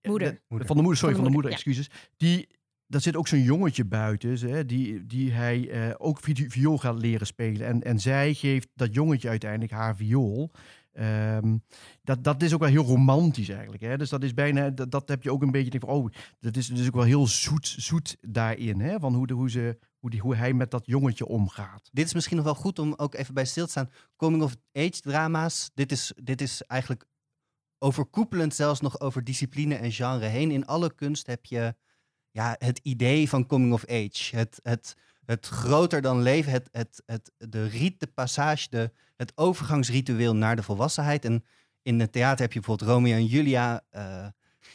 Moeder. 0.02 0.32
de- 0.32 0.40
Moeder. 0.48 0.66
Van 0.66 0.76
de 0.76 0.82
moeder, 0.82 1.00
sorry, 1.00 1.14
Van 1.14 1.24
van 1.24 1.32
de 1.32 1.38
de 1.38 1.42
moeder, 1.42 1.50
excuses. 1.52 1.90
Die, 2.16 2.48
daar 2.86 3.00
zit 3.00 3.16
ook 3.16 3.28
zo'n 3.28 3.42
jongetje 3.42 3.84
buiten, 3.84 4.38
hè, 4.50 4.66
die, 4.66 5.06
die 5.06 5.32
hij 5.32 5.68
eh, 5.70 5.94
ook 5.98 6.20
vi- 6.20 6.50
viool 6.50 6.78
gaat 6.78 6.98
leren 6.98 7.26
spelen. 7.26 7.66
En, 7.66 7.82
en 7.82 7.98
zij 7.98 8.34
geeft 8.34 8.68
dat 8.74 8.94
jongetje 8.94 9.28
uiteindelijk 9.28 9.72
haar 9.72 9.96
viool. 9.96 10.50
Ehm, 10.96 11.56
dat, 12.02 12.24
dat 12.24 12.42
is 12.42 12.54
ook 12.54 12.60
wel 12.60 12.68
heel 12.68 12.84
romantisch 12.84 13.48
eigenlijk. 13.48 13.82
Hè? 13.82 13.96
Dus 13.96 14.08
dat 14.08 14.22
is 14.22 14.34
bijna, 14.34 14.70
dat, 14.70 14.90
dat 14.90 15.08
heb 15.08 15.22
je 15.22 15.32
ook 15.32 15.42
een 15.42 15.50
beetje, 15.50 15.70
denk 15.70 15.84
van, 15.84 15.94
oh, 15.94 16.12
dat 16.40 16.56
is 16.56 16.66
dus 16.66 16.86
ook 16.86 16.94
wel 16.94 17.04
heel 17.04 17.26
zoet, 17.26 17.66
zoet 17.66 18.16
daarin. 18.20 18.80
Hè? 18.80 18.98
Van 18.98 19.14
hoe, 19.14 19.26
de, 19.26 19.34
hoe, 19.34 19.50
ze, 19.50 19.78
hoe, 19.98 20.10
die, 20.10 20.20
hoe 20.20 20.36
hij 20.36 20.52
met 20.52 20.70
dat 20.70 20.86
jongetje 20.86 21.26
omgaat. 21.26 21.88
Dit 21.92 22.06
is 22.06 22.14
misschien 22.14 22.36
nog 22.36 22.44
wel 22.44 22.54
goed 22.54 22.78
om 22.78 22.94
ook 22.96 23.14
even 23.14 23.34
bij 23.34 23.44
stil 23.44 23.64
te 23.64 23.70
staan. 23.70 23.90
Coming 24.16 24.42
of 24.42 24.56
age 24.72 25.00
drama's. 25.00 25.70
Dit 25.74 25.92
is, 25.92 26.12
dit 26.22 26.40
is 26.40 26.62
eigenlijk 26.62 27.06
overkoepelend 27.78 28.54
zelfs 28.54 28.80
nog 28.80 29.00
over 29.00 29.24
discipline 29.24 29.74
en 29.74 29.92
genre 29.92 30.26
heen. 30.26 30.50
In 30.50 30.66
alle 30.66 30.94
kunst 30.94 31.26
heb 31.26 31.44
je 31.44 31.74
ja, 32.30 32.56
het 32.58 32.80
idee 32.82 33.28
van 33.28 33.46
coming 33.46 33.72
of 33.72 33.86
age. 33.86 34.36
Het, 34.36 34.60
het, 34.62 34.96
het 35.26 35.46
groter 35.46 36.02
dan 36.02 36.22
leven, 36.22 36.52
het, 36.52 36.68
het, 36.72 37.02
het, 37.06 37.32
de 37.38 37.66
riet, 37.66 38.00
de 38.00 38.06
passage, 38.06 38.66
de, 38.70 38.90
het 39.16 39.32
overgangsritueel 39.34 40.36
naar 40.36 40.56
de 40.56 40.62
volwassenheid. 40.62 41.24
En 41.24 41.44
in 41.82 42.00
het 42.00 42.12
theater 42.12 42.40
heb 42.40 42.52
je 42.52 42.58
bijvoorbeeld 42.60 42.90
Romeo 42.90 43.14
en 43.14 43.26
Julia. 43.26 43.84
eh, 43.90 44.26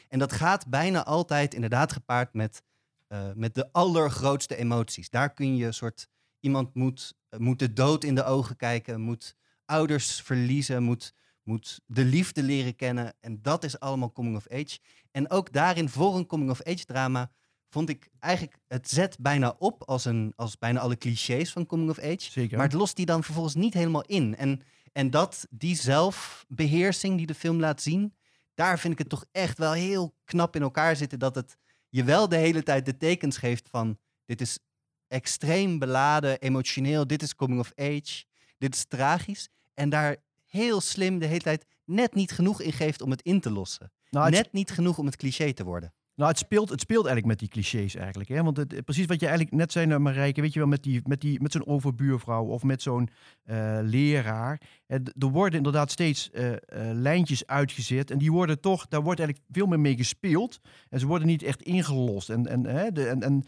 en 0.08 0.20
dat 0.20 0.34
gaat 0.34 0.68
bijna 0.68 1.06
altijd 1.06 1.54
inderdaad 1.54 1.91
gepaard 1.91 2.34
met, 2.34 2.64
eh, 3.08 3.32
met 3.36 3.56
de 3.56 3.72
allergrootste 3.72 4.56
emoties. 4.56 5.10
Daar 5.10 5.34
kun 5.34 5.56
je 5.56 5.66
een 5.66 5.74
soort 5.74 6.08
iemand 6.39 6.74
moet, 6.74 7.14
moet 7.38 7.60
de 7.60 7.74
dood 7.74 8.04
in 8.04 8.16
de 8.16 8.24
ogen 8.24 8.56
kijken, 8.56 9.02
moet 9.02 9.36
ouders 9.66 10.22
verliezen, 10.22 10.84
moet, 10.84 11.14
moet 11.43 11.82
de 11.86 12.04
liefde 12.04 12.43
leren 12.43 12.76
kennen. 12.76 13.14
En 13.20 13.41
dat 13.41 13.64
is 13.64 13.80
allemaal 13.80 14.12
coming 14.12 14.36
of 14.36 14.49
age. 14.49 14.80
En 15.12 15.30
ook 15.30 15.54
daarin, 15.54 15.89
voor 15.89 16.16
een 16.16 16.26
coming 16.26 16.49
of 16.49 16.64
age 16.64 16.86
drama, 16.86 17.32
vond 17.72 17.90
ik 17.90 18.10
eigenlijk, 18.20 18.58
het 18.68 18.90
zet 18.90 19.18
bijna 19.20 19.56
op 19.58 19.84
als, 19.84 20.06
een, 20.06 20.34
als 20.36 20.58
bijna 20.58 20.80
alle 20.80 20.98
clichés 20.98 21.52
van 21.52 21.66
coming 21.66 21.90
of 21.90 22.00
age. 22.00 22.32
Zeker. 22.32 22.58
Maar 22.58 22.66
het 22.66 22.76
lost 22.76 22.96
die 22.96 23.06
dan 23.06 23.24
vervolgens 23.24 23.56
niet 23.56 23.74
helemaal 23.74 24.06
in. 24.06 24.36
En, 24.36 24.62
en 24.92 25.10
dat, 25.10 25.48
die 25.50 25.76
zelfbeheersing 25.76 27.18
die 27.18 27.26
de 27.26 27.36
film 27.36 27.60
laat 27.60 27.82
zien, 27.82 28.14
daar 28.54 28.80
vind 28.80 28.94
ik 28.94 29.00
het 29.00 29.10
toch 29.10 29.26
echt 29.32 29.58
wel 29.58 29.72
heel 29.72 30.16
knap 30.24 30.56
in 30.56 30.62
elkaar 30.62 30.96
zitten. 30.96 31.20
Dat 31.20 31.36
het 31.36 31.58
je 31.90 32.04
wel 32.04 32.30
de 32.30 32.36
hele 32.36 32.64
tijd 32.64 32.86
de 32.86 32.98
tekens 32.98 33.38
geeft 33.38 33.70
van 33.70 33.98
dit 34.26 34.42
is 34.42 34.60
extreem 35.08 35.80
beladen, 35.80 36.40
emotioneel, 36.40 37.08
dit 37.08 37.22
is 37.22 37.36
coming 37.36 37.60
of 37.60 37.72
age, 37.76 38.24
dit 38.58 38.76
is 38.76 38.86
tragisch. 38.86 39.50
En 39.74 39.90
daar 39.90 40.16
heel 40.46 40.82
slim 40.82 41.20
de 41.20 41.26
hele 41.26 41.42
tijd 41.42 41.66
net 41.86 42.14
niet 42.14 42.32
genoeg 42.32 42.62
in 42.62 42.74
geeft 42.74 43.02
om 43.02 43.12
het 43.12 43.22
in 43.22 43.40
te 43.40 43.52
lossen. 43.52 43.92
Nou, 44.10 44.30
Net 44.30 44.52
niet 44.52 44.72
genoeg 44.72 44.98
om 44.98 45.06
het 45.06 45.16
cliché 45.16 45.54
te 45.54 45.64
worden. 45.64 45.94
Nou, 46.16 46.30
het, 46.30 46.39
speelt, 46.39 46.70
het 46.70 46.82
speelt 46.82 47.05
eigenlijk 47.05 47.28
met 47.28 47.39
die 47.39 47.62
clichés 47.62 47.95
eigenlijk. 47.95 48.30
Hè? 48.30 48.43
Want 48.43 48.57
het, 48.57 48.86
precies 48.86 49.05
wat 49.05 49.20
je 49.20 49.26
eigenlijk 49.28 49.55
net 49.55 49.72
zei, 49.72 49.86
naar 49.86 50.01
Marijke, 50.01 50.41
weet 50.41 50.53
je 50.53 50.59
wel, 50.59 50.68
met, 50.68 50.84
die, 50.84 51.01
met, 51.03 51.22
die, 51.22 51.41
met 51.41 51.51
zo'n 51.51 51.68
overbuurvrouw 51.68 52.45
of 52.45 52.64
met 52.64 52.82
zo'n 52.82 53.09
eh, 53.43 53.80
leraar. 53.82 54.62
Eh, 54.88 54.97
er 55.20 55.28
worden 55.28 55.57
inderdaad 55.57 55.91
steeds 55.91 56.32
eh, 56.32 56.51
eh, 56.51 56.57
lijntjes 56.93 57.47
uitgezet 57.47 58.12
en 58.12 58.18
die 58.18 58.32
worden 58.32 58.59
toch, 58.59 58.88
daar 58.88 59.01
wordt 59.01 59.20
eigenlijk 59.20 59.49
veel 59.51 59.66
meer 59.66 59.80
mee 59.80 59.95
gespeeld. 59.97 60.59
En 60.89 60.99
ze 60.99 61.07
worden 61.07 61.28
niet 61.28 61.43
echt 61.43 61.62
ingelost. 61.62 62.30
En, 62.30 62.47
en, 62.47 62.66
hè, 62.66 62.91
de, 62.91 63.07
en, 63.07 63.22
en 63.22 63.43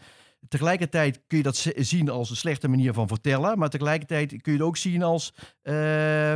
tegelijkertijd 0.48 1.20
kun 1.26 1.36
je 1.38 1.44
dat 1.44 1.56
z- 1.56 1.66
zien 1.74 2.08
als 2.08 2.30
een 2.30 2.36
slechte 2.36 2.68
manier 2.68 2.92
van 2.92 3.08
vertellen, 3.08 3.58
maar 3.58 3.70
tegelijkertijd 3.70 4.28
kun 4.42 4.52
je 4.52 4.58
het 4.58 4.66
ook 4.66 4.76
zien 4.76 5.02
als 5.02 5.34
eh, 5.62 6.34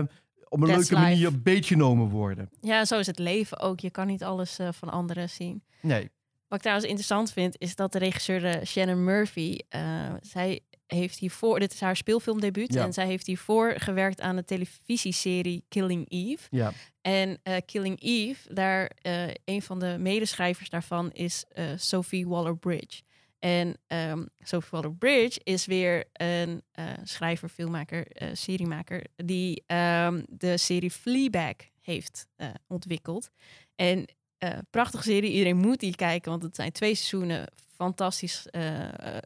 op 0.48 0.60
een 0.60 0.66
That's 0.66 0.90
leuke 0.90 0.94
life. 1.04 1.08
manier 1.10 1.42
beetgenomen 1.42 2.08
worden. 2.08 2.50
Ja, 2.60 2.84
zo 2.84 2.98
is 2.98 3.06
het 3.06 3.18
leven 3.18 3.58
ook. 3.60 3.80
Je 3.80 3.90
kan 3.90 4.06
niet 4.06 4.24
alles 4.24 4.58
eh, 4.58 4.68
van 4.72 4.88
anderen 4.88 5.28
zien. 5.30 5.62
Nee. 5.82 6.10
Wat 6.49 6.59
ik 6.59 6.61
trouwens 6.64 6.88
interessant 6.88 7.32
vind, 7.32 7.55
is 7.59 7.74
dat 7.76 7.92
de 7.92 7.99
regisseur 7.99 8.44
eh, 8.44 8.64
Shannon 8.64 9.05
Murphy, 9.05 9.59
eh, 9.68 10.14
zij 10.20 10.61
heeft 10.86 11.18
hiervoor, 11.18 11.59
dit 11.61 11.72
is 11.72 11.80
haar 11.80 11.96
speelfilmdebuut, 11.96 12.74
Ja. 12.74 12.84
en 12.84 12.92
zij 12.92 13.07
heeft 13.07 13.26
hiervoor 13.26 13.74
gewerkt 13.76 14.20
aan 14.20 14.36
de 14.36 14.44
televisieserie 14.44 15.64
Killing 15.68 16.05
Eve. 16.11 16.46
Ja. 16.51 16.72
En 17.01 17.38
eh, 17.42 17.57
Killing 17.66 18.01
Eve, 18.03 18.55
daar 18.55 18.90
eh, 19.03 19.26
een 19.44 19.62
van 19.62 19.78
de 19.78 19.96
medeschrijvers 19.99 20.68
daarvan 20.70 21.12
is 21.12 21.44
Sophie 21.76 22.26
Waller-Bridge. 22.28 23.03
En 23.38 23.76
ehm, 23.86 24.24
Sophie 24.40 24.68
Waller-Bridge 24.70 25.40
is 25.42 25.66
weer 25.66 26.05
een 26.12 26.62
schrijver, 27.03 27.49
filmmaker, 27.49 28.07
seriemaker 28.32 29.05
die 29.16 29.62
ehm, 29.66 30.22
de 30.28 30.57
serie 30.57 30.90
Fleabag 30.90 31.55
heeft 31.80 32.26
ontwikkeld. 32.66 33.30
En 33.76 34.09
eh 34.39 34.59
prachtige 34.70 35.03
serie, 35.03 35.30
iedereen 35.30 35.57
moet 35.57 35.80
die 35.80 35.97
kijken, 35.97 36.30
want 36.30 36.43
het 36.43 36.55
zijn 36.55 36.72
twee 36.72 36.95
seizoenen, 36.95 37.53
fantastisch 37.76 38.47
eh, 38.47 39.16
eh, 39.16 39.22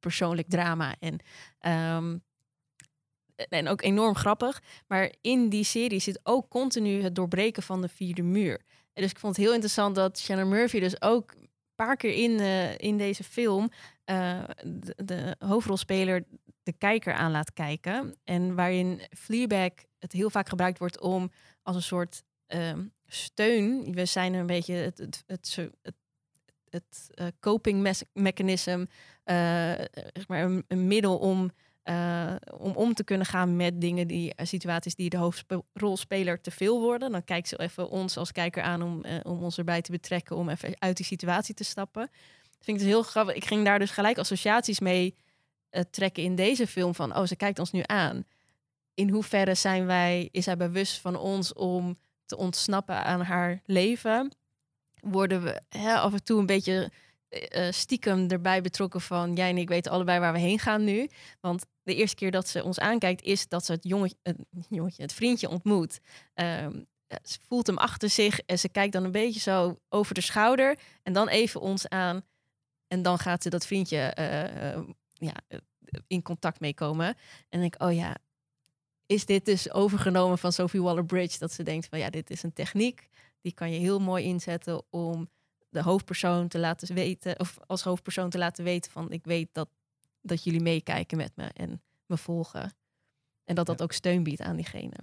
persoonlijk 0.00 0.48
drama 0.48 0.94
en 0.98 1.18
ehm, 1.58 2.18
en 3.48 3.68
ook 3.68 3.82
enorm 3.82 4.14
grappig. 4.14 4.62
Maar 4.86 5.12
in 5.20 5.48
die 5.48 5.64
serie 5.64 6.00
zit 6.00 6.20
ook 6.22 6.48
continu 6.48 7.02
het 7.02 7.14
doorbreken 7.14 7.62
van 7.62 7.80
de 7.80 7.88
vierde 7.88 8.22
muur. 8.22 8.60
Dus 8.92 9.10
ik 9.10 9.18
vond 9.18 9.36
het 9.36 9.44
heel 9.44 9.54
interessant 9.54 9.94
dat 9.94 10.18
Shannon 10.18 10.48
Murphy 10.48 10.80
dus 10.80 11.02
ook 11.02 11.32
een 11.32 11.48
paar 11.74 11.96
keer 11.96 12.14
in, 12.14 12.40
in 12.78 12.98
deze 12.98 13.24
film 13.24 13.70
de, 14.04 14.94
de 14.96 15.36
hoofdrolspeler 15.38 16.24
de 16.62 16.72
kijker 16.72 17.12
aan 17.12 17.30
laat 17.30 17.52
kijken. 17.52 18.16
En 18.24 18.54
waarin 18.54 19.02
Fleabag 19.18 19.70
het 19.98 20.12
heel 20.12 20.30
vaak 20.30 20.48
gebruikt 20.48 20.78
wordt 20.78 21.00
om 21.00 21.30
als 21.62 21.76
een 21.76 21.82
soort 21.82 22.22
ehm, 22.52 22.84
steun. 23.06 23.92
We 23.92 24.04
zijn 24.04 24.34
een 24.34 24.46
beetje 24.46 24.74
het, 24.74 24.98
het, 24.98 25.22
het, 25.26 25.58
het, 25.82 25.94
het 26.70 27.10
eh, 27.14 27.26
coping 27.40 28.04
mechanism, 28.12 28.84
eh, 29.24 29.34
zeg 30.12 30.28
maar 30.28 30.62
een, 30.68 30.86
middel 30.86 31.18
om 31.18 31.50
eh, 31.82 32.34
om 32.58 32.72
om 32.72 32.94
te 32.94 33.04
kunnen 33.04 33.26
gaan 33.26 33.56
met 33.56 33.80
dingen 33.80 34.06
die 34.06 34.32
situaties 34.36 34.94
die 34.94 35.10
de 35.10 35.16
hoofdrolspeler 35.16 36.40
te 36.40 36.50
veel 36.50 36.80
worden. 36.80 37.12
Dan 37.12 37.24
kijkt 37.24 37.48
ze 37.48 37.58
even 37.58 37.88
ons 37.88 38.16
als 38.16 38.32
kijker 38.32 38.62
aan 38.62 38.82
om, 38.82 39.04
om 39.22 39.42
ons 39.42 39.58
erbij 39.58 39.82
te 39.82 39.90
betrekken 39.90 40.36
om 40.36 40.48
even 40.48 40.74
uit 40.78 40.96
die 40.96 41.06
situatie 41.06 41.54
te 41.54 41.64
stappen. 41.64 42.10
Vind 42.60 42.76
ik 42.76 42.78
dus 42.78 42.92
heel 42.92 43.02
grappig. 43.02 43.34
Ik 43.34 43.44
ging 43.44 43.64
daar 43.64 43.78
dus 43.78 43.90
gelijk 43.90 44.18
associaties 44.18 44.80
mee 44.80 45.14
trekken 45.90 46.22
in 46.22 46.34
deze 46.34 46.66
film 46.66 46.94
van 46.94 47.16
oh, 47.16 47.24
ze 47.24 47.36
kijkt 47.36 47.58
ons 47.58 47.70
nu 47.70 47.82
aan. 47.86 48.24
In 48.94 49.08
hoeverre 49.08 49.54
zijn 49.54 49.86
wij, 49.86 50.28
is 50.32 50.44
zij 50.44 50.56
bewust 50.56 51.00
van 51.00 51.16
ons 51.16 51.52
om 51.52 51.96
ontsnappen 52.36 53.04
aan 53.04 53.20
haar 53.20 53.60
leven? 53.64 54.32
Worden 55.00 55.42
we 55.42 55.62
hè, 55.68 55.94
af 55.94 56.12
en 56.12 56.24
toe 56.24 56.38
een 56.38 56.46
beetje 56.46 56.90
eh, 57.28 57.66
eh, 57.66 57.72
stiekem 57.72 58.30
erbij 58.30 58.60
betrokken 58.60 59.00
van 59.00 59.34
jij 59.34 59.50
en 59.50 59.58
ik 59.58 59.68
weten 59.68 59.92
allebei 59.92 60.20
waar 60.20 60.32
we 60.32 60.38
heen 60.38 60.58
gaan 60.58 60.84
nu. 60.84 61.08
Want 61.40 61.66
de 61.82 61.94
eerste 61.94 62.16
keer 62.16 62.30
dat 62.30 62.48
ze 62.48 62.64
ons 62.64 62.78
aankijkt 62.78 63.22
is 63.22 63.48
dat 63.48 63.64
ze 63.64 63.72
het 63.72 63.84
jongetje, 63.84 64.16
het, 64.22 64.36
jongetje, 64.68 65.02
het 65.02 65.12
vriendje 65.12 65.48
ontmoet. 65.48 66.00
Ehm, 66.34 66.80
eh, 67.06 67.18
ze 67.22 67.38
voelt 67.46 67.66
hem 67.66 67.78
achter 67.78 68.10
zich 68.10 68.40
en 68.40 68.58
ze 68.58 68.68
kijkt 68.68 68.92
dan 68.92 69.04
een 69.04 69.10
beetje 69.10 69.40
zo 69.40 69.78
over 69.88 70.14
de 70.14 70.20
schouder 70.20 70.78
en 71.02 71.12
dan 71.12 71.28
even 71.28 71.60
ons 71.60 71.88
aan. 71.88 72.24
En 72.86 73.02
dan 73.02 73.18
gaat 73.18 73.42
ze 73.42 73.50
dat 73.50 73.66
vriendje 73.66 73.98
eh, 73.98 74.82
ja, 75.12 75.34
in 76.06 76.22
contact 76.22 76.60
mee 76.60 76.74
komen. 76.74 77.06
En 77.48 77.60
denk 77.60 77.74
ik, 77.74 77.82
oh 77.82 77.94
ja, 77.94 78.16
is 79.12 79.26
dit 79.26 79.44
dus 79.44 79.70
overgenomen 79.72 80.38
van 80.38 80.52
Sophie 80.52 80.82
Waller-Bridge? 80.82 81.38
Dat 81.38 81.52
ze 81.52 81.62
denkt 81.62 81.86
van 81.86 81.98
ja, 81.98 82.10
dit 82.10 82.30
is 82.30 82.42
een 82.42 82.52
techniek. 82.52 83.08
Die 83.40 83.52
kan 83.54 83.72
je 83.72 83.78
heel 83.78 84.00
mooi 84.00 84.24
inzetten 84.24 84.82
om 84.90 85.28
de 85.68 85.82
hoofdpersoon 85.82 86.48
te 86.48 86.58
laten 86.58 86.94
weten, 86.94 87.40
of 87.40 87.58
als 87.66 87.82
hoofdpersoon 87.82 88.30
te 88.30 88.38
laten 88.38 88.64
weten 88.64 88.90
van 88.92 89.10
ik 89.12 89.24
weet 89.24 89.48
dat, 89.52 89.68
dat 90.20 90.44
jullie 90.44 90.60
meekijken 90.60 91.16
met 91.16 91.32
me 91.36 91.44
en 91.44 91.82
me 92.06 92.16
volgen. 92.16 92.74
En 93.44 93.54
dat 93.54 93.66
dat 93.66 93.82
ook 93.82 93.92
steun 93.92 94.22
biedt 94.22 94.40
aan 94.40 94.56
diegene. 94.56 94.94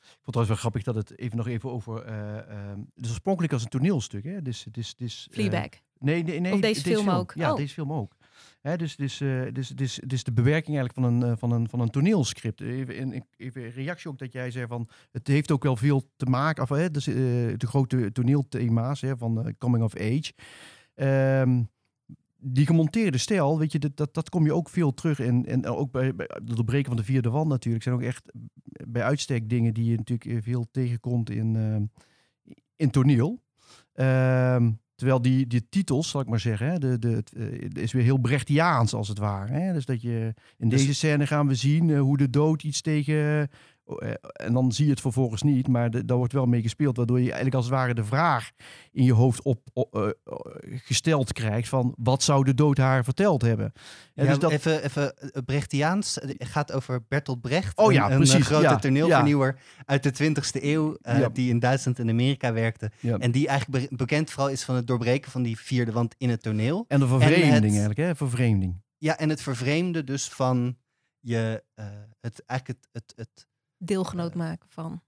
Ik 0.00 0.18
vond 0.22 0.36
het 0.36 0.46
wel 0.46 0.56
grappig 0.56 0.82
dat 0.82 0.94
het 0.94 1.18
even 1.18 1.36
nog 1.36 1.46
even 1.46 1.70
over. 1.70 2.04
ehm, 2.04 2.80
dus 2.94 3.08
oorspronkelijk 3.08 3.52
als 3.52 3.62
een 3.62 3.68
toneelstuk, 3.68 4.24
hè? 4.24 4.42
Dus, 4.42 4.66
dus, 4.70 4.94
dus, 4.94 5.28
Fleabag. 5.30 5.68
nee, 5.98 6.22
nee, 6.22 6.40
nee. 6.40 6.52
Of 6.52 6.60
deze 6.60 6.80
film 6.80 7.08
ook? 7.10 7.32
Ja, 7.34 7.50
Oh. 7.50 7.56
deze 7.56 7.74
film 7.74 7.92
ook. 7.92 8.16
Hè, 8.60 8.76
dus, 8.76 8.96
dus, 8.96 9.18
dus, 9.52 9.68
dus, 9.68 10.00
dus 10.06 10.24
de 10.24 10.32
bewerking 10.32 10.76
eigenlijk 10.78 10.94
van 10.94 11.04
een, 11.04 11.30
eh, 11.30 11.38
van 11.38 11.52
een, 11.52 11.68
van 11.68 11.80
een 11.80 11.90
toneelscript. 11.90 12.60
Even, 12.60 12.96
in, 12.96 13.24
reactie 13.74 14.10
ook 14.10 14.18
dat 14.18 14.32
jij 14.32 14.50
zei 14.50 14.66
van. 14.66 14.88
Het 15.12 15.26
heeft 15.26 15.50
ook 15.50 15.62
wel 15.62 15.76
veel 15.76 16.10
te 16.16 16.26
maken. 16.26 16.62
Of, 16.62 16.68
hè, 16.68 16.90
dus, 16.90 17.04
de 17.04 17.66
grote 17.66 18.12
toneelthema's 18.12 19.00
hè, 19.00 19.16
van 19.16 19.44
eh, 19.44 19.52
Coming 19.58 19.84
of 19.84 19.96
Age. 19.96 20.32
Ehm, 20.94 21.62
die 22.36 22.66
gemonteerde 22.66 23.18
stijl, 23.18 23.58
weet 23.58 23.72
je, 23.72 23.78
dat, 23.78 23.96
dat, 23.96 24.14
dat 24.14 24.28
kom 24.28 24.44
je 24.44 24.54
ook 24.54 24.68
veel 24.68 24.94
terug 24.94 25.18
in. 25.18 25.46
En 25.46 25.66
ook 25.66 25.90
bij, 25.90 26.12
het 26.16 26.40
doorbreken 26.42 26.88
van 26.88 26.96
de 26.96 27.04
vierde 27.04 27.30
wand 27.30 27.48
natuurlijk. 27.48 27.84
Zijn 27.84 27.94
ook 27.94 28.02
echt 28.02 28.32
bij 28.88 29.02
uitstek 29.02 29.48
dingen 29.48 29.74
die 29.74 29.90
je 29.90 29.96
natuurlijk 29.96 30.44
veel 30.44 30.66
tegenkomt 30.70 31.30
in, 31.30 31.90
in 32.76 32.90
toneel. 32.90 33.42
Ehm, 33.92 34.70
terwijl 34.98 35.22
die, 35.22 35.46
die 35.46 35.66
titels, 35.68 36.08
zal 36.10 36.20
ik 36.20 36.26
maar 36.28 36.40
zeggen, 36.40 36.66
hè, 36.66 36.78
de, 36.78 36.98
de, 36.98 37.08
het, 37.08 37.32
eh, 37.32 37.82
is 37.82 37.92
weer 37.92 38.02
heel 38.02 38.18
Brechtiaans 38.18 38.94
als 38.94 39.08
het 39.08 39.18
ware. 39.18 39.52
Hè? 39.52 39.72
Dus 39.72 39.84
dat 39.84 40.02
je 40.02 40.34
in 40.56 40.68
Dus- 40.68 40.80
deze 40.80 40.94
scène 40.94 41.26
gaan 41.26 41.46
we 41.48 41.54
zien 41.54 41.90
eh, 41.90 42.00
hoe 42.00 42.16
de 42.16 42.30
dood 42.30 42.62
iets 42.62 42.80
tegen. 42.80 43.48
Eh, 43.88 44.10
en 44.32 44.52
dan 44.52 44.72
zie 44.72 44.84
je 44.84 44.90
het 44.90 45.00
vervolgens 45.00 45.42
niet, 45.42 45.68
maar 45.68 45.90
de, 45.90 46.04
daar 46.04 46.16
wordt 46.16 46.32
wel 46.32 46.46
mee 46.46 46.62
gespeeld, 46.62 46.96
waardoor 46.96 47.16
je 47.18 47.24
eigenlijk 47.24 47.54
als 47.54 47.64
het 47.64 47.74
ware 47.74 47.94
de 47.94 48.04
vraag 48.04 48.50
in 48.92 49.04
je 49.04 49.12
hoofd 49.12 49.42
op, 49.42 49.60
op, 49.72 49.94
eh, 49.96 50.02
eh, 50.06 50.10
gesteld 50.84 51.32
krijgt 51.32 51.68
van 51.68 51.94
wat 51.98 52.22
zou 52.22 52.44
de 52.44 52.54
dood 52.54 52.78
haar 52.78 53.04
verteld 53.04 53.42
hebben. 53.42 53.72
Ja, 54.14 54.22
Ja, 54.22 54.28
dus 54.28 54.38
dat, 54.38 54.50
Even, 54.50 54.82
even 54.84 55.16
eh, 55.16 55.42
Brechtiaans. 55.44 56.14
Het 56.14 56.36
gaat 56.48 56.72
over 56.72 57.04
Bertolt 57.08 57.40
Brecht. 57.40 57.76
Oh 57.76 57.92
ja, 57.92 58.10
een, 58.10 58.16
precies, 58.16 58.46
grote 58.46 58.62
toneelvernieuwer 58.80 59.58
uit 59.84 60.02
de 60.02 60.12
20e 60.12 60.62
eeuw. 60.62 60.96
Die 61.32 61.50
in 61.50 61.58
Duitsland 61.58 61.98
en 61.98 62.08
Amerika 62.08 62.52
werkte. 62.52 62.90
En 63.18 63.30
die 63.30 63.48
eigenlijk 63.48 63.88
be- 63.90 63.96
bekend 63.96 64.30
vooral 64.30 64.50
is 64.50 64.64
van 64.64 64.74
het 64.74 64.86
doorbreken 64.86 65.30
van 65.30 65.42
die 65.42 65.58
vierde 65.58 65.92
wand 65.92 66.14
in 66.18 66.28
het 66.30 66.42
toneel. 66.42 66.84
en 66.88 67.00
de 67.00 67.06
vervreemding 67.06 67.52
het- 67.54 67.62
eigenlijk, 67.62 67.98
hè? 67.98 68.16
Vervreemding. 68.16 68.82
Ja, 68.98 69.18
en 69.18 69.28
het 69.28 69.42
vervreemde 69.42 70.04
dus 70.04 70.28
van 70.28 70.76
je, 71.20 71.62
het, 72.20 72.42
eigenlijk 72.46 72.80
het, 72.80 72.88
het, 72.92 73.12
het, 73.16 73.47
Deelgenoot 73.78 74.34
maken 74.34 74.68
van. 74.68 75.02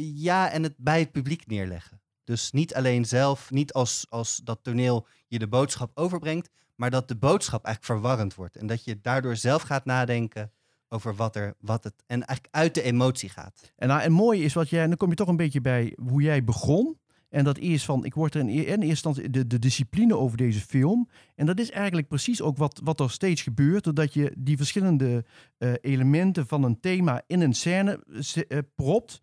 ja, 0.00 0.50
en 0.50 0.62
het 0.62 0.74
bij 0.76 0.98
het 0.98 1.12
publiek 1.12 1.46
neerleggen. 1.46 2.00
Dus 2.24 2.52
niet 2.52 2.74
alleen 2.74 3.04
zelf, 3.04 3.50
niet 3.50 3.72
als, 3.72 4.06
als 4.08 4.36
dat 4.36 4.58
toneel 4.62 5.06
je 5.26 5.38
de 5.38 5.48
boodschap 5.48 5.90
overbrengt, 5.94 6.50
maar 6.74 6.90
dat 6.90 7.08
de 7.08 7.16
boodschap 7.16 7.64
eigenlijk 7.64 8.00
verwarrend 8.00 8.34
wordt. 8.34 8.56
En 8.56 8.66
dat 8.66 8.84
je 8.84 9.00
daardoor 9.00 9.36
zelf 9.36 9.62
gaat 9.62 9.84
nadenken 9.84 10.52
over 10.88 11.14
wat, 11.14 11.36
er, 11.36 11.54
wat 11.60 11.84
het, 11.84 11.94
en 12.06 12.24
eigenlijk 12.26 12.54
uit 12.54 12.74
de 12.74 12.82
emotie 12.82 13.28
gaat. 13.28 13.72
En, 13.76 13.88
nou, 13.88 14.00
en 14.00 14.12
mooi 14.12 14.44
is 14.44 14.54
wat 14.54 14.68
jij, 14.68 14.82
en 14.82 14.88
dan 14.88 14.96
kom 14.96 15.08
je 15.08 15.14
toch 15.14 15.28
een 15.28 15.36
beetje 15.36 15.60
bij 15.60 15.96
hoe 16.00 16.22
jij 16.22 16.44
begon. 16.44 16.98
En 17.28 17.44
dat 17.44 17.58
is 17.58 17.84
van, 17.84 18.04
ik 18.04 18.14
word 18.14 18.34
er 18.34 18.40
in, 18.40 18.48
in 18.48 18.58
eerste 18.64 18.84
instantie 18.84 19.30
de, 19.30 19.46
de 19.46 19.58
discipline 19.58 20.16
over 20.16 20.36
deze 20.36 20.60
film. 20.60 21.08
En 21.34 21.46
dat 21.46 21.58
is 21.60 21.70
eigenlijk 21.70 22.08
precies 22.08 22.42
ook 22.42 22.56
wat, 22.56 22.80
wat 22.84 23.00
er 23.00 23.10
steeds 23.10 23.42
gebeurt. 23.42 23.84
Doordat 23.84 24.14
je 24.14 24.32
die 24.38 24.56
verschillende 24.56 25.24
eh, 25.58 25.72
elementen 25.80 26.46
van 26.46 26.62
een 26.62 26.80
thema 26.80 27.22
in 27.26 27.40
een 27.40 27.54
scène 27.54 28.04
ze- 28.20 28.46
eh, 28.46 28.58
propt. 28.74 29.22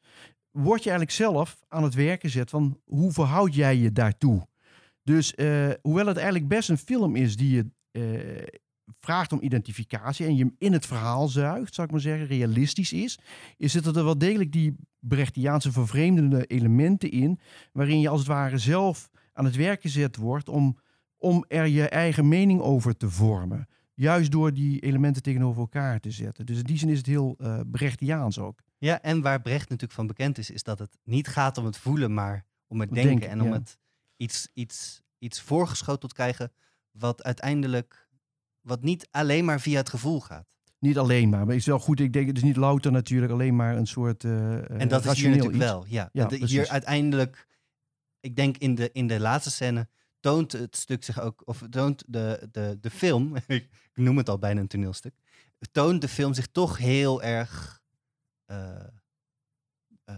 Word 0.51 0.84
je 0.84 0.89
eigenlijk 0.89 1.18
zelf 1.18 1.64
aan 1.68 1.84
het 1.84 1.93
werk 1.93 2.22
gezet 2.22 2.49
van 2.49 2.80
hoe 2.86 3.12
verhoud 3.12 3.56
jij 3.56 3.78
je 3.78 3.91
daartoe. 3.91 4.47
Dus 5.03 5.36
eh, 5.36 5.70
hoewel 5.82 6.06
het 6.08 6.18
eigenlijk 6.18 6.47
best 6.47 6.70
een 6.70 6.78
film 6.78 7.16
is 7.16 7.36
die 7.38 7.49
je 7.56 7.66
eh, 7.91 8.47
vraagt 8.99 9.31
om 9.31 9.41
identificatie 9.41 10.25
en 10.25 10.36
je 10.36 10.43
hem 10.43 10.55
in 10.57 10.73
het 10.73 10.86
verhaal 10.86 11.27
zuigt, 11.27 11.73
zou 11.73 11.88
ik 11.88 11.93
maar 11.93 12.01
zeggen, 12.01 12.27
realistisch 12.27 12.93
is, 12.93 13.19
is 13.57 13.71
zitten 13.71 13.95
er 13.95 14.03
wel 14.03 14.17
degelijk 14.17 14.51
die 14.51 14.75
Brechtiaanse 14.99 15.71
vervreemdende 15.71 16.45
elementen 16.45 17.11
in, 17.11 17.39
waarin 17.71 17.99
je 17.99 18.09
als 18.09 18.19
het 18.19 18.29
ware 18.29 18.57
zelf 18.57 19.09
aan 19.33 19.45
het 19.45 19.55
werk 19.55 19.81
gezet 19.81 20.15
wordt 20.15 20.49
om, 20.49 20.77
om 21.17 21.45
er 21.47 21.67
je 21.67 21.89
eigen 21.89 22.27
mening 22.27 22.61
over 22.61 22.97
te 22.97 23.09
vormen. 23.09 23.67
Juist 23.93 24.31
door 24.31 24.53
die 24.53 24.79
elementen 24.79 25.21
tegenover 25.21 25.61
elkaar 25.61 25.99
te 25.99 26.11
zetten. 26.11 26.45
Dus 26.45 26.57
in 26.57 26.63
die 26.63 26.77
zin 26.77 26.89
is 26.89 26.97
het 26.97 27.05
heel 27.05 27.36
uh, 27.38 27.59
Brechtiaans 27.71 28.39
ook. 28.39 28.59
Ja, 28.77 29.01
en 29.01 29.21
waar 29.21 29.41
Brecht 29.41 29.69
natuurlijk 29.69 29.93
van 29.93 30.07
bekend 30.07 30.38
is, 30.38 30.49
is 30.49 30.63
dat 30.63 30.79
het 30.79 30.97
niet 31.03 31.27
gaat 31.27 31.57
om 31.57 31.65
het 31.65 31.77
voelen, 31.77 32.13
maar 32.13 32.45
om 32.67 32.79
het 32.79 32.93
denken. 32.93 33.09
denken 33.09 33.29
en 33.29 33.41
om 33.41 33.51
het 33.51 33.77
iets, 34.17 34.47
iets, 34.53 35.01
iets 35.19 35.41
voorgeschoteld 35.41 36.13
krijgen 36.13 36.51
wat 36.91 37.23
uiteindelijk, 37.23 38.05
wat 38.66 38.82
niet 38.82 39.07
alleen 39.11 39.45
maar 39.45 39.61
via 39.61 39.78
het 39.78 39.89
gevoel 39.89 40.22
gaat. 40.22 40.47
Niet 40.80 40.97
alleen 40.97 41.30
maar, 41.30 41.45
maar 41.45 41.55
is 41.55 41.66
wel 41.66 41.80
goed. 41.80 41.99
Ik 41.99 42.13
denk, 42.13 42.28
het 42.28 42.38
is 42.38 42.43
niet 42.43 42.55
louter 42.55 42.91
natuurlijk 42.91 43.32
alleen 43.32 43.55
maar 43.55 43.78
een 43.78 43.88
soort. 43.88 44.24
Uh, 44.24 44.80
en 44.82 44.88
dat 44.88 45.05
is 45.05 45.20
hier 45.20 45.30
natuurlijk 45.30 45.57
wel, 45.57 45.86
ja. 45.88 46.09
ja 46.11 46.30
hier 46.30 46.70
uiteindelijk, 46.70 47.47
ik 48.20 48.36
denk 48.36 48.57
in 48.57 48.76
de, 48.76 48.89
in 48.91 49.07
de 49.07 49.20
laatste 49.20 49.51
scène 49.51 49.88
toont 50.20 50.51
het 50.51 50.76
stuk 50.76 51.03
zich 51.03 51.22
ook, 51.22 51.41
of 51.45 51.63
toont 51.70 52.03
de, 52.07 52.47
de, 52.51 52.78
de 52.82 52.89
film, 52.89 53.36
ik 53.47 53.70
noem 53.93 54.18
het 54.18 54.30
al 54.30 54.39
bijna 54.39 54.59
een 54.61 54.68
toneelstuk, 54.68 55.16
toont 55.72 56.01
de 56.01 56.07
film 56.07 56.34
zich 56.34 56.47
toch 56.47 56.78
heel 56.78 57.24
erg 57.24 57.82
uh, 58.51 58.84
uh, 60.05 60.16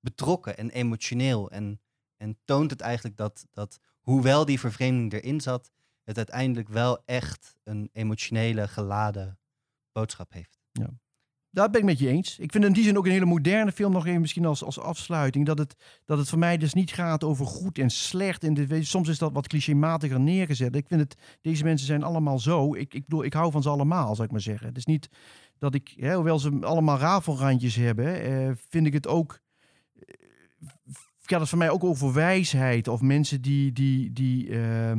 betrokken 0.00 0.56
en 0.56 0.70
emotioneel. 0.70 1.50
En, 1.50 1.80
en 2.16 2.38
toont 2.44 2.70
het 2.70 2.80
eigenlijk 2.80 3.16
dat, 3.16 3.46
dat, 3.52 3.78
hoewel 4.00 4.44
die 4.44 4.60
vervreemding 4.60 5.12
erin 5.12 5.40
zat, 5.40 5.70
het 6.08 6.16
uiteindelijk 6.16 6.68
wel 6.68 7.02
echt 7.04 7.56
een 7.64 7.90
emotionele, 7.92 8.68
geladen 8.68 9.38
boodschap 9.92 10.32
heeft. 10.32 10.58
Ja. 10.72 10.90
Dat 11.50 11.70
ben 11.70 11.80
ik 11.80 11.86
met 11.86 11.98
je 11.98 12.08
eens. 12.08 12.38
Ik 12.38 12.52
vind 12.52 12.64
in 12.64 12.72
die 12.72 12.84
zin 12.84 12.98
ook 12.98 13.04
een 13.04 13.12
hele 13.12 13.24
moderne 13.24 13.72
film, 13.72 13.92
nog 13.92 14.06
even 14.06 14.20
misschien 14.20 14.44
als, 14.44 14.64
als 14.64 14.78
afsluiting. 14.78 15.46
Dat 15.46 15.58
het, 15.58 15.74
dat 16.04 16.18
het 16.18 16.28
voor 16.28 16.38
mij 16.38 16.56
dus 16.56 16.72
niet 16.72 16.92
gaat 16.92 17.24
over 17.24 17.46
goed 17.46 17.78
en 17.78 17.90
slecht. 17.90 18.44
En 18.44 18.54
de, 18.54 18.84
soms 18.84 19.08
is 19.08 19.18
dat 19.18 19.32
wat 19.32 19.46
clichématiger 19.46 20.20
neergezet. 20.20 20.76
Ik 20.76 20.86
vind 20.88 21.00
het, 21.00 21.16
deze 21.40 21.64
mensen 21.64 21.86
zijn 21.86 22.02
allemaal 22.02 22.38
zo. 22.38 22.74
Ik, 22.74 22.94
ik 22.94 23.02
bedoel, 23.02 23.24
ik 23.24 23.32
hou 23.32 23.50
van 23.50 23.62
ze 23.62 23.68
allemaal, 23.68 24.14
zou 24.14 24.26
ik 24.26 24.32
maar 24.32 24.40
zeggen. 24.40 24.66
Het 24.66 24.76
is 24.76 24.86
niet 24.86 25.08
dat 25.58 25.74
ik, 25.74 25.94
hè, 25.96 26.14
hoewel 26.14 26.38
ze 26.38 26.58
allemaal 26.60 26.98
rafelrandjes 26.98 27.74
hebben, 27.74 28.22
eh, 28.22 28.50
vind 28.68 28.86
ik 28.86 28.92
het 28.92 29.06
ook. 29.06 29.40
Eh, 29.94 30.14
gaat 31.22 31.40
het 31.40 31.48
voor 31.48 31.58
mij 31.58 31.70
ook 31.70 31.84
over 31.84 32.12
wijsheid. 32.12 32.88
Of 32.88 33.00
mensen 33.00 33.42
die, 33.42 33.72
die, 33.72 34.12
die, 34.12 34.46
uh, 34.46 34.92